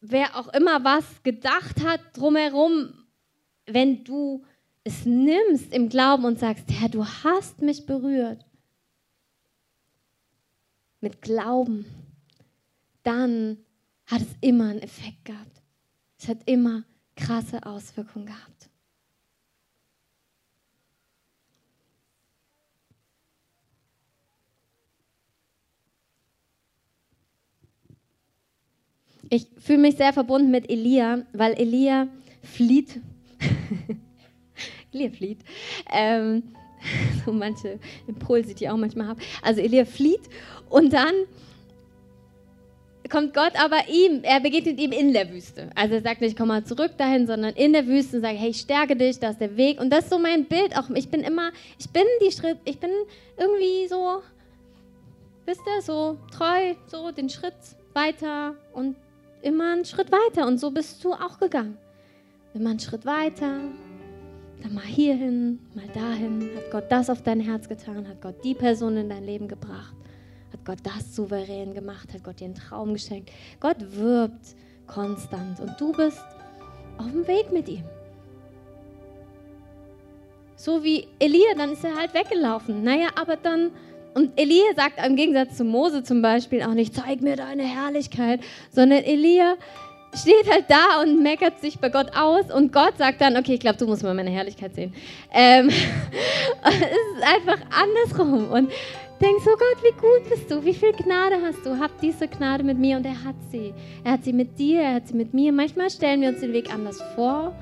wer 0.00 0.36
auch 0.36 0.48
immer 0.48 0.82
was 0.84 1.22
gedacht 1.22 1.84
hat 1.84 2.00
drumherum, 2.14 2.92
wenn 3.66 4.02
du 4.04 4.44
es 4.84 5.06
nimmst 5.06 5.72
im 5.72 5.88
Glauben 5.88 6.24
und 6.24 6.38
sagst, 6.38 6.64
Herr, 6.68 6.88
du 6.88 7.06
hast 7.06 7.62
mich 7.62 7.86
berührt, 7.86 8.44
mit 11.00 11.22
Glauben, 11.22 11.84
dann 13.02 13.58
hat 14.06 14.22
es 14.22 14.28
immer 14.40 14.70
einen 14.70 14.82
Effekt 14.82 15.24
gehabt. 15.24 15.62
Es 16.18 16.28
hat 16.28 16.38
immer 16.46 16.84
krasse 17.16 17.64
Auswirkungen 17.64 18.26
gehabt. 18.26 18.68
Ich 29.30 29.46
fühle 29.58 29.78
mich 29.78 29.96
sehr 29.96 30.12
verbunden 30.12 30.50
mit 30.50 30.68
Elia, 30.68 31.22
weil 31.32 31.54
Elia 31.54 32.08
flieht. 32.42 33.00
Elia 34.92 35.10
flieht. 35.10 35.40
Ähm, 35.90 36.42
so 37.24 37.32
manche 37.32 37.78
Impulse, 38.06 38.54
die 38.54 38.64
ich 38.64 38.70
auch 38.70 38.76
manchmal 38.76 39.06
habe. 39.06 39.22
Also 39.40 39.60
Elia 39.60 39.84
flieht 39.84 40.28
und 40.68 40.92
dann 40.92 41.14
kommt 43.12 43.34
Gott 43.34 43.52
aber 43.62 43.88
ihm, 43.88 44.20
er 44.22 44.40
begegnet 44.40 44.80
ihm 44.80 44.90
in 44.90 45.12
der 45.12 45.30
Wüste. 45.30 45.68
Also 45.74 45.96
er 45.96 46.00
sagt 46.00 46.22
nicht, 46.22 46.36
komm 46.36 46.48
mal 46.48 46.64
zurück 46.64 46.92
dahin, 46.96 47.26
sondern 47.26 47.52
in 47.54 47.74
der 47.74 47.86
Wüste 47.86 48.16
und 48.16 48.22
sagt, 48.22 48.38
hey, 48.38 48.48
ich 48.48 48.60
stärke 48.60 48.96
dich, 48.96 49.18
das 49.20 49.32
ist 49.32 49.40
der 49.40 49.56
Weg. 49.58 49.78
Und 49.78 49.90
das 49.90 50.04
ist 50.04 50.10
so 50.10 50.18
mein 50.18 50.46
Bild. 50.46 50.76
Auch 50.76 50.88
ich 50.90 51.10
bin 51.10 51.20
immer, 51.20 51.50
ich 51.78 51.90
bin 51.90 52.04
die 52.24 52.32
Schritt, 52.32 52.56
ich 52.64 52.80
bin 52.80 52.90
irgendwie 53.36 53.86
so, 53.86 54.22
wisst 55.44 55.60
ihr, 55.66 55.82
so 55.82 56.16
treu, 56.34 56.74
so 56.86 57.10
den 57.10 57.28
Schritt 57.28 57.54
weiter 57.92 58.54
und 58.72 58.96
immer 59.42 59.74
einen 59.74 59.84
Schritt 59.84 60.10
weiter. 60.10 60.46
Und 60.46 60.58
so 60.58 60.70
bist 60.70 61.04
du 61.04 61.12
auch 61.12 61.38
gegangen. 61.38 61.76
Immer 62.54 62.70
einen 62.70 62.80
Schritt 62.80 63.04
weiter, 63.04 63.60
dann 64.62 64.74
mal 64.74 64.84
hierhin, 64.84 65.58
mal 65.74 65.88
dahin. 65.88 66.48
Hat 66.56 66.70
Gott 66.70 66.84
das 66.88 67.10
auf 67.10 67.20
dein 67.20 67.40
Herz 67.40 67.68
getan? 67.68 68.08
Hat 68.08 68.22
Gott 68.22 68.42
die 68.42 68.54
Person 68.54 68.96
in 68.96 69.10
dein 69.10 69.24
Leben 69.24 69.48
gebracht? 69.48 69.94
Hat 70.62 70.64
Gott 70.64 70.94
das 70.94 71.14
souverän 71.14 71.74
gemacht, 71.74 72.12
hat 72.12 72.22
Gott 72.22 72.40
dir 72.40 72.46
einen 72.46 72.54
Traum 72.54 72.92
geschenkt. 72.92 73.30
Gott 73.60 73.76
wirbt 73.80 74.54
konstant 74.86 75.60
und 75.60 75.80
du 75.80 75.92
bist 75.92 76.22
auf 76.98 77.10
dem 77.10 77.26
Weg 77.26 77.52
mit 77.52 77.68
ihm. 77.68 77.84
So 80.56 80.84
wie 80.84 81.08
Elia, 81.18 81.54
dann 81.56 81.72
ist 81.72 81.84
er 81.84 81.96
halt 81.96 82.14
weggelaufen. 82.14 82.84
Naja, 82.84 83.08
aber 83.20 83.36
dann, 83.36 83.72
und 84.14 84.38
Elia 84.38 84.74
sagt 84.76 85.04
im 85.04 85.16
Gegensatz 85.16 85.56
zu 85.56 85.64
Mose 85.64 86.04
zum 86.04 86.22
Beispiel 86.22 86.62
auch 86.62 86.74
nicht, 86.74 86.94
zeig 86.94 87.20
mir 87.20 87.36
deine 87.36 87.64
Herrlichkeit, 87.64 88.40
sondern 88.70 89.02
Elia 89.02 89.56
steht 90.14 90.48
halt 90.48 90.66
da 90.68 91.00
und 91.00 91.22
meckert 91.22 91.60
sich 91.60 91.78
bei 91.78 91.88
Gott 91.88 92.14
aus 92.14 92.52
und 92.52 92.72
Gott 92.72 92.98
sagt 92.98 93.20
dann, 93.20 93.36
okay, 93.36 93.54
ich 93.54 93.60
glaube, 93.60 93.78
du 93.78 93.86
musst 93.86 94.02
mal 94.02 94.14
meine 94.14 94.30
Herrlichkeit 94.30 94.74
sehen. 94.74 94.94
Ähm, 95.32 95.68
es 96.64 96.74
ist 96.74 97.22
einfach 97.22 97.58
andersrum 97.70 98.50
und 98.50 98.70
denkst, 99.22 99.44
oh 99.46 99.56
Gott, 99.56 99.82
wie 99.82 100.00
gut 100.00 100.28
bist 100.28 100.50
du, 100.50 100.64
wie 100.64 100.74
viel 100.74 100.92
Gnade 100.92 101.36
hast 101.40 101.64
du, 101.64 101.78
hab 101.78 102.00
diese 102.00 102.26
Gnade 102.26 102.64
mit 102.64 102.78
mir 102.78 102.96
und 102.96 103.06
er 103.06 103.24
hat 103.24 103.36
sie. 103.50 103.72
Er 104.02 104.12
hat 104.12 104.24
sie 104.24 104.32
mit 104.32 104.58
dir, 104.58 104.80
er 104.80 104.94
hat 104.94 105.08
sie 105.08 105.14
mit 105.14 105.32
mir. 105.32 105.52
Manchmal 105.52 105.90
stellen 105.90 106.20
wir 106.20 106.30
uns 106.30 106.40
den 106.40 106.52
Weg 106.52 106.72
anders 106.74 107.00
vor. 107.14 107.54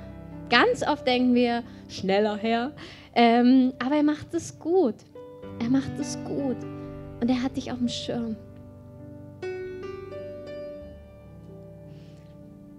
Ganz 0.48 0.82
oft 0.86 1.06
denken 1.06 1.34
wir, 1.34 1.62
schneller 1.88 2.36
her. 2.36 2.72
Ähm, 3.14 3.74
aber 3.78 3.96
er 3.96 4.02
macht 4.02 4.32
es 4.32 4.58
gut. 4.58 4.94
Er 5.60 5.68
macht 5.68 5.98
es 5.98 6.18
gut. 6.24 6.56
Und 7.20 7.28
er 7.28 7.42
hat 7.42 7.56
dich 7.56 7.70
auf 7.70 7.78
dem 7.78 7.88
Schirm. 7.88 8.36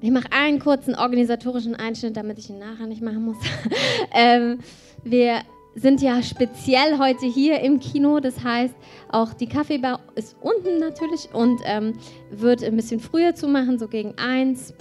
Ich 0.04 0.10
mache 0.10 0.32
einen 0.32 0.58
kurzen 0.58 0.96
organisatorischen 0.96 1.76
Einschnitt, 1.76 2.18
damit 2.18 2.40
ich 2.40 2.50
ihn 2.50 2.58
nachher 2.58 2.88
nicht 2.88 3.04
machen 3.04 3.24
muss. 3.24 3.38
ähm, 4.14 4.60
wir 5.04 5.42
sind 5.76 6.02
ja 6.02 6.22
speziell 6.22 6.98
heute 6.98 7.26
hier 7.26 7.60
im 7.62 7.80
Kino. 7.80 8.20
Das 8.20 8.44
heißt, 8.44 8.76
auch 9.10 9.34
die 9.34 9.48
Kaffeebar 9.48 10.00
ist 10.16 10.36
unten 10.42 10.80
natürlich 10.80 11.30
und 11.34 11.62
ähm, 11.66 11.94
wird 12.30 12.64
ein 12.64 12.76
bisschen 12.76 13.00
früher 13.00 13.36
zumachen, 13.36 13.80
so 13.80 13.88
gegen 13.88 14.14
eins. 14.18 14.74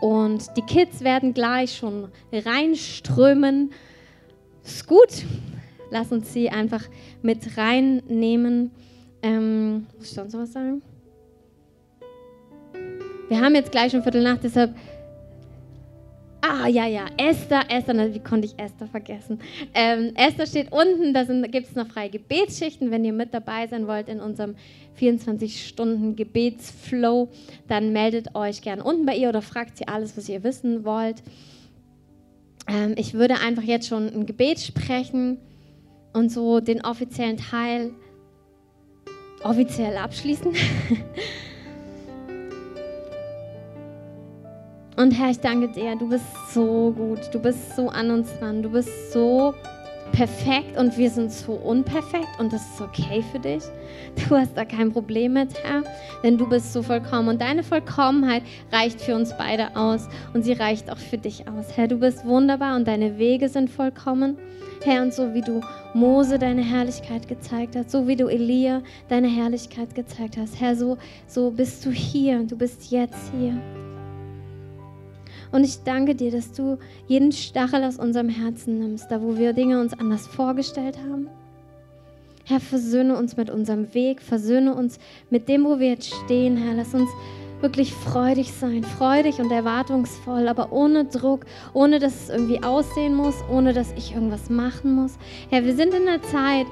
Und 0.00 0.56
die 0.56 0.62
Kids 0.62 1.02
werden 1.02 1.34
gleich 1.34 1.76
schon 1.76 2.08
reinströmen. 2.32 3.72
Ist 4.64 4.86
gut. 4.86 5.24
Lass 5.90 6.12
uns 6.12 6.32
sie 6.32 6.50
einfach 6.50 6.84
mit 7.22 7.56
reinnehmen. 7.56 8.70
Ähm, 9.22 9.86
muss 9.96 10.08
ich 10.08 10.12
sonst 10.12 10.32
noch 10.32 10.40
was 10.40 10.52
sagen? 10.52 10.82
Wir 13.28 13.40
haben 13.40 13.54
jetzt 13.54 13.72
gleich 13.72 13.92
schon 13.92 14.02
Viertel 14.02 14.22
nach, 14.22 14.38
deshalb. 14.38 14.74
Ah, 16.48 16.68
ja, 16.68 16.86
ja, 16.86 17.06
Esther, 17.16 17.64
Esther, 17.68 18.14
wie 18.14 18.20
konnte 18.20 18.46
ich 18.46 18.56
Esther 18.56 18.86
vergessen? 18.86 19.40
Ähm, 19.74 20.12
Esther 20.14 20.46
steht 20.46 20.70
unten, 20.70 21.12
da 21.12 21.24
gibt 21.24 21.68
es 21.68 21.74
noch 21.74 21.88
freie 21.88 22.08
Gebetsschichten. 22.08 22.92
Wenn 22.92 23.04
ihr 23.04 23.12
mit 23.12 23.34
dabei 23.34 23.66
sein 23.66 23.88
wollt 23.88 24.08
in 24.08 24.20
unserem 24.20 24.54
24-Stunden-Gebetsflow, 25.00 27.30
dann 27.66 27.92
meldet 27.92 28.36
euch 28.36 28.62
gern 28.62 28.80
unten 28.80 29.06
bei 29.06 29.16
ihr 29.16 29.30
oder 29.30 29.42
fragt 29.42 29.78
sie 29.78 29.88
alles, 29.88 30.16
was 30.16 30.28
ihr 30.28 30.44
wissen 30.44 30.84
wollt. 30.84 31.20
Ähm, 32.68 32.94
ich 32.96 33.14
würde 33.14 33.40
einfach 33.40 33.64
jetzt 33.64 33.88
schon 33.88 34.08
ein 34.08 34.26
Gebet 34.26 34.60
sprechen 34.60 35.38
und 36.12 36.30
so 36.30 36.60
den 36.60 36.84
offiziellen 36.84 37.38
Teil 37.38 37.90
offiziell 39.42 39.96
abschließen. 39.96 40.52
Und 44.96 45.10
Herr, 45.10 45.30
ich 45.30 45.40
danke 45.40 45.68
dir, 45.68 45.94
du 45.94 46.08
bist 46.08 46.24
so 46.54 46.90
gut, 46.96 47.20
du 47.30 47.38
bist 47.38 47.76
so 47.76 47.90
an 47.90 48.10
uns 48.10 48.30
dran, 48.38 48.62
du 48.62 48.70
bist 48.70 49.12
so 49.12 49.54
perfekt 50.12 50.78
und 50.78 50.96
wir 50.96 51.10
sind 51.10 51.30
so 51.30 51.52
unperfekt 51.52 52.28
und 52.38 52.50
das 52.50 52.62
ist 52.62 52.80
okay 52.80 53.22
für 53.30 53.38
dich. 53.38 53.62
Du 54.28 54.34
hast 54.34 54.56
da 54.56 54.64
kein 54.64 54.90
Problem 54.90 55.34
mit, 55.34 55.50
Herr, 55.62 55.82
denn 56.22 56.38
du 56.38 56.48
bist 56.48 56.72
so 56.72 56.82
vollkommen 56.82 57.28
und 57.28 57.42
deine 57.42 57.62
Vollkommenheit 57.62 58.42
reicht 58.72 58.98
für 58.98 59.14
uns 59.14 59.36
beide 59.36 59.76
aus 59.76 60.08
und 60.32 60.42
sie 60.42 60.54
reicht 60.54 60.90
auch 60.90 60.96
für 60.96 61.18
dich 61.18 61.46
aus. 61.46 61.76
Herr, 61.76 61.88
du 61.88 61.98
bist 61.98 62.24
wunderbar 62.24 62.76
und 62.76 62.88
deine 62.88 63.18
Wege 63.18 63.50
sind 63.50 63.68
vollkommen. 63.68 64.38
Herr, 64.82 65.02
und 65.02 65.12
so 65.12 65.34
wie 65.34 65.42
du 65.42 65.60
Mose 65.92 66.38
deine 66.38 66.62
Herrlichkeit 66.62 67.28
gezeigt 67.28 67.76
hast, 67.76 67.90
so 67.90 68.08
wie 68.08 68.16
du 68.16 68.28
Elia 68.28 68.80
deine 69.10 69.28
Herrlichkeit 69.28 69.94
gezeigt 69.94 70.38
hast, 70.38 70.58
Herr, 70.58 70.74
so, 70.74 70.96
so 71.26 71.50
bist 71.50 71.84
du 71.84 71.90
hier 71.90 72.36
und 72.38 72.50
du 72.50 72.56
bist 72.56 72.90
jetzt 72.90 73.30
hier. 73.38 73.60
Und 75.52 75.64
ich 75.64 75.82
danke 75.84 76.14
dir, 76.14 76.30
dass 76.30 76.52
du 76.52 76.78
jeden 77.06 77.32
Stachel 77.32 77.84
aus 77.84 77.98
unserem 77.98 78.28
Herzen 78.28 78.78
nimmst, 78.78 79.10
da 79.10 79.22
wo 79.22 79.36
wir 79.36 79.52
Dinge 79.52 79.80
uns 79.80 79.98
anders 79.98 80.26
vorgestellt 80.26 80.98
haben. 80.98 81.28
Herr, 82.44 82.60
versöhne 82.60 83.16
uns 83.16 83.36
mit 83.36 83.50
unserem 83.50 83.92
Weg, 83.92 84.22
versöhne 84.22 84.74
uns 84.74 84.98
mit 85.30 85.48
dem, 85.48 85.64
wo 85.64 85.80
wir 85.80 85.88
jetzt 85.88 86.14
stehen, 86.14 86.56
Herr. 86.56 86.74
Lass 86.74 86.94
uns 86.94 87.10
wirklich 87.60 87.92
freudig 87.92 88.52
sein, 88.52 88.84
freudig 88.84 89.40
und 89.40 89.50
erwartungsvoll, 89.50 90.46
aber 90.46 90.72
ohne 90.72 91.06
Druck, 91.06 91.46
ohne 91.72 91.98
dass 91.98 92.24
es 92.24 92.28
irgendwie 92.28 92.62
aussehen 92.62 93.14
muss, 93.14 93.34
ohne 93.50 93.72
dass 93.72 93.92
ich 93.96 94.14
irgendwas 94.14 94.50
machen 94.50 94.94
muss. 94.94 95.18
Herr, 95.50 95.64
wir 95.64 95.74
sind 95.74 95.94
in 95.94 96.06
einer 96.06 96.22
Zeit, 96.22 96.66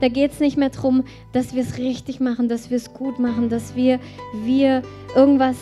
da 0.00 0.08
geht 0.08 0.32
es 0.32 0.40
nicht 0.40 0.56
mehr 0.56 0.70
darum, 0.70 1.04
dass 1.32 1.54
wir 1.54 1.62
es 1.62 1.78
richtig 1.78 2.20
machen, 2.20 2.48
dass 2.48 2.70
wir 2.70 2.78
es 2.78 2.92
gut 2.92 3.18
machen, 3.18 3.50
dass 3.50 3.76
wir, 3.76 4.00
wir 4.44 4.82
irgendwas 5.14 5.56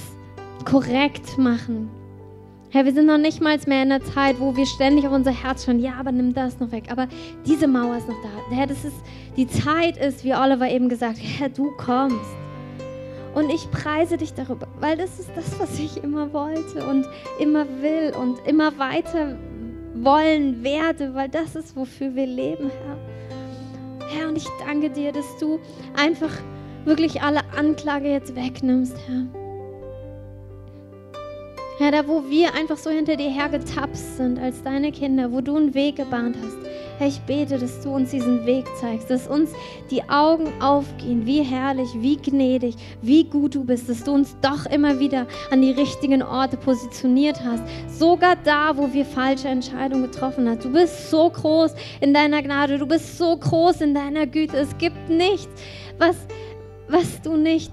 korrekt 0.64 1.38
machen. 1.38 1.90
Herr, 2.70 2.84
wir 2.84 2.92
sind 2.92 3.06
noch 3.06 3.16
nicht 3.16 3.40
mal 3.40 3.58
mehr 3.66 3.82
in 3.82 3.88
der 3.88 4.04
Zeit, 4.04 4.38
wo 4.40 4.54
wir 4.54 4.66
ständig 4.66 5.06
auf 5.06 5.12
unser 5.12 5.30
Herz 5.30 5.64
schauen, 5.64 5.80
ja, 5.80 5.94
aber 5.98 6.12
nimm 6.12 6.34
das 6.34 6.60
noch 6.60 6.70
weg. 6.70 6.84
Aber 6.90 7.08
diese 7.46 7.66
Mauer 7.66 7.96
ist 7.96 8.08
noch 8.08 8.22
da. 8.22 8.54
Herr, 8.54 8.66
das 8.66 8.84
ist, 8.84 8.96
die 9.38 9.46
Zeit 9.46 9.96
ist, 9.96 10.22
wie 10.22 10.34
Oliver 10.34 10.68
eben 10.68 10.90
gesagt 10.90 11.16
hat, 11.16 11.24
Herr, 11.38 11.48
du 11.48 11.70
kommst. 11.78 12.30
Und 13.34 13.48
ich 13.50 13.70
preise 13.70 14.18
dich 14.18 14.34
darüber, 14.34 14.66
weil 14.80 14.98
das 14.98 15.18
ist 15.18 15.30
das, 15.34 15.58
was 15.58 15.78
ich 15.78 16.02
immer 16.02 16.30
wollte 16.34 16.86
und 16.86 17.06
immer 17.38 17.64
will 17.80 18.12
und 18.20 18.38
immer 18.46 18.76
weiter 18.78 19.38
wollen 19.94 20.62
werde, 20.62 21.14
weil 21.14 21.30
das 21.30 21.56
ist, 21.56 21.74
wofür 21.74 22.14
wir 22.14 22.26
leben, 22.26 22.70
Herr. 22.70 24.08
Herr, 24.10 24.28
und 24.28 24.36
ich 24.36 24.46
danke 24.66 24.90
dir, 24.90 25.12
dass 25.12 25.38
du 25.38 25.58
einfach 25.96 26.32
wirklich 26.84 27.22
alle 27.22 27.40
Anklage 27.56 28.10
jetzt 28.10 28.36
wegnimmst, 28.36 28.96
Herr. 29.06 29.37
Herr, 31.78 31.92
da 31.92 32.08
wo 32.08 32.24
wir 32.28 32.54
einfach 32.54 32.76
so 32.76 32.90
hinter 32.90 33.14
dir 33.14 33.30
hergetapst 33.30 34.16
sind 34.16 34.36
als 34.40 34.64
deine 34.64 34.90
Kinder, 34.90 35.30
wo 35.30 35.40
du 35.40 35.56
einen 35.56 35.74
Weg 35.74 35.94
gebahnt 35.94 36.36
hast. 36.42 36.56
Herr, 36.98 37.06
ich 37.06 37.20
bete, 37.20 37.56
dass 37.56 37.80
du 37.82 37.90
uns 37.90 38.10
diesen 38.10 38.44
Weg 38.46 38.66
zeigst, 38.80 39.08
dass 39.08 39.28
uns 39.28 39.52
die 39.88 40.02
Augen 40.08 40.48
aufgehen, 40.60 41.24
wie 41.24 41.44
herrlich, 41.44 41.88
wie 41.94 42.16
gnädig, 42.16 42.74
wie 43.00 43.22
gut 43.22 43.54
du 43.54 43.62
bist, 43.62 43.88
dass 43.88 44.02
du 44.02 44.10
uns 44.10 44.36
doch 44.40 44.66
immer 44.66 44.98
wieder 44.98 45.28
an 45.52 45.62
die 45.62 45.70
richtigen 45.70 46.20
Orte 46.20 46.56
positioniert 46.56 47.40
hast, 47.44 47.62
sogar 47.96 48.34
da, 48.42 48.76
wo 48.76 48.92
wir 48.92 49.04
falsche 49.04 49.46
Entscheidungen 49.46 50.10
getroffen 50.10 50.48
haben. 50.48 50.58
Du 50.58 50.72
bist 50.72 51.10
so 51.10 51.30
groß 51.30 51.74
in 52.00 52.12
deiner 52.12 52.42
Gnade, 52.42 52.78
du 52.78 52.86
bist 52.86 53.18
so 53.18 53.36
groß 53.36 53.82
in 53.82 53.94
deiner 53.94 54.26
Güte. 54.26 54.56
Es 54.56 54.76
gibt 54.78 55.08
nichts, 55.08 55.62
was, 55.96 56.16
was 56.88 57.22
du 57.22 57.36
nicht 57.36 57.70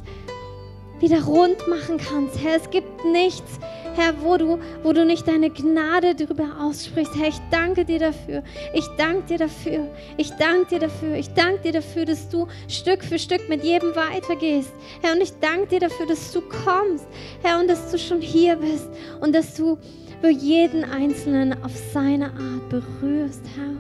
wieder 1.00 1.24
rund 1.24 1.58
machen 1.68 1.98
kannst. 1.98 2.40
Herr, 2.44 2.58
es 2.58 2.70
gibt 2.70 3.04
nichts, 3.06 3.60
Herr, 3.96 4.14
wo 4.22 4.38
du, 4.38 4.60
wo 4.84 4.94
du 4.94 5.06
nicht 5.06 5.28
deine 5.28 5.50
Gnade 5.50 6.16
darüber 6.16 6.50
aussprichst. 6.62 7.16
Herr, 7.18 7.30
ich 7.30 7.40
danke 7.50 7.86
dir 7.86 8.00
dafür. 8.00 8.44
Ich 8.74 8.86
danke 8.98 9.24
dir 9.28 9.38
dafür. 9.38 9.90
Ich 10.18 10.32
danke 10.32 10.66
dir 10.70 10.80
dafür. 10.80 11.16
Ich 11.16 11.34
danke 11.34 11.62
dir 11.62 11.72
dafür, 11.74 12.06
dass 12.06 12.30
du 12.30 12.48
Stück 12.68 13.04
für 13.04 13.18
Stück 13.18 13.48
mit 13.48 13.64
jedem 13.64 13.96
weitergehst. 13.96 14.74
Herr, 15.02 15.14
und 15.14 15.22
ich 15.22 15.32
danke 15.40 15.68
dir 15.68 15.80
dafür, 15.82 16.08
dass 16.08 16.32
du 16.32 16.42
kommst. 16.42 17.08
Herr, 17.42 17.60
und 17.60 17.70
dass 17.70 17.92
du 17.92 17.98
schon 17.98 18.22
hier 18.22 18.56
bist 18.58 18.90
und 19.22 19.34
dass 19.34 19.56
du 19.56 19.78
für 20.22 20.30
jeden 20.30 20.84
Einzelnen 20.84 21.54
auf 21.64 21.72
seine 21.94 22.26
Art 22.26 22.70
berührst, 22.70 23.44
Herr. 23.56 23.76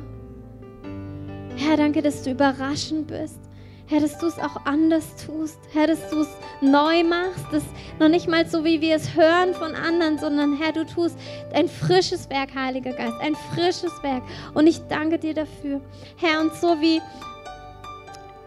Herr, 1.57 1.78
danke, 1.78 2.01
dass 2.01 2.22
du 2.24 2.32
überraschend 2.32 3.07
bist. 3.07 3.39
Herr, 3.88 3.99
dass 3.99 4.17
du 4.17 4.25
es 4.25 4.39
auch 4.39 4.65
anders 4.65 5.05
tust. 5.25 5.59
Herr, 5.71 5.88
dass 5.88 6.09
du 6.09 6.21
es 6.21 6.27
neu 6.59 7.03
machst. 7.03 7.45
Das 7.51 7.63
noch 7.99 8.09
nicht 8.09 8.27
mal 8.27 8.47
so, 8.47 8.63
wie 8.63 8.81
wir 8.81 8.95
es 8.95 9.15
hören 9.15 9.53
von 9.53 9.75
anderen, 9.75 10.17
sondern 10.17 10.57
Herr, 10.57 10.71
du 10.71 10.86
tust 10.86 11.15
ein 11.53 11.67
frisches 11.67 12.29
Werk, 12.29 12.55
Heiliger 12.55 12.93
Geist, 12.93 13.15
ein 13.21 13.36
frisches 13.53 13.91
Werk. 14.01 14.23
Und 14.55 14.65
ich 14.65 14.79
danke 14.88 15.19
dir 15.19 15.36
dafür. 15.36 15.81
Herr, 16.17 16.41
und 16.41 16.53
so 16.55 16.81
wie 16.81 16.99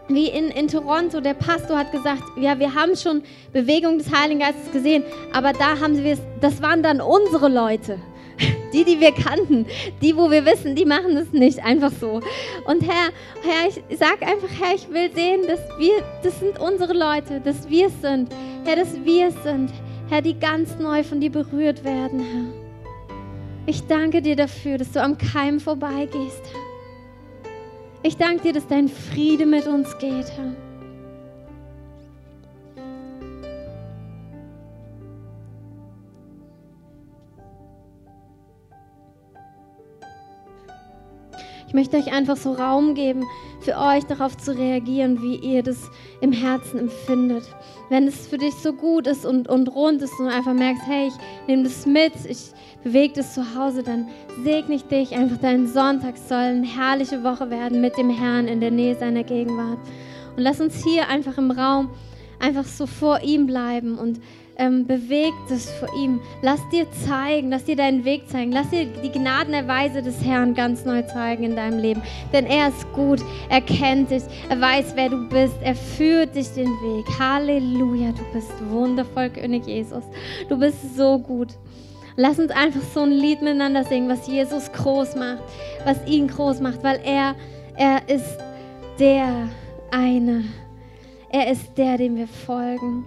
wie 0.09 0.27
in, 0.27 0.49
in 0.49 0.67
Toronto, 0.67 1.21
der 1.21 1.35
Pastor 1.35 1.77
hat 1.77 1.91
gesagt, 1.91 2.23
ja, 2.35 2.57
wir 2.57 2.73
haben 2.73 2.95
schon 2.95 3.21
Bewegung 3.53 3.99
des 3.99 4.11
Heiligen 4.11 4.39
Geistes 4.39 4.71
gesehen, 4.71 5.03
aber 5.33 5.53
da 5.53 5.79
haben 5.79 6.03
wir 6.03 6.13
es, 6.13 6.21
das 6.41 6.63
waren 6.63 6.81
dann 6.81 6.99
unsere 6.99 7.47
Leute. 7.47 7.99
Die, 8.71 8.83
die 8.83 8.99
wir 8.99 9.11
kannten, 9.11 9.65
die, 10.01 10.15
wo 10.15 10.29
wir 10.29 10.45
wissen, 10.45 10.75
die 10.75 10.85
machen 10.85 11.17
es 11.17 11.33
nicht 11.33 11.63
einfach 11.63 11.91
so. 11.91 12.21
Und 12.65 12.83
Herr, 12.83 13.09
Herr, 13.41 13.67
ich 13.67 13.97
sage 13.97 14.25
einfach, 14.27 14.49
Herr, 14.59 14.75
ich 14.75 14.87
will 14.89 15.11
sehen, 15.13 15.41
dass 15.47 15.59
wir, 15.79 16.03
das 16.21 16.39
sind 16.39 16.59
unsere 16.59 16.93
Leute, 16.93 17.41
dass 17.41 17.67
wir 17.67 17.87
es 17.87 18.01
sind. 18.01 18.29
Herr, 18.65 18.75
dass 18.75 18.93
wir 19.03 19.29
es 19.29 19.43
sind. 19.43 19.71
Herr, 20.09 20.21
die 20.21 20.37
ganz 20.37 20.77
neu 20.77 21.03
von 21.03 21.19
dir 21.19 21.31
berührt 21.31 21.83
werden, 21.83 22.19
Herr. 22.19 22.69
Ich 23.65 23.85
danke 23.87 24.21
dir 24.21 24.35
dafür, 24.35 24.77
dass 24.77 24.91
du 24.91 25.01
am 25.01 25.17
Keim 25.17 25.59
vorbeigehst, 25.59 26.43
Herr. 26.53 26.69
Ich 28.01 28.17
danke 28.17 28.43
dir, 28.43 28.53
dass 28.53 28.67
dein 28.67 28.87
Friede 28.87 29.45
mit 29.45 29.67
uns 29.67 29.97
geht, 29.97 30.31
Herr. 30.37 30.68
Ich 41.69 41.75
möchte 41.75 41.97
euch 41.97 42.11
einfach 42.11 42.35
so 42.35 42.53
Raum 42.53 42.95
geben, 42.95 43.25
für 43.59 43.77
euch 43.77 44.03
darauf 44.05 44.35
zu 44.35 44.57
reagieren, 44.57 45.21
wie 45.21 45.35
ihr 45.35 45.61
das 45.61 45.91
im 46.19 46.31
Herzen 46.31 46.79
empfindet. 46.79 47.43
Wenn 47.89 48.07
es 48.07 48.25
für 48.25 48.39
dich 48.39 48.55
so 48.55 48.73
gut 48.73 49.05
ist 49.05 49.23
und, 49.23 49.47
und 49.47 49.67
rund 49.75 50.01
ist 50.01 50.19
und 50.19 50.25
du 50.25 50.33
einfach 50.33 50.55
merkst, 50.55 50.81
hey, 50.87 51.09
ich 51.09 51.47
nehme 51.47 51.65
das 51.65 51.85
mit, 51.85 52.13
ich 52.27 52.53
bewege 52.83 53.13
das 53.17 53.35
zu 53.35 53.55
Hause, 53.55 53.83
dann 53.83 54.07
segne 54.43 54.73
ich 54.73 54.85
dich. 54.85 55.11
Einfach 55.15 55.37
dein 55.37 55.67
Sonntag 55.67 56.17
soll 56.17 56.37
eine 56.37 56.65
herrliche 56.65 57.23
Woche 57.23 57.51
werden 57.51 57.81
mit 57.81 57.95
dem 57.99 58.09
Herrn 58.09 58.47
in 58.47 58.61
der 58.61 58.71
Nähe 58.71 58.95
seiner 58.95 59.23
Gegenwart. 59.23 59.77
Und 60.35 60.41
lass 60.41 60.59
uns 60.59 60.83
hier 60.83 61.07
einfach 61.07 61.37
im 61.37 61.51
Raum 61.51 61.91
einfach 62.39 62.65
so 62.65 62.87
vor 62.87 63.19
ihm 63.21 63.45
bleiben 63.45 63.99
und 63.99 64.19
ähm, 64.59 64.85
bewegt 64.85 65.49
es 65.49 65.71
vor 65.71 65.89
ihm. 65.97 66.19
Lass 66.41 66.59
dir 66.69 66.85
zeigen, 67.07 67.49
lass 67.49 67.63
dir 67.63 67.77
deinen 67.77 68.05
Weg 68.05 68.29
zeigen. 68.29 68.51
Lass 68.51 68.69
dir 68.69 68.85
die 68.85 69.11
Gnadenerweise 69.11 70.03
des 70.03 70.23
Herrn 70.23 70.53
ganz 70.53 70.85
neu 70.85 71.01
zeigen 71.03 71.45
in 71.45 71.55
deinem 71.55 71.79
Leben. 71.79 72.01
Denn 72.33 72.45
er 72.45 72.67
ist 72.67 72.91
gut, 72.93 73.21
er 73.49 73.61
kennt 73.61 74.11
dich, 74.11 74.23
er 74.49 74.59
weiß, 74.59 74.91
wer 74.95 75.09
du 75.09 75.27
bist, 75.29 75.55
er 75.63 75.75
führt 75.75 76.35
dich 76.35 76.49
den 76.49 76.67
Weg. 76.67 77.05
Halleluja, 77.17 78.11
du 78.11 78.23
bist 78.33 78.51
wundervoll, 78.69 79.29
König 79.29 79.65
Jesus. 79.65 80.03
Du 80.49 80.59
bist 80.59 80.95
so 80.95 81.17
gut. 81.17 81.49
Lass 82.17 82.37
uns 82.37 82.51
einfach 82.51 82.81
so 82.93 83.01
ein 83.01 83.11
Lied 83.11 83.41
miteinander 83.41 83.85
singen, 83.85 84.09
was 84.09 84.27
Jesus 84.27 84.69
groß 84.73 85.15
macht, 85.15 85.41
was 85.85 86.05
ihn 86.05 86.27
groß 86.27 86.59
macht, 86.59 86.83
weil 86.83 86.99
er, 87.05 87.33
er 87.77 88.01
ist 88.09 88.37
der 88.99 89.47
eine. 89.89 90.43
Er 91.31 91.49
ist 91.49 91.77
der, 91.77 91.97
dem 91.97 92.17
wir 92.17 92.27
folgen. 92.27 93.05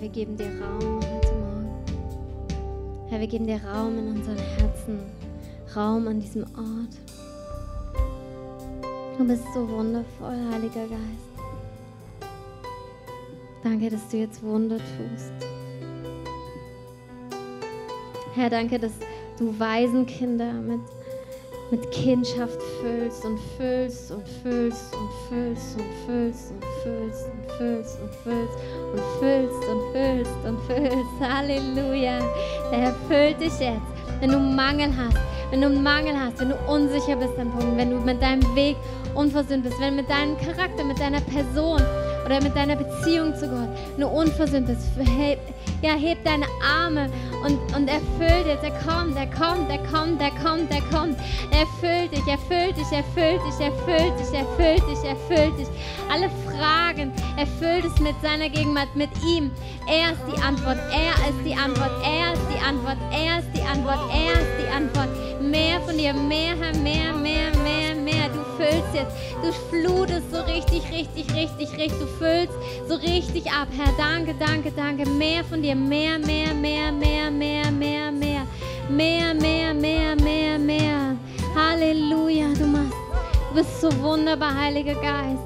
Wir 0.00 0.08
geben 0.08 0.36
dir 0.36 0.46
Raum 0.46 1.00
heute 1.02 1.34
Morgen. 1.34 1.68
Herr, 3.10 3.20
wir 3.20 3.26
geben 3.26 3.46
dir 3.46 3.60
Raum 3.62 3.98
in 3.98 4.16
unseren 4.16 4.38
Herzen, 4.38 5.00
Raum 5.76 6.08
an 6.08 6.20
diesem 6.20 6.42
Ort. 6.42 6.96
Du 9.18 9.26
bist 9.26 9.44
so 9.52 9.68
wundervoll, 9.68 10.38
Heiliger 10.50 10.86
Geist. 10.86 12.30
Danke, 13.62 13.90
dass 13.90 14.08
du 14.08 14.16
jetzt 14.16 14.42
Wunder 14.42 14.78
tust. 14.78 15.32
Herr, 18.34 18.48
danke, 18.48 18.78
dass 18.78 18.92
du 19.38 19.58
Waisenkinder 19.58 20.54
mit 20.54 20.80
mit 21.70 21.88
Kindschaft 21.92 22.60
füllst 22.80 23.24
und 23.24 23.38
füllst 23.56 24.10
und 24.10 24.28
füllst 24.42 24.94
und 24.94 25.10
füllst 25.28 25.76
und 25.76 25.84
füllst 26.06 26.50
und 26.50 26.64
füllst 26.82 27.30
und 27.30 27.44
füllst 27.58 27.98
und 28.00 28.14
füllst 28.24 28.58
und 28.92 29.00
füllst 29.20 29.68
und 29.68 29.92
füllst 29.92 30.44
und 30.46 30.60
füllst. 30.66 31.20
Halleluja. 31.20 32.18
Der 32.70 32.78
Herr 32.78 32.94
füllt 33.08 33.40
dich 33.40 33.58
jetzt. 33.60 33.80
Wenn 34.20 34.30
du 34.30 34.38
Mangel 34.38 34.90
hast, 34.96 35.16
wenn 35.50 35.60
du 35.62 35.70
Mangel 35.70 36.14
hast, 36.18 36.40
wenn 36.40 36.50
du 36.50 36.56
unsicher 36.68 37.16
bist 37.16 37.38
an 37.38 37.50
Punkten, 37.50 37.76
wenn 37.76 37.90
du 37.90 37.96
mit 37.98 38.20
deinem 38.22 38.54
Weg 38.54 38.76
unversöhnt 39.14 39.64
bist, 39.64 39.80
wenn 39.80 39.96
mit 39.96 40.08
deinem 40.08 40.36
Charakter, 40.38 40.84
mit 40.84 40.98
deiner 40.98 41.20
Person 41.20 41.80
oder 42.24 42.42
mit 42.42 42.54
deiner 42.54 42.76
Beziehung 42.76 43.34
zu 43.34 43.48
Gott 43.48 43.68
nur 43.98 44.12
unversöhnt 44.12 44.66
bist, 44.66 44.88
ja, 45.82 45.92
heb 45.92 46.22
deine 46.24 46.46
Arme 46.62 47.08
und, 47.44 47.58
und 47.74 47.88
erfüllt 47.88 48.46
jetzt. 48.46 48.64
Er 48.64 48.72
kommt, 48.80 49.16
er 49.16 49.26
kommt, 49.26 49.70
er 49.70 49.78
kommt, 49.78 50.20
er 50.20 50.30
kommt, 50.30 50.70
er 50.70 50.82
kommt. 50.90 51.16
Er 51.50 51.60
erfüllt 51.60 52.12
dich, 52.12 52.26
erfüllt 52.26 52.76
dich, 52.76 52.90
erfüllt 52.92 53.40
dich, 53.46 53.66
erfüllt 53.66 54.18
dich, 54.18 54.32
erfüllt 54.38 54.82
dich, 54.88 55.04
erfüllt 55.08 55.58
dich. 55.58 55.68
Alle 56.10 56.30
Fragen, 56.46 57.12
erfüllt 57.36 57.84
es 57.84 58.00
mit 58.00 58.14
seiner 58.22 58.48
Gegenwart, 58.48 58.94
mit 58.94 59.10
ihm. 59.24 59.50
Er 59.86 60.12
ist 60.12 60.22
die 60.26 60.40
Antwort, 60.42 60.78
er 60.92 61.12
ist 61.30 61.44
die 61.44 61.54
Antwort, 61.54 61.92
er 62.04 62.32
ist 62.32 62.42
die 62.52 62.60
Antwort, 62.60 62.98
er 63.12 63.38
ist 63.38 63.48
die 63.54 63.62
Antwort, 63.62 64.00
er 64.12 64.40
ist 64.40 64.54
die 64.60 64.70
Antwort. 64.70 65.42
Mehr 65.42 65.80
von 65.80 65.96
dir, 65.96 66.12
mehr, 66.12 66.56
mehr, 66.82 67.12
mehr, 67.14 67.56
mehr, 67.56 67.94
mehr. 67.94 68.28
Du 68.28 68.39
füllst 68.60 68.94
jetzt, 68.94 69.16
du 69.42 69.52
flutest 69.52 70.30
so 70.30 70.40
richtig, 70.42 70.82
richtig, 70.92 71.34
richtig, 71.34 71.72
richtig. 71.78 71.98
Du 71.98 72.06
füllst 72.06 72.52
so 72.86 72.94
richtig 72.96 73.50
ab, 73.50 73.68
Herr. 73.76 73.92
Danke, 73.96 74.34
danke, 74.38 74.70
danke. 74.70 75.08
Mehr 75.08 75.42
von 75.44 75.62
dir, 75.62 75.74
mehr, 75.74 76.18
mehr, 76.18 76.52
mehr, 76.52 76.92
mehr, 76.92 77.30
mehr, 77.30 77.70
mehr, 77.70 78.12
mehr. 78.12 78.46
Mehr, 78.90 79.34
mehr, 79.34 79.72
mehr, 79.74 80.16
mehr, 80.16 80.58
mehr. 80.58 81.16
Halleluja, 81.54 82.48
du 82.58 82.66
machst. 82.66 82.92
Du 83.48 83.54
bist 83.56 83.80
so 83.80 83.88
wunderbar, 84.02 84.54
Heiliger 84.54 84.94
Geist. 84.94 85.42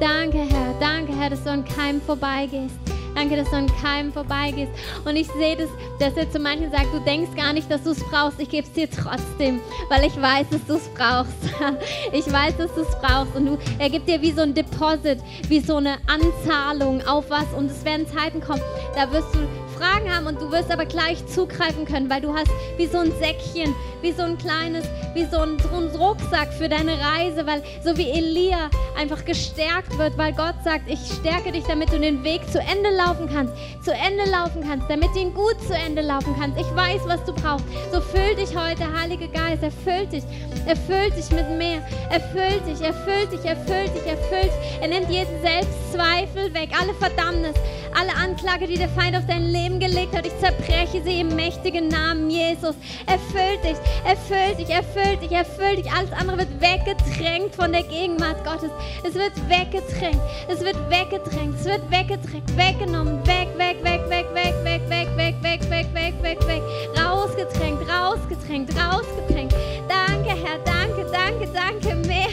Danke, 0.00 0.38
Herr. 0.38 0.74
Danke, 0.80 1.12
Herr, 1.16 1.30
dass 1.30 1.44
du 1.44 1.50
an 1.50 1.64
keinem 1.64 2.00
vorbeigehst. 2.00 2.83
Danke, 3.24 3.38
dass 3.38 3.48
du 3.48 3.56
an 3.56 3.72
keinem 3.80 4.12
vorbeigehst. 4.12 4.70
Und 5.06 5.16
ich 5.16 5.28
sehe 5.28 5.56
das, 5.56 5.70
dass 5.98 6.14
er 6.14 6.30
zu 6.30 6.38
manchen 6.38 6.70
sagt, 6.70 6.92
du 6.92 7.00
denkst 7.00 7.30
gar 7.34 7.54
nicht, 7.54 7.70
dass 7.70 7.82
du 7.82 7.92
es 7.92 8.04
brauchst. 8.10 8.38
Ich 8.38 8.50
gebe 8.50 8.66
es 8.66 8.72
dir 8.74 8.86
trotzdem, 8.90 9.60
weil 9.88 10.04
ich 10.04 10.20
weiß, 10.20 10.46
dass 10.50 10.66
du 10.66 10.74
es 10.74 10.88
brauchst. 10.88 11.32
Ich 12.12 12.30
weiß, 12.30 12.58
dass 12.58 12.74
du 12.74 12.82
es 12.82 12.94
brauchst. 13.00 13.34
Und 13.34 13.46
du, 13.46 13.58
er 13.78 13.88
gibt 13.88 14.08
dir 14.08 14.20
wie 14.20 14.30
so 14.30 14.42
ein 14.42 14.52
Deposit, 14.52 15.20
wie 15.48 15.60
so 15.60 15.76
eine 15.76 15.96
Anzahlung 16.06 17.00
auf 17.06 17.30
was. 17.30 17.46
Und 17.56 17.70
es 17.70 17.82
werden 17.86 18.06
Zeiten 18.06 18.42
kommen, 18.42 18.60
da 18.94 19.10
wirst 19.10 19.34
du 19.34 19.38
Fragen 19.78 20.14
haben 20.14 20.26
und 20.26 20.40
du 20.40 20.50
wirst 20.50 20.70
aber 20.70 20.86
gleich 20.86 21.26
zugreifen 21.26 21.84
können, 21.84 22.08
weil 22.10 22.20
du 22.20 22.32
hast 22.34 22.50
wie 22.76 22.86
so 22.86 22.98
ein 22.98 23.12
Säckchen, 23.18 23.74
wie 24.02 24.12
so 24.12 24.22
ein 24.22 24.38
kleines, 24.38 24.84
wie 25.14 25.24
so 25.24 25.38
ein, 25.38 25.56
Rucksack 25.96 26.52
für 26.52 26.68
deine 26.68 26.92
Reise, 26.92 27.46
weil 27.46 27.62
so 27.84 27.96
wie 27.96 28.10
Elia 28.10 28.70
einfach 28.98 29.24
gestärkt 29.24 29.96
wird, 29.98 30.16
weil 30.18 30.32
Gott 30.32 30.54
sagt, 30.64 30.88
ich 30.88 30.98
stärke 31.20 31.52
dich, 31.52 31.64
damit 31.64 31.92
du 31.92 31.98
den 31.98 32.22
Weg 32.24 32.40
zu 32.50 32.58
Ende 32.58 32.90
laufen 32.96 33.28
kannst, 33.32 33.54
zu 33.82 33.92
Ende 33.92 34.30
laufen 34.30 34.62
kannst, 34.66 34.88
damit 34.88 35.14
du 35.14 35.20
ihn 35.20 35.34
gut 35.34 35.60
zu 35.66 35.74
Ende 35.74 36.02
laufen 36.02 36.34
kannst. 36.38 36.58
Ich 36.58 36.76
weiß, 36.76 37.02
was 37.06 37.24
du 37.24 37.32
brauchst. 37.32 37.64
So 37.92 38.00
füll 38.00 38.34
dich 38.36 38.56
heute, 38.56 38.84
Heilige 38.98 39.28
Geist, 39.28 39.62
erfüllt 39.62 40.12
dich, 40.12 40.24
erfüllt 40.66 41.16
dich 41.16 41.30
mit 41.30 41.48
mehr, 41.58 41.82
erfüllt 42.10 42.66
dich, 42.66 42.80
erfüllt 42.80 43.32
dich, 43.32 43.44
erfüllt 43.44 43.94
dich, 43.94 44.06
erfüllt 44.06 44.44
dich. 44.44 44.80
Er 44.80 44.88
nimmt 44.88 45.10
jeden 45.10 45.40
Selbstzweifel 45.42 46.52
weg, 46.54 46.70
alle 46.78 46.94
Verdammnis, 46.94 47.54
alle 47.94 48.14
Anklage, 48.14 48.66
die 48.66 48.76
der 48.76 48.88
Feind 48.88 49.16
auf 49.16 49.26
dein 49.26 49.44
Leben 49.44 49.63
gelegt 49.72 50.16
hat. 50.16 50.26
Ich 50.26 50.38
zerbreche 50.38 51.02
sie 51.04 51.20
im 51.20 51.34
mächtigen 51.34 51.88
Namen 51.88 52.30
Jesus. 52.30 52.74
Erfüllt 53.06 53.64
dich, 53.64 53.76
erfüllt 54.04 54.58
dich, 54.58 54.70
erfüllt 54.70 55.22
dich, 55.22 55.32
erfüllt 55.32 55.78
dich. 55.78 55.92
Alles 55.92 56.12
andere 56.12 56.38
wird 56.38 56.60
weggedrängt 56.60 57.54
von 57.54 57.72
der 57.72 57.82
Gegenwart 57.82 58.44
Gottes. 58.44 58.70
Es 59.02 59.14
wird 59.14 59.32
weggedrängt, 59.48 60.20
es 60.48 60.60
wird 60.60 60.76
weggedrängt, 60.90 61.58
es 61.58 61.64
wird 61.64 61.90
weggedrängt, 61.90 62.56
weggenommen, 62.56 63.26
weg, 63.26 63.48
weg, 63.56 63.82
weg, 63.82 64.00
weg, 64.10 64.24
weg, 64.34 64.54
weg, 64.64 64.80
weg, 64.88 65.08
weg, 65.16 65.34
weg, 65.42 65.70
weg, 65.70 65.94
weg, 65.94 66.14
weg, 66.22 66.46
weg, 66.46 66.62
rausgedrängt, 66.98 67.80
rausgedrängt, 67.88 68.70
rausgedrängt. 68.76 69.54
Danke, 69.88 70.30
Herr, 70.30 70.58
danke, 70.64 71.06
danke, 71.10 71.48
danke, 71.52 71.94
mehr, 72.06 72.28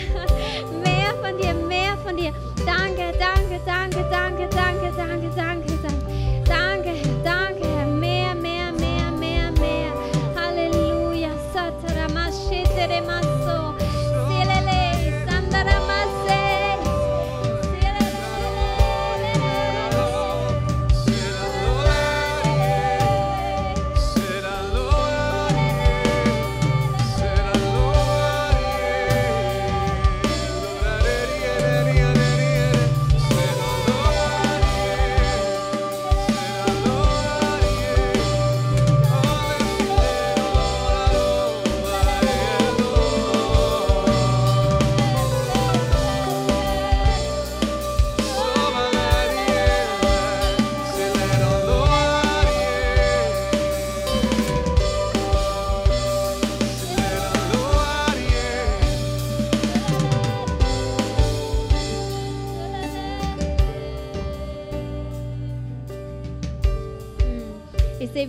mehr 0.83 1.13
von 1.21 1.37
dir, 1.37 1.53
mehr 1.53 1.97
von 2.03 2.15
dir. 2.17 2.33
Danke, 2.65 3.13
danke, 3.17 3.59
danke, 3.65 4.05
danke, 4.09 4.47
danke, 4.51 4.89
danke. 4.95 5.31
Danke, 5.35 5.70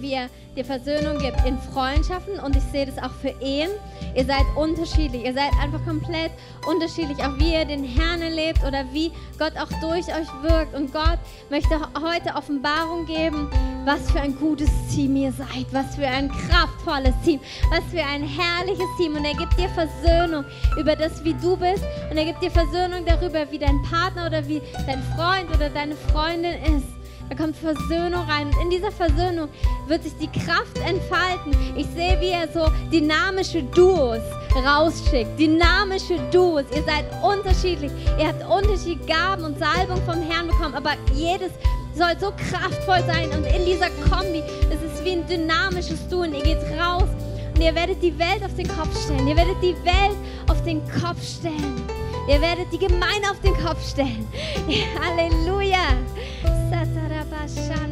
Wie 0.03 0.15
er 0.15 0.29
dir 0.57 0.65
Versöhnung 0.65 1.19
gibt 1.19 1.47
in 1.47 1.57
Freundschaften 1.73 2.41
und 2.41 2.57
ich 2.57 2.63
sehe 2.73 2.87
das 2.87 2.99
auch 2.99 3.15
für 3.23 3.33
Ehen. 3.41 3.71
Ihr 4.17 4.25
seid 4.25 4.45
unterschiedlich, 4.57 5.25
ihr 5.25 5.33
seid 5.33 5.53
einfach 5.63 5.83
komplett 5.85 6.33
unterschiedlich, 6.67 7.19
auch 7.19 7.39
wie 7.39 7.55
ihr 7.55 7.65
den 7.65 7.85
Herrn 7.85 8.21
erlebt 8.21 8.65
oder 8.67 8.85
wie 8.93 9.13
Gott 9.39 9.53
auch 9.57 9.71
durch 9.81 10.09
euch 10.09 10.29
wirkt. 10.43 10.75
Und 10.75 10.93
Gott 10.93 11.21
möchte 11.51 11.79
heute 12.03 12.35
Offenbarung 12.35 13.07
geben, 13.07 13.49
was 13.85 14.11
für 14.11 14.21
ein 14.21 14.37
gutes 14.37 14.71
Team 14.93 15.15
ihr 15.15 15.31
seid, 15.31 15.67
was 15.71 15.95
für 15.95 16.07
ein 16.09 16.29
kraftvolles 16.29 17.15
Team, 17.25 17.39
was 17.71 17.85
für 17.93 18.05
ein 18.05 18.25
herrliches 18.25 18.89
Team. 18.99 19.15
Und 19.15 19.25
er 19.25 19.35
gibt 19.35 19.57
dir 19.57 19.69
Versöhnung 19.69 20.45
über 20.81 20.97
das, 20.97 21.23
wie 21.23 21.35
du 21.35 21.57
bist 21.57 21.85
und 22.11 22.17
er 22.17 22.25
gibt 22.25 22.43
dir 22.43 22.51
Versöhnung 22.51 23.05
darüber, 23.07 23.49
wie 23.53 23.59
dein 23.59 23.81
Partner 23.83 24.27
oder 24.27 24.47
wie 24.49 24.61
dein 24.85 25.01
Freund 25.15 25.49
oder 25.55 25.71
deine 25.71 25.95
Freundin 25.95 26.61
ist. 26.77 27.02
Da 27.33 27.39
kommt 27.45 27.57
Versöhnung 27.57 28.29
rein. 28.29 28.49
Und 28.49 28.61
in 28.61 28.69
dieser 28.69 28.93
Versöhnung 28.93 29.49
wird 29.87 30.03
sich 30.03 30.13
die 30.21 30.27
Kraft 30.27 30.77
entfalten. 30.87 31.57
Ich 31.75 31.87
sehe, 31.87 32.21
wie 32.21 32.29
er 32.29 32.47
so 32.53 32.71
dynamische 32.93 33.63
Duos 33.63 34.21
rausschickt. 34.55 35.41
Dynamische 35.41 36.19
Duos. 36.31 36.65
Ihr 36.77 36.83
seid 36.83 37.07
unterschiedlich. 37.23 37.91
Ihr 38.19 38.29
habt 38.29 38.45
unterschiedliche 38.45 39.07
Gaben 39.07 39.45
und 39.45 39.59
Salbung 39.59 39.97
vom 40.05 40.21
Herrn 40.21 40.49
bekommen. 40.49 40.75
Aber 40.75 40.93
jedes 41.15 41.53
soll 41.95 42.13
so 42.21 42.33
kraftvoll 42.37 43.03
sein. 43.07 43.31
Und 43.31 43.47
in 43.47 43.65
dieser 43.65 43.89
Kombi 44.11 44.41
ist 44.41 44.83
es 44.85 45.03
wie 45.03 45.13
ein 45.13 45.27
dynamisches 45.27 46.07
Duo. 46.09 46.25
Und 46.25 46.35
ihr 46.35 46.43
geht 46.43 46.63
raus 46.79 47.09
und 47.55 47.63
ihr 47.63 47.75
werdet 47.75 48.03
die 48.03 48.19
Welt 48.19 48.45
auf 48.45 48.55
den 48.57 48.69
Kopf 48.69 48.95
stellen. 49.05 49.27
Ihr 49.27 49.37
werdet 49.37 49.57
die 49.63 49.77
Welt 49.87 50.19
auf 50.49 50.63
den 50.65 50.83
Kopf 51.01 51.23
stellen. 51.25 51.81
Ihr 52.29 52.43
werdet 52.43 52.71
die 52.71 52.79
Gemeinde 52.79 53.31
auf 53.31 53.41
den 53.41 53.55
Kopf 53.55 53.89
stellen. 53.89 54.29
Halleluja. 55.01 55.97
Tu 57.43 57.92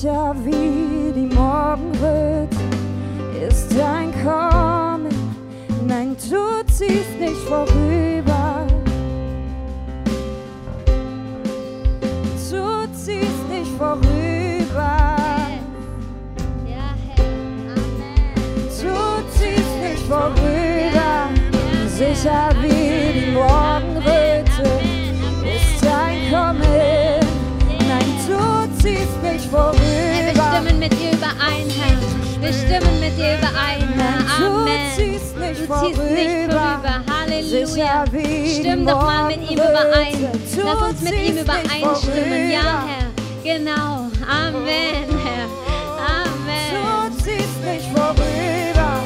Sicher 0.00 0.32
wie 0.44 1.12
die 1.12 1.34
Morgenröte 1.34 2.56
ist 3.48 3.76
dein 3.76 4.12
Kommen. 4.22 5.08
Nein, 5.88 6.16
du 6.30 6.72
ziehst 6.72 7.18
nicht 7.18 7.34
vorüber. 7.48 7.87
Mit 30.88 31.00
dir 31.00 31.12
überein, 31.12 31.68
Herr. 31.68 32.42
Wir 32.42 32.52
stimmen 32.52 33.00
mit 33.00 33.16
dir 33.18 33.36
überein, 33.38 33.88
Herr. 33.96 34.38
Du 34.38 34.46
Amen. 34.46 34.90
Du 34.96 35.02
ziehst 35.02 35.36
nicht 35.36 35.66
vorüber. 35.66 36.80
Halleluja. 37.10 38.04
Stimm 38.46 38.86
doch 38.86 39.02
mal 39.02 39.26
mit 39.26 39.50
ihm 39.50 39.58
überein. 39.58 40.30
Lass 40.64 40.90
uns 40.90 41.00
mit 41.02 41.14
ihm 41.14 41.38
übereinstimmen. 41.38 42.50
Ja. 42.50 42.84
Herr. 42.86 43.08
Genau. 43.42 44.08
Amen, 44.28 45.08
Herr. 45.24 45.48
Amen. 46.22 47.10
Du 47.10 47.16
ziehst 47.22 47.60
nicht 47.64 47.88
vorüber. 47.94 49.00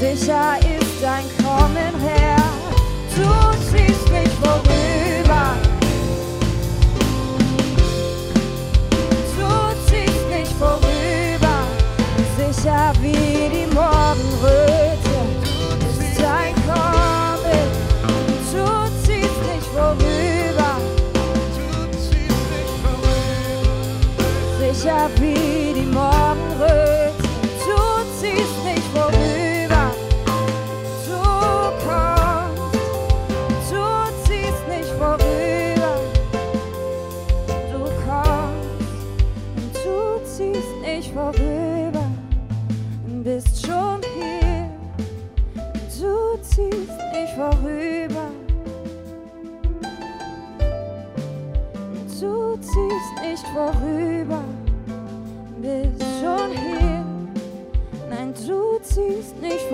Sicher 0.00 0.56
ist 0.58 1.02
dein 1.02 1.24
Kommen 1.44 2.00
her. 2.00 2.36
Du 3.16 3.76
ziehst 3.76 4.10
nicht 4.12 4.32
vorüber. 4.42 4.97
Sicher 12.88 13.02
wie 13.02 13.50
die 13.50 13.74
Morgenröte 13.74 14.67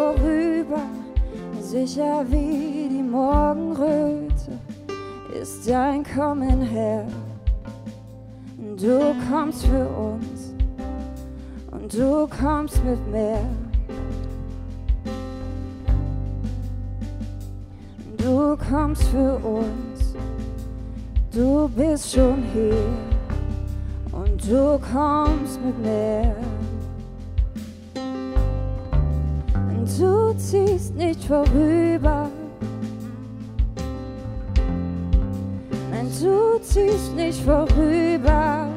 vorüber. 0.04 0.82
Sicher 1.60 2.24
wie 2.28 2.88
die 2.88 3.02
Morgenröte 3.02 4.58
ist 5.40 5.68
dein 5.68 6.04
Kommen 6.04 6.60
her. 6.62 7.06
Du 8.76 9.14
kommst 9.30 9.66
für 9.66 9.88
uns 9.88 10.54
und 11.70 11.92
du 11.92 12.28
kommst 12.28 12.84
mit 12.84 13.10
mehr. 13.10 13.40
Du 18.18 18.56
kommst 18.70 19.04
für 19.04 19.36
uns. 19.36 20.14
Du 21.32 21.68
bist 21.68 22.14
schon 22.14 22.42
hier 22.52 22.86
und 24.12 24.40
du 24.50 24.78
kommst 24.92 25.60
mit 25.64 25.78
mir. 25.82 26.53
Du 29.98 30.34
ziehst 30.36 30.94
nicht 30.94 31.24
vorüber. 31.24 32.30
Nein, 35.90 36.10
du 36.20 36.58
ziehst 36.60 37.14
nicht 37.14 37.42
vorüber. 37.42 38.68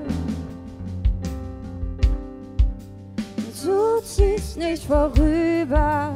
Du 3.63 4.01
ziehst 4.03 4.57
nicht 4.57 4.84
vorüber. 4.84 6.15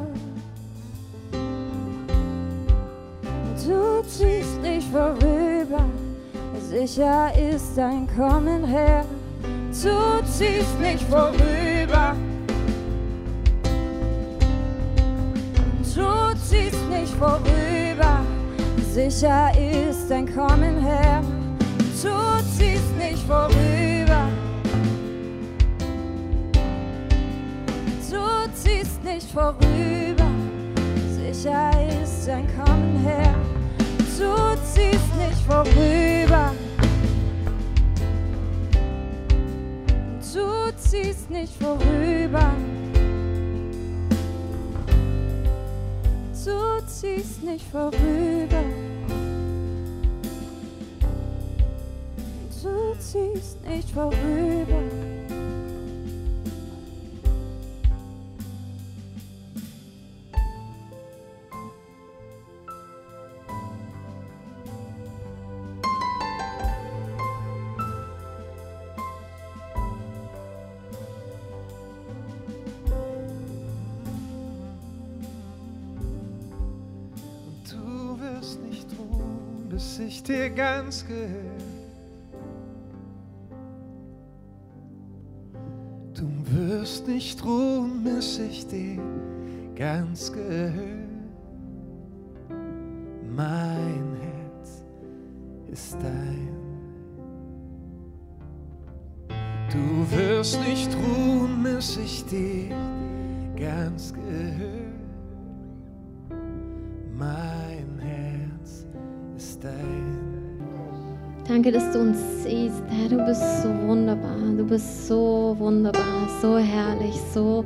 Du 3.65 4.03
ziehst 4.07 4.61
nicht 4.61 4.87
vorüber. 4.89 5.85
Sicher 6.69 7.31
ist 7.37 7.75
dein 7.75 8.07
Kommen 8.15 8.63
her. 8.65 9.05
Du 9.71 10.25
ziehst 10.25 10.79
nicht 10.79 11.03
vorüber. 11.03 12.15
Vorüber. 17.21 18.25
Sicher 18.91 19.51
ist 19.55 20.09
dein 20.09 20.25
Kommen 20.25 20.79
her. 20.83 21.21
Du 22.01 22.09
ziehst 22.57 22.97
nicht 22.97 23.23
vorüber. 23.27 24.27
Du 28.09 28.23
ziehst 28.55 29.03
nicht 29.03 29.29
vorüber. 29.31 30.31
Sicher 31.15 31.69
ist 32.01 32.27
dein 32.27 32.47
Kommen 32.57 32.99
her. 33.05 33.35
Du 34.17 34.33
ziehst 34.73 35.15
nicht 35.23 35.41
vorüber. 35.47 36.53
Du 40.33 40.71
ziehst 40.75 41.29
nicht 41.29 41.53
vorüber. 41.61 42.51
Du 47.01 47.07
ziehst 47.07 47.41
nicht 47.41 47.65
vorüber. 47.71 48.63
Du 52.61 52.95
ziehst 52.99 53.57
nicht 53.65 53.89
vorüber. 53.89 55.10
Ganz 80.51 81.05
gehöre. 81.07 81.71
Du 86.13 86.27
wirst 86.45 87.07
nicht 87.07 87.43
ruhen, 87.43 88.03
bis 88.03 88.39
ich 88.39 88.67
dir 88.67 89.01
ganz 89.75 90.31
gehöre. 90.31 91.01
Mein 93.35 94.17
Herz 94.21 94.83
ist 95.71 95.97
dein. 96.01 96.49
Du 99.71 100.17
wirst 100.17 100.59
nicht 100.67 100.95
ruhen, 100.95 101.63
bis 101.63 101.97
ich 101.97 102.25
dir 102.25 102.75
ganz 103.55 104.13
gehöre. 104.13 104.80
Danke, 111.63 111.77
dass 111.77 111.91
du 111.91 111.99
uns 111.99 112.17
siehst. 112.41 112.81
Herr, 112.89 113.07
du 113.07 113.23
bist 113.23 113.61
so 113.61 113.69
wunderbar. 113.85 114.35
Du 114.57 114.65
bist 114.65 115.07
so 115.07 115.55
wunderbar, 115.59 116.27
so 116.41 116.57
herrlich, 116.57 117.13
so 117.35 117.63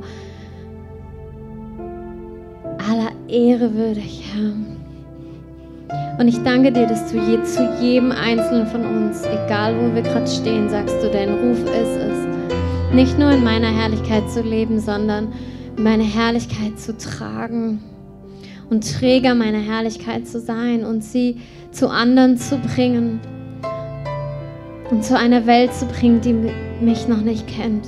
aller 2.76 3.10
Ehre 3.26 3.72
würdig, 3.72 4.22
Herr. 4.34 6.18
Und 6.20 6.28
ich 6.28 6.42
danke 6.42 6.72
dir, 6.72 6.86
dass 6.86 7.10
du 7.10 7.16
je, 7.18 7.42
zu 7.44 7.74
jedem 7.80 8.12
Einzelnen 8.12 8.66
von 8.66 8.84
uns, 8.84 9.22
egal 9.22 9.74
wo 9.80 9.94
wir 9.94 10.02
gerade 10.02 10.26
stehen, 10.26 10.68
sagst 10.68 11.02
du, 11.02 11.08
dein 11.10 11.30
Ruf 11.30 11.60
ist 11.60 11.96
es, 11.96 12.94
nicht 12.94 13.18
nur 13.18 13.30
in 13.30 13.42
meiner 13.42 13.68
Herrlichkeit 13.68 14.30
zu 14.30 14.42
leben, 14.42 14.78
sondern 14.78 15.28
meine 15.78 16.04
Herrlichkeit 16.04 16.78
zu 16.78 16.94
tragen 16.98 17.82
und 18.68 18.98
Träger 18.98 19.34
meiner 19.34 19.60
Herrlichkeit 19.60 20.28
zu 20.28 20.38
sein 20.38 20.84
und 20.84 21.02
sie 21.02 21.40
zu 21.70 21.88
anderen 21.88 22.36
zu 22.36 22.58
bringen 22.58 23.20
und 24.90 25.04
zu 25.04 25.18
einer 25.18 25.46
Welt 25.46 25.74
zu 25.74 25.86
bringen, 25.86 26.20
die 26.20 26.32
mich 26.84 27.08
noch 27.08 27.20
nicht 27.20 27.46
kennt. 27.46 27.86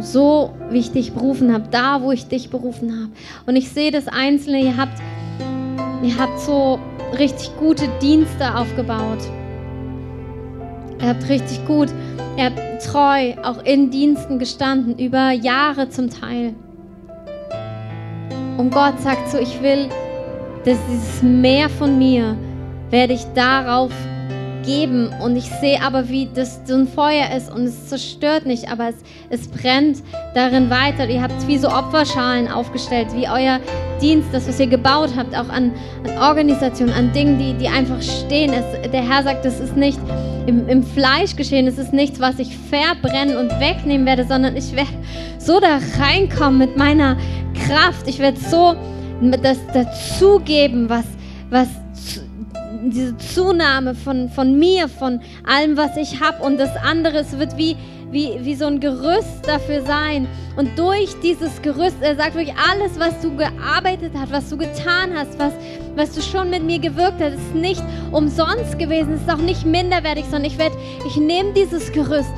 So, 0.00 0.54
wie 0.70 0.78
ich 0.78 0.92
dich 0.92 1.12
berufen 1.12 1.52
habe, 1.52 1.64
da, 1.70 2.02
wo 2.02 2.10
ich 2.10 2.26
dich 2.26 2.50
berufen 2.50 2.90
habe. 2.92 3.10
Und 3.46 3.56
ich 3.56 3.70
sehe 3.70 3.90
das 3.90 4.08
Einzelne, 4.08 4.60
ihr 4.60 4.76
habt, 4.76 4.98
ihr 6.02 6.18
habt 6.18 6.40
so 6.40 6.78
richtig 7.18 7.50
gute 7.58 7.86
Dienste 8.00 8.54
aufgebaut. 8.54 9.18
Ihr 11.00 11.08
habt 11.08 11.28
richtig 11.28 11.64
gut, 11.66 11.88
ihr 12.36 12.44
habt 12.44 12.82
treu 12.82 13.34
auch 13.42 13.62
in 13.64 13.90
Diensten 13.90 14.38
gestanden, 14.38 14.98
über 14.98 15.32
Jahre 15.32 15.88
zum 15.88 16.10
Teil. 16.10 16.54
Und 18.58 18.70
Gott 18.70 19.00
sagt 19.00 19.30
so, 19.30 19.38
ich 19.38 19.62
will, 19.62 19.88
dass 20.64 20.78
dieses 20.90 21.22
Meer 21.22 21.70
von 21.70 21.98
mir 21.98 22.36
werde 22.90 23.14
ich 23.14 23.24
darauf 23.34 23.92
geben. 24.64 25.10
Und 25.22 25.36
ich 25.36 25.50
sehe 25.60 25.80
aber, 25.82 26.08
wie 26.08 26.28
das 26.34 26.60
so 26.64 26.74
ein 26.74 26.86
Feuer 26.86 27.30
ist 27.36 27.50
und 27.50 27.64
es 27.64 27.88
zerstört 27.88 28.46
nicht, 28.46 28.70
aber 28.70 28.88
es, 28.88 28.96
es 29.30 29.48
brennt 29.48 30.02
darin 30.34 30.70
weiter. 30.70 31.08
Ihr 31.08 31.22
habt 31.22 31.46
wie 31.46 31.58
so 31.58 31.68
Opferschalen 31.68 32.48
aufgestellt, 32.48 33.08
wie 33.14 33.28
euer 33.28 33.60
Dienst, 34.00 34.28
das, 34.32 34.48
was 34.48 34.60
ihr 34.60 34.66
gebaut 34.66 35.10
habt, 35.16 35.34
auch 35.34 35.48
an, 35.48 35.72
an 36.04 36.18
Organisationen, 36.18 36.92
an 36.92 37.12
Dingen, 37.12 37.38
die, 37.38 37.54
die 37.54 37.68
einfach 37.68 38.00
stehen. 38.02 38.52
Es, 38.52 38.90
der 38.90 39.08
Herr 39.08 39.22
sagt, 39.22 39.44
das 39.44 39.60
ist 39.60 39.76
nicht 39.76 39.98
im, 40.46 40.68
im 40.68 40.82
Fleisch 40.82 41.36
geschehen, 41.36 41.66
es 41.66 41.78
ist 41.78 41.92
nichts, 41.92 42.20
was 42.20 42.38
ich 42.38 42.56
verbrennen 42.56 43.36
und 43.36 43.50
wegnehmen 43.60 44.06
werde, 44.06 44.24
sondern 44.24 44.56
ich 44.56 44.74
werde 44.74 44.90
so 45.38 45.60
da 45.60 45.78
reinkommen 45.98 46.58
mit 46.58 46.76
meiner 46.76 47.16
Kraft. 47.66 48.08
Ich 48.08 48.18
werde 48.18 48.38
so 48.38 48.74
das 49.42 49.58
dazugeben, 49.74 50.88
was, 50.88 51.04
was 51.50 51.68
diese 52.82 53.16
Zunahme 53.16 53.94
von, 53.94 54.28
von 54.28 54.58
mir, 54.58 54.88
von 54.88 55.20
allem, 55.46 55.76
was 55.76 55.96
ich 55.96 56.20
habe. 56.20 56.42
Und 56.42 56.58
das 56.58 56.70
andere, 56.76 57.18
es 57.18 57.38
wird 57.38 57.56
wie, 57.56 57.76
wie, 58.10 58.38
wie 58.40 58.54
so 58.54 58.66
ein 58.66 58.80
Gerüst 58.80 59.46
dafür 59.46 59.82
sein. 59.82 60.26
Und 60.56 60.78
durch 60.78 61.14
dieses 61.22 61.62
Gerüst, 61.62 61.96
er 62.00 62.16
sagt 62.16 62.34
wirklich, 62.34 62.54
alles, 62.70 62.98
was 62.98 63.20
du 63.20 63.36
gearbeitet 63.36 64.12
hast, 64.18 64.32
was 64.32 64.48
du 64.50 64.56
getan 64.56 65.10
hast, 65.14 65.38
was, 65.38 65.52
was 65.94 66.12
du 66.12 66.22
schon 66.22 66.50
mit 66.50 66.64
mir 66.64 66.78
gewirkt 66.78 67.20
hast, 67.20 67.34
ist 67.34 67.54
nicht 67.54 67.82
umsonst 68.12 68.78
gewesen, 68.78 69.14
ist 69.14 69.30
auch 69.30 69.38
nicht 69.38 69.64
minderwertig, 69.64 70.24
sondern 70.24 70.46
ich 70.46 70.58
werde, 70.58 70.76
ich 71.06 71.16
nehme 71.16 71.52
dieses 71.52 71.92
Gerüst 71.92 72.30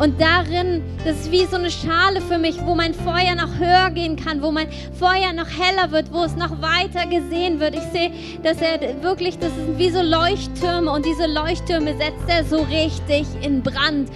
und 0.00 0.18
darin, 0.18 0.82
das 1.04 1.20
ist 1.20 1.30
wie 1.30 1.44
so 1.44 1.56
eine 1.56 1.70
Schale 1.70 2.22
für 2.22 2.38
mich, 2.38 2.56
wo 2.64 2.74
mein 2.74 2.94
Feuer 2.94 3.34
noch 3.34 3.58
höher 3.58 3.90
gehen 3.90 4.16
kann, 4.16 4.40
wo 4.40 4.50
mein 4.50 4.68
Feuer 4.98 5.34
noch 5.34 5.46
heller 5.46 5.92
wird, 5.92 6.10
wo 6.10 6.24
es 6.24 6.34
noch 6.36 6.62
weiter 6.62 7.06
gesehen 7.06 7.60
wird. 7.60 7.74
Ich 7.74 7.82
sehe, 7.92 8.10
dass 8.42 8.62
er 8.62 9.02
wirklich, 9.02 9.38
das 9.38 9.54
sind 9.54 9.78
wie 9.78 9.90
so 9.90 10.00
Leuchttürme 10.00 10.90
und 10.90 11.04
diese 11.04 11.26
Leuchttürme 11.26 11.94
setzt 11.98 12.28
er 12.28 12.44
so 12.44 12.62
richtig 12.62 13.26
in 13.42 13.62
Brand. 13.62 14.08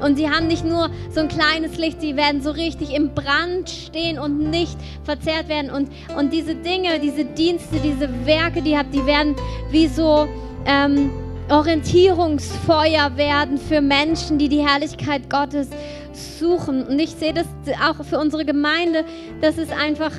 Und 0.00 0.16
sie 0.16 0.30
haben 0.30 0.46
nicht 0.46 0.64
nur 0.64 0.90
so 1.10 1.20
ein 1.20 1.28
kleines 1.28 1.76
Licht, 1.76 2.00
sie 2.00 2.16
werden 2.16 2.40
so 2.40 2.52
richtig 2.52 2.94
im 2.94 3.12
Brand 3.12 3.68
stehen 3.68 4.20
und 4.20 4.48
nicht 4.50 4.76
verzehrt 5.02 5.48
werden. 5.48 5.72
Und, 5.72 5.88
und 6.16 6.32
diese 6.32 6.54
Dinge, 6.54 7.00
diese 7.00 7.24
Dienste, 7.24 7.80
diese 7.82 8.08
Werke, 8.26 8.62
die 8.62 8.70
ihr 8.72 8.78
habt, 8.78 8.94
die 8.94 9.06
werden 9.06 9.34
wie 9.70 9.88
so 9.88 10.28
ähm, 10.66 11.10
Orientierungsfeuer 11.50 13.16
werden 13.16 13.58
für 13.58 13.80
Menschen, 13.80 14.38
die 14.38 14.48
die 14.48 14.66
Herrlichkeit 14.66 15.28
Gottes 15.28 15.68
suchen. 16.12 16.86
Und 16.86 16.98
ich 16.98 17.10
sehe 17.10 17.34
das 17.34 17.46
auch 17.84 18.04
für 18.04 18.18
unsere 18.18 18.44
Gemeinde, 18.44 19.04
das 19.40 19.58
ist 19.58 19.72
einfach, 19.72 20.12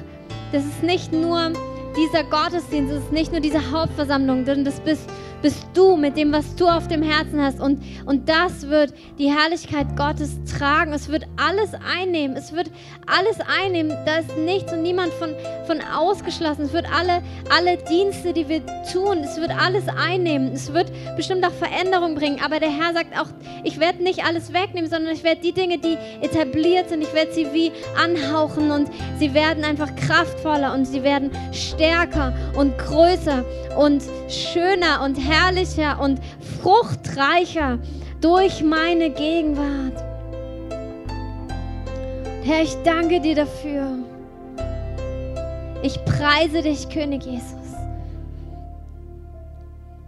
das 0.52 0.64
ist 0.64 0.84
nicht 0.84 1.12
nur 1.12 1.54
dieser 1.96 2.24
Gottesdienst, 2.24 2.94
ist 2.94 3.12
nicht 3.12 3.32
nur 3.32 3.42
diese 3.42 3.72
Hauptversammlung, 3.72 4.46
denn 4.46 4.66
das 4.66 4.80
bist, 4.80 5.10
bist 5.42 5.66
du 5.74 5.96
mit 5.98 6.18
dem, 6.18 6.32
was 6.32 6.56
du 6.56 6.68
auf 6.68 6.88
dem 6.88 7.04
Herzen 7.04 7.42
hast. 7.42 7.60
Und, 7.60 7.84
und 8.06 8.30
das 8.30 8.70
wird 8.70 8.94
die 9.20 9.32
Herrlichkeit 9.32 9.96
Gottes 9.98 10.38
tragen. 10.46 10.94
Es 10.94 11.10
wird 11.10 11.26
alles 11.38 11.72
einnehmen. 11.74 12.38
Es 12.38 12.54
wird 12.54 12.72
alles 13.06 13.38
einnehmen. 13.62 13.96
Da 14.06 14.18
ist 14.18 14.38
nichts 14.38 14.72
und 14.72 14.82
niemand 14.82 15.12
von, 15.14 15.36
von 15.68 15.82
ausgeschlossen. 15.82 16.64
Es 16.64 16.74
wird 16.74 16.86
alle, 16.92 17.22
alle 17.50 17.78
Dienste, 17.78 18.34
die 18.34 18.48
wir 18.48 18.66
tun, 18.92 19.20
es 19.20 19.38
wird 19.38 19.52
alles 19.52 19.84
einnehmen. 19.90 20.54
Es 20.54 20.74
wird 20.74 20.92
bestimmt 21.18 21.46
auch 21.46 21.52
Veränderung 21.52 22.16
bringen. 22.16 22.40
Aber 22.44 22.60
der 22.60 22.70
Herr 22.70 22.94
sagt 22.94 23.20
auch, 23.20 23.28
ich 23.64 23.80
werde 23.80 24.02
nicht 24.02 24.26
alles 24.26 24.54
wegnehmen, 24.54 24.90
sondern 24.90 25.14
ich 25.14 25.24
werde 25.24 25.42
die 25.42 25.54
Dinge, 25.54 25.78
die 25.78 25.98
etabliert 26.22 26.90
sind, 26.90 27.02
ich 27.02 27.14
werde 27.14 27.34
sie 27.34 27.48
wie 27.54 27.72
anhauchen 28.02 28.72
und 28.72 28.90
sie 29.20 29.34
werden 29.34 29.64
einfach 29.66 29.94
kraftvoller 29.96 30.74
und 30.74 30.86
sie 30.86 31.04
werden 31.04 31.32
stärker 31.52 31.83
und 32.56 32.78
größer 32.78 33.44
und 33.78 34.04
schöner 34.30 35.04
und 35.04 35.16
herrlicher 35.16 36.00
und 36.00 36.20
fruchtreicher 36.62 37.80
durch 38.22 38.64
meine 38.64 39.10
Gegenwart. 39.10 40.04
Herr, 42.44 42.62
ich 42.62 42.76
danke 42.84 43.20
dir 43.20 43.36
dafür. 43.36 44.00
Ich 45.82 46.04
preise 46.06 46.62
dich, 46.62 46.88
König 46.90 47.26
Jesus. 47.26 47.54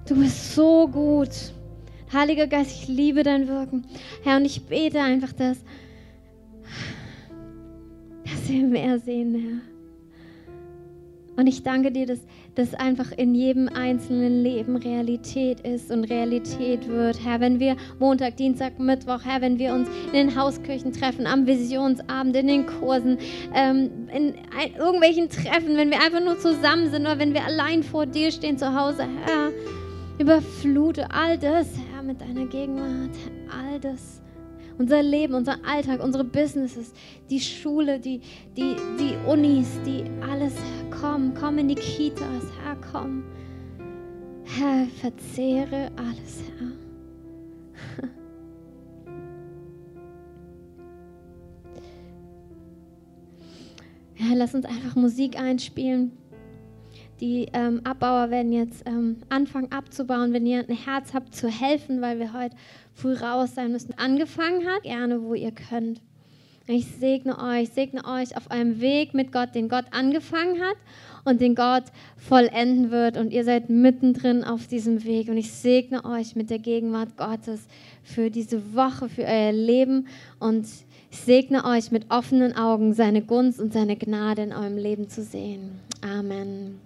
Du 0.07 0.15
bist 0.15 0.55
so 0.55 0.87
gut. 0.87 1.53
Heiliger 2.13 2.47
Geist, 2.47 2.71
ich 2.71 2.87
liebe 2.87 3.23
dein 3.23 3.47
Wirken. 3.47 3.85
Herr, 4.23 4.37
und 4.37 4.45
ich 4.45 4.65
bete 4.65 5.01
einfach, 5.01 5.33
dass, 5.33 5.57
dass 8.23 8.47
wir 8.47 8.63
mehr 8.65 8.99
sehen, 8.99 9.35
Herr. 9.35 9.74
Und 11.37 11.47
ich 11.47 11.63
danke 11.63 11.91
dir, 11.91 12.05
dass 12.05 12.19
das 12.55 12.73
einfach 12.73 13.11
in 13.11 13.35
jedem 13.35 13.67
einzelnen 13.67 14.41
Leben 14.41 14.77
Realität 14.77 15.59
ist 15.61 15.91
und 15.91 16.05
Realität 16.05 16.87
wird. 16.87 17.23
Herr, 17.23 17.41
wenn 17.41 17.59
wir 17.59 17.75
Montag, 17.99 18.37
Dienstag, 18.37 18.79
Mittwoch, 18.79 19.25
Herr, 19.25 19.41
wenn 19.41 19.59
wir 19.59 19.73
uns 19.73 19.89
in 20.07 20.13
den 20.13 20.35
Hauskirchen 20.35 20.93
treffen, 20.93 21.27
am 21.27 21.45
Visionsabend, 21.45 22.35
in 22.35 22.47
den 22.47 22.65
Kursen, 22.65 23.17
ähm, 23.53 24.07
in 24.13 24.35
ein, 24.57 24.75
irgendwelchen 24.77 25.29
Treffen, 25.29 25.75
wenn 25.75 25.89
wir 25.89 26.01
einfach 26.01 26.23
nur 26.23 26.39
zusammen 26.39 26.89
sind 26.89 27.01
oder 27.01 27.19
wenn 27.19 27.33
wir 27.33 27.43
allein 27.43 27.83
vor 27.83 28.05
dir 28.05 28.31
stehen 28.31 28.57
zu 28.57 28.73
Hause, 28.73 29.05
Herr, 29.25 29.51
überflute 30.17 31.11
all 31.11 31.37
das, 31.37 31.67
Herr, 31.91 32.03
mit 32.03 32.21
deiner 32.21 32.45
Gegenwart, 32.45 33.15
all 33.49 33.79
das 33.81 34.21
unser 34.77 35.01
Leben, 35.01 35.33
unser 35.33 35.57
Alltag, 35.65 36.03
unsere 36.03 36.23
Businesses, 36.23 36.93
die 37.29 37.39
Schule, 37.39 37.99
die, 37.99 38.21
die, 38.57 38.75
die 38.99 39.15
Unis, 39.27 39.67
die 39.85 40.03
alles, 40.21 40.53
Herr, 40.55 40.89
komm, 40.89 41.33
komm 41.33 41.57
in 41.57 41.67
die 41.69 41.75
Kitas, 41.75 42.43
Herr, 42.63 42.75
komm. 42.91 43.23
Herr, 44.43 44.85
verzehre 44.87 45.91
alles, 45.95 46.43
Herr. 46.57 46.71
Herr, 54.15 54.35
lass 54.35 54.53
uns 54.53 54.65
einfach 54.65 54.95
Musik 54.95 55.39
einspielen. 55.39 56.11
Die 57.21 57.47
ähm, 57.53 57.81
Abbauer 57.85 58.29
werden 58.29 58.51
jetzt 58.51 58.83
ähm, 58.85 59.17
anfangen 59.29 59.71
abzubauen. 59.71 60.33
Wenn 60.33 60.45
ihr 60.45 60.59
ein 60.59 60.75
Herz 60.75 61.13
habt, 61.13 61.33
zu 61.33 61.47
helfen, 61.47 62.01
weil 62.01 62.19
wir 62.19 62.33
heute 62.33 62.55
früh 62.93 63.13
raus 63.13 63.55
sein 63.55 63.71
müssen, 63.71 63.97
angefangen 63.97 64.65
hat, 64.67 64.83
gerne, 64.83 65.21
wo 65.21 65.33
ihr 65.33 65.51
könnt. 65.51 66.01
Ich 66.67 66.87
segne 66.87 67.37
euch, 67.37 67.69
segne 67.69 68.03
euch 68.05 68.35
auf 68.35 68.49
einem 68.49 68.81
Weg 68.81 69.13
mit 69.13 69.31
Gott, 69.31 69.53
den 69.53 69.69
Gott 69.69 69.85
angefangen 69.91 70.59
hat 70.59 70.77
und 71.23 71.39
den 71.39 71.53
Gott 71.53 71.83
vollenden 72.17 72.89
wird. 72.89 73.17
Und 73.17 73.31
ihr 73.31 73.43
seid 73.43 73.69
mittendrin 73.69 74.43
auf 74.43 74.65
diesem 74.67 75.03
Weg. 75.03 75.29
Und 75.29 75.37
ich 75.37 75.51
segne 75.51 76.03
euch 76.05 76.35
mit 76.35 76.49
der 76.49 76.59
Gegenwart 76.59 77.17
Gottes 77.17 77.67
für 78.03 78.31
diese 78.31 78.73
Woche, 78.73 79.09
für 79.09 79.23
euer 79.23 79.51
Leben. 79.51 80.07
Und 80.39 80.65
ich 81.11 81.17
segne 81.19 81.65
euch 81.65 81.91
mit 81.91 82.09
offenen 82.09 82.57
Augen, 82.57 82.93
seine 82.93 83.21
Gunst 83.21 83.61
und 83.61 83.71
seine 83.71 83.95
Gnade 83.95 84.41
in 84.41 84.51
eurem 84.51 84.77
Leben 84.77 85.07
zu 85.07 85.23
sehen. 85.23 85.79
Amen. 86.01 86.84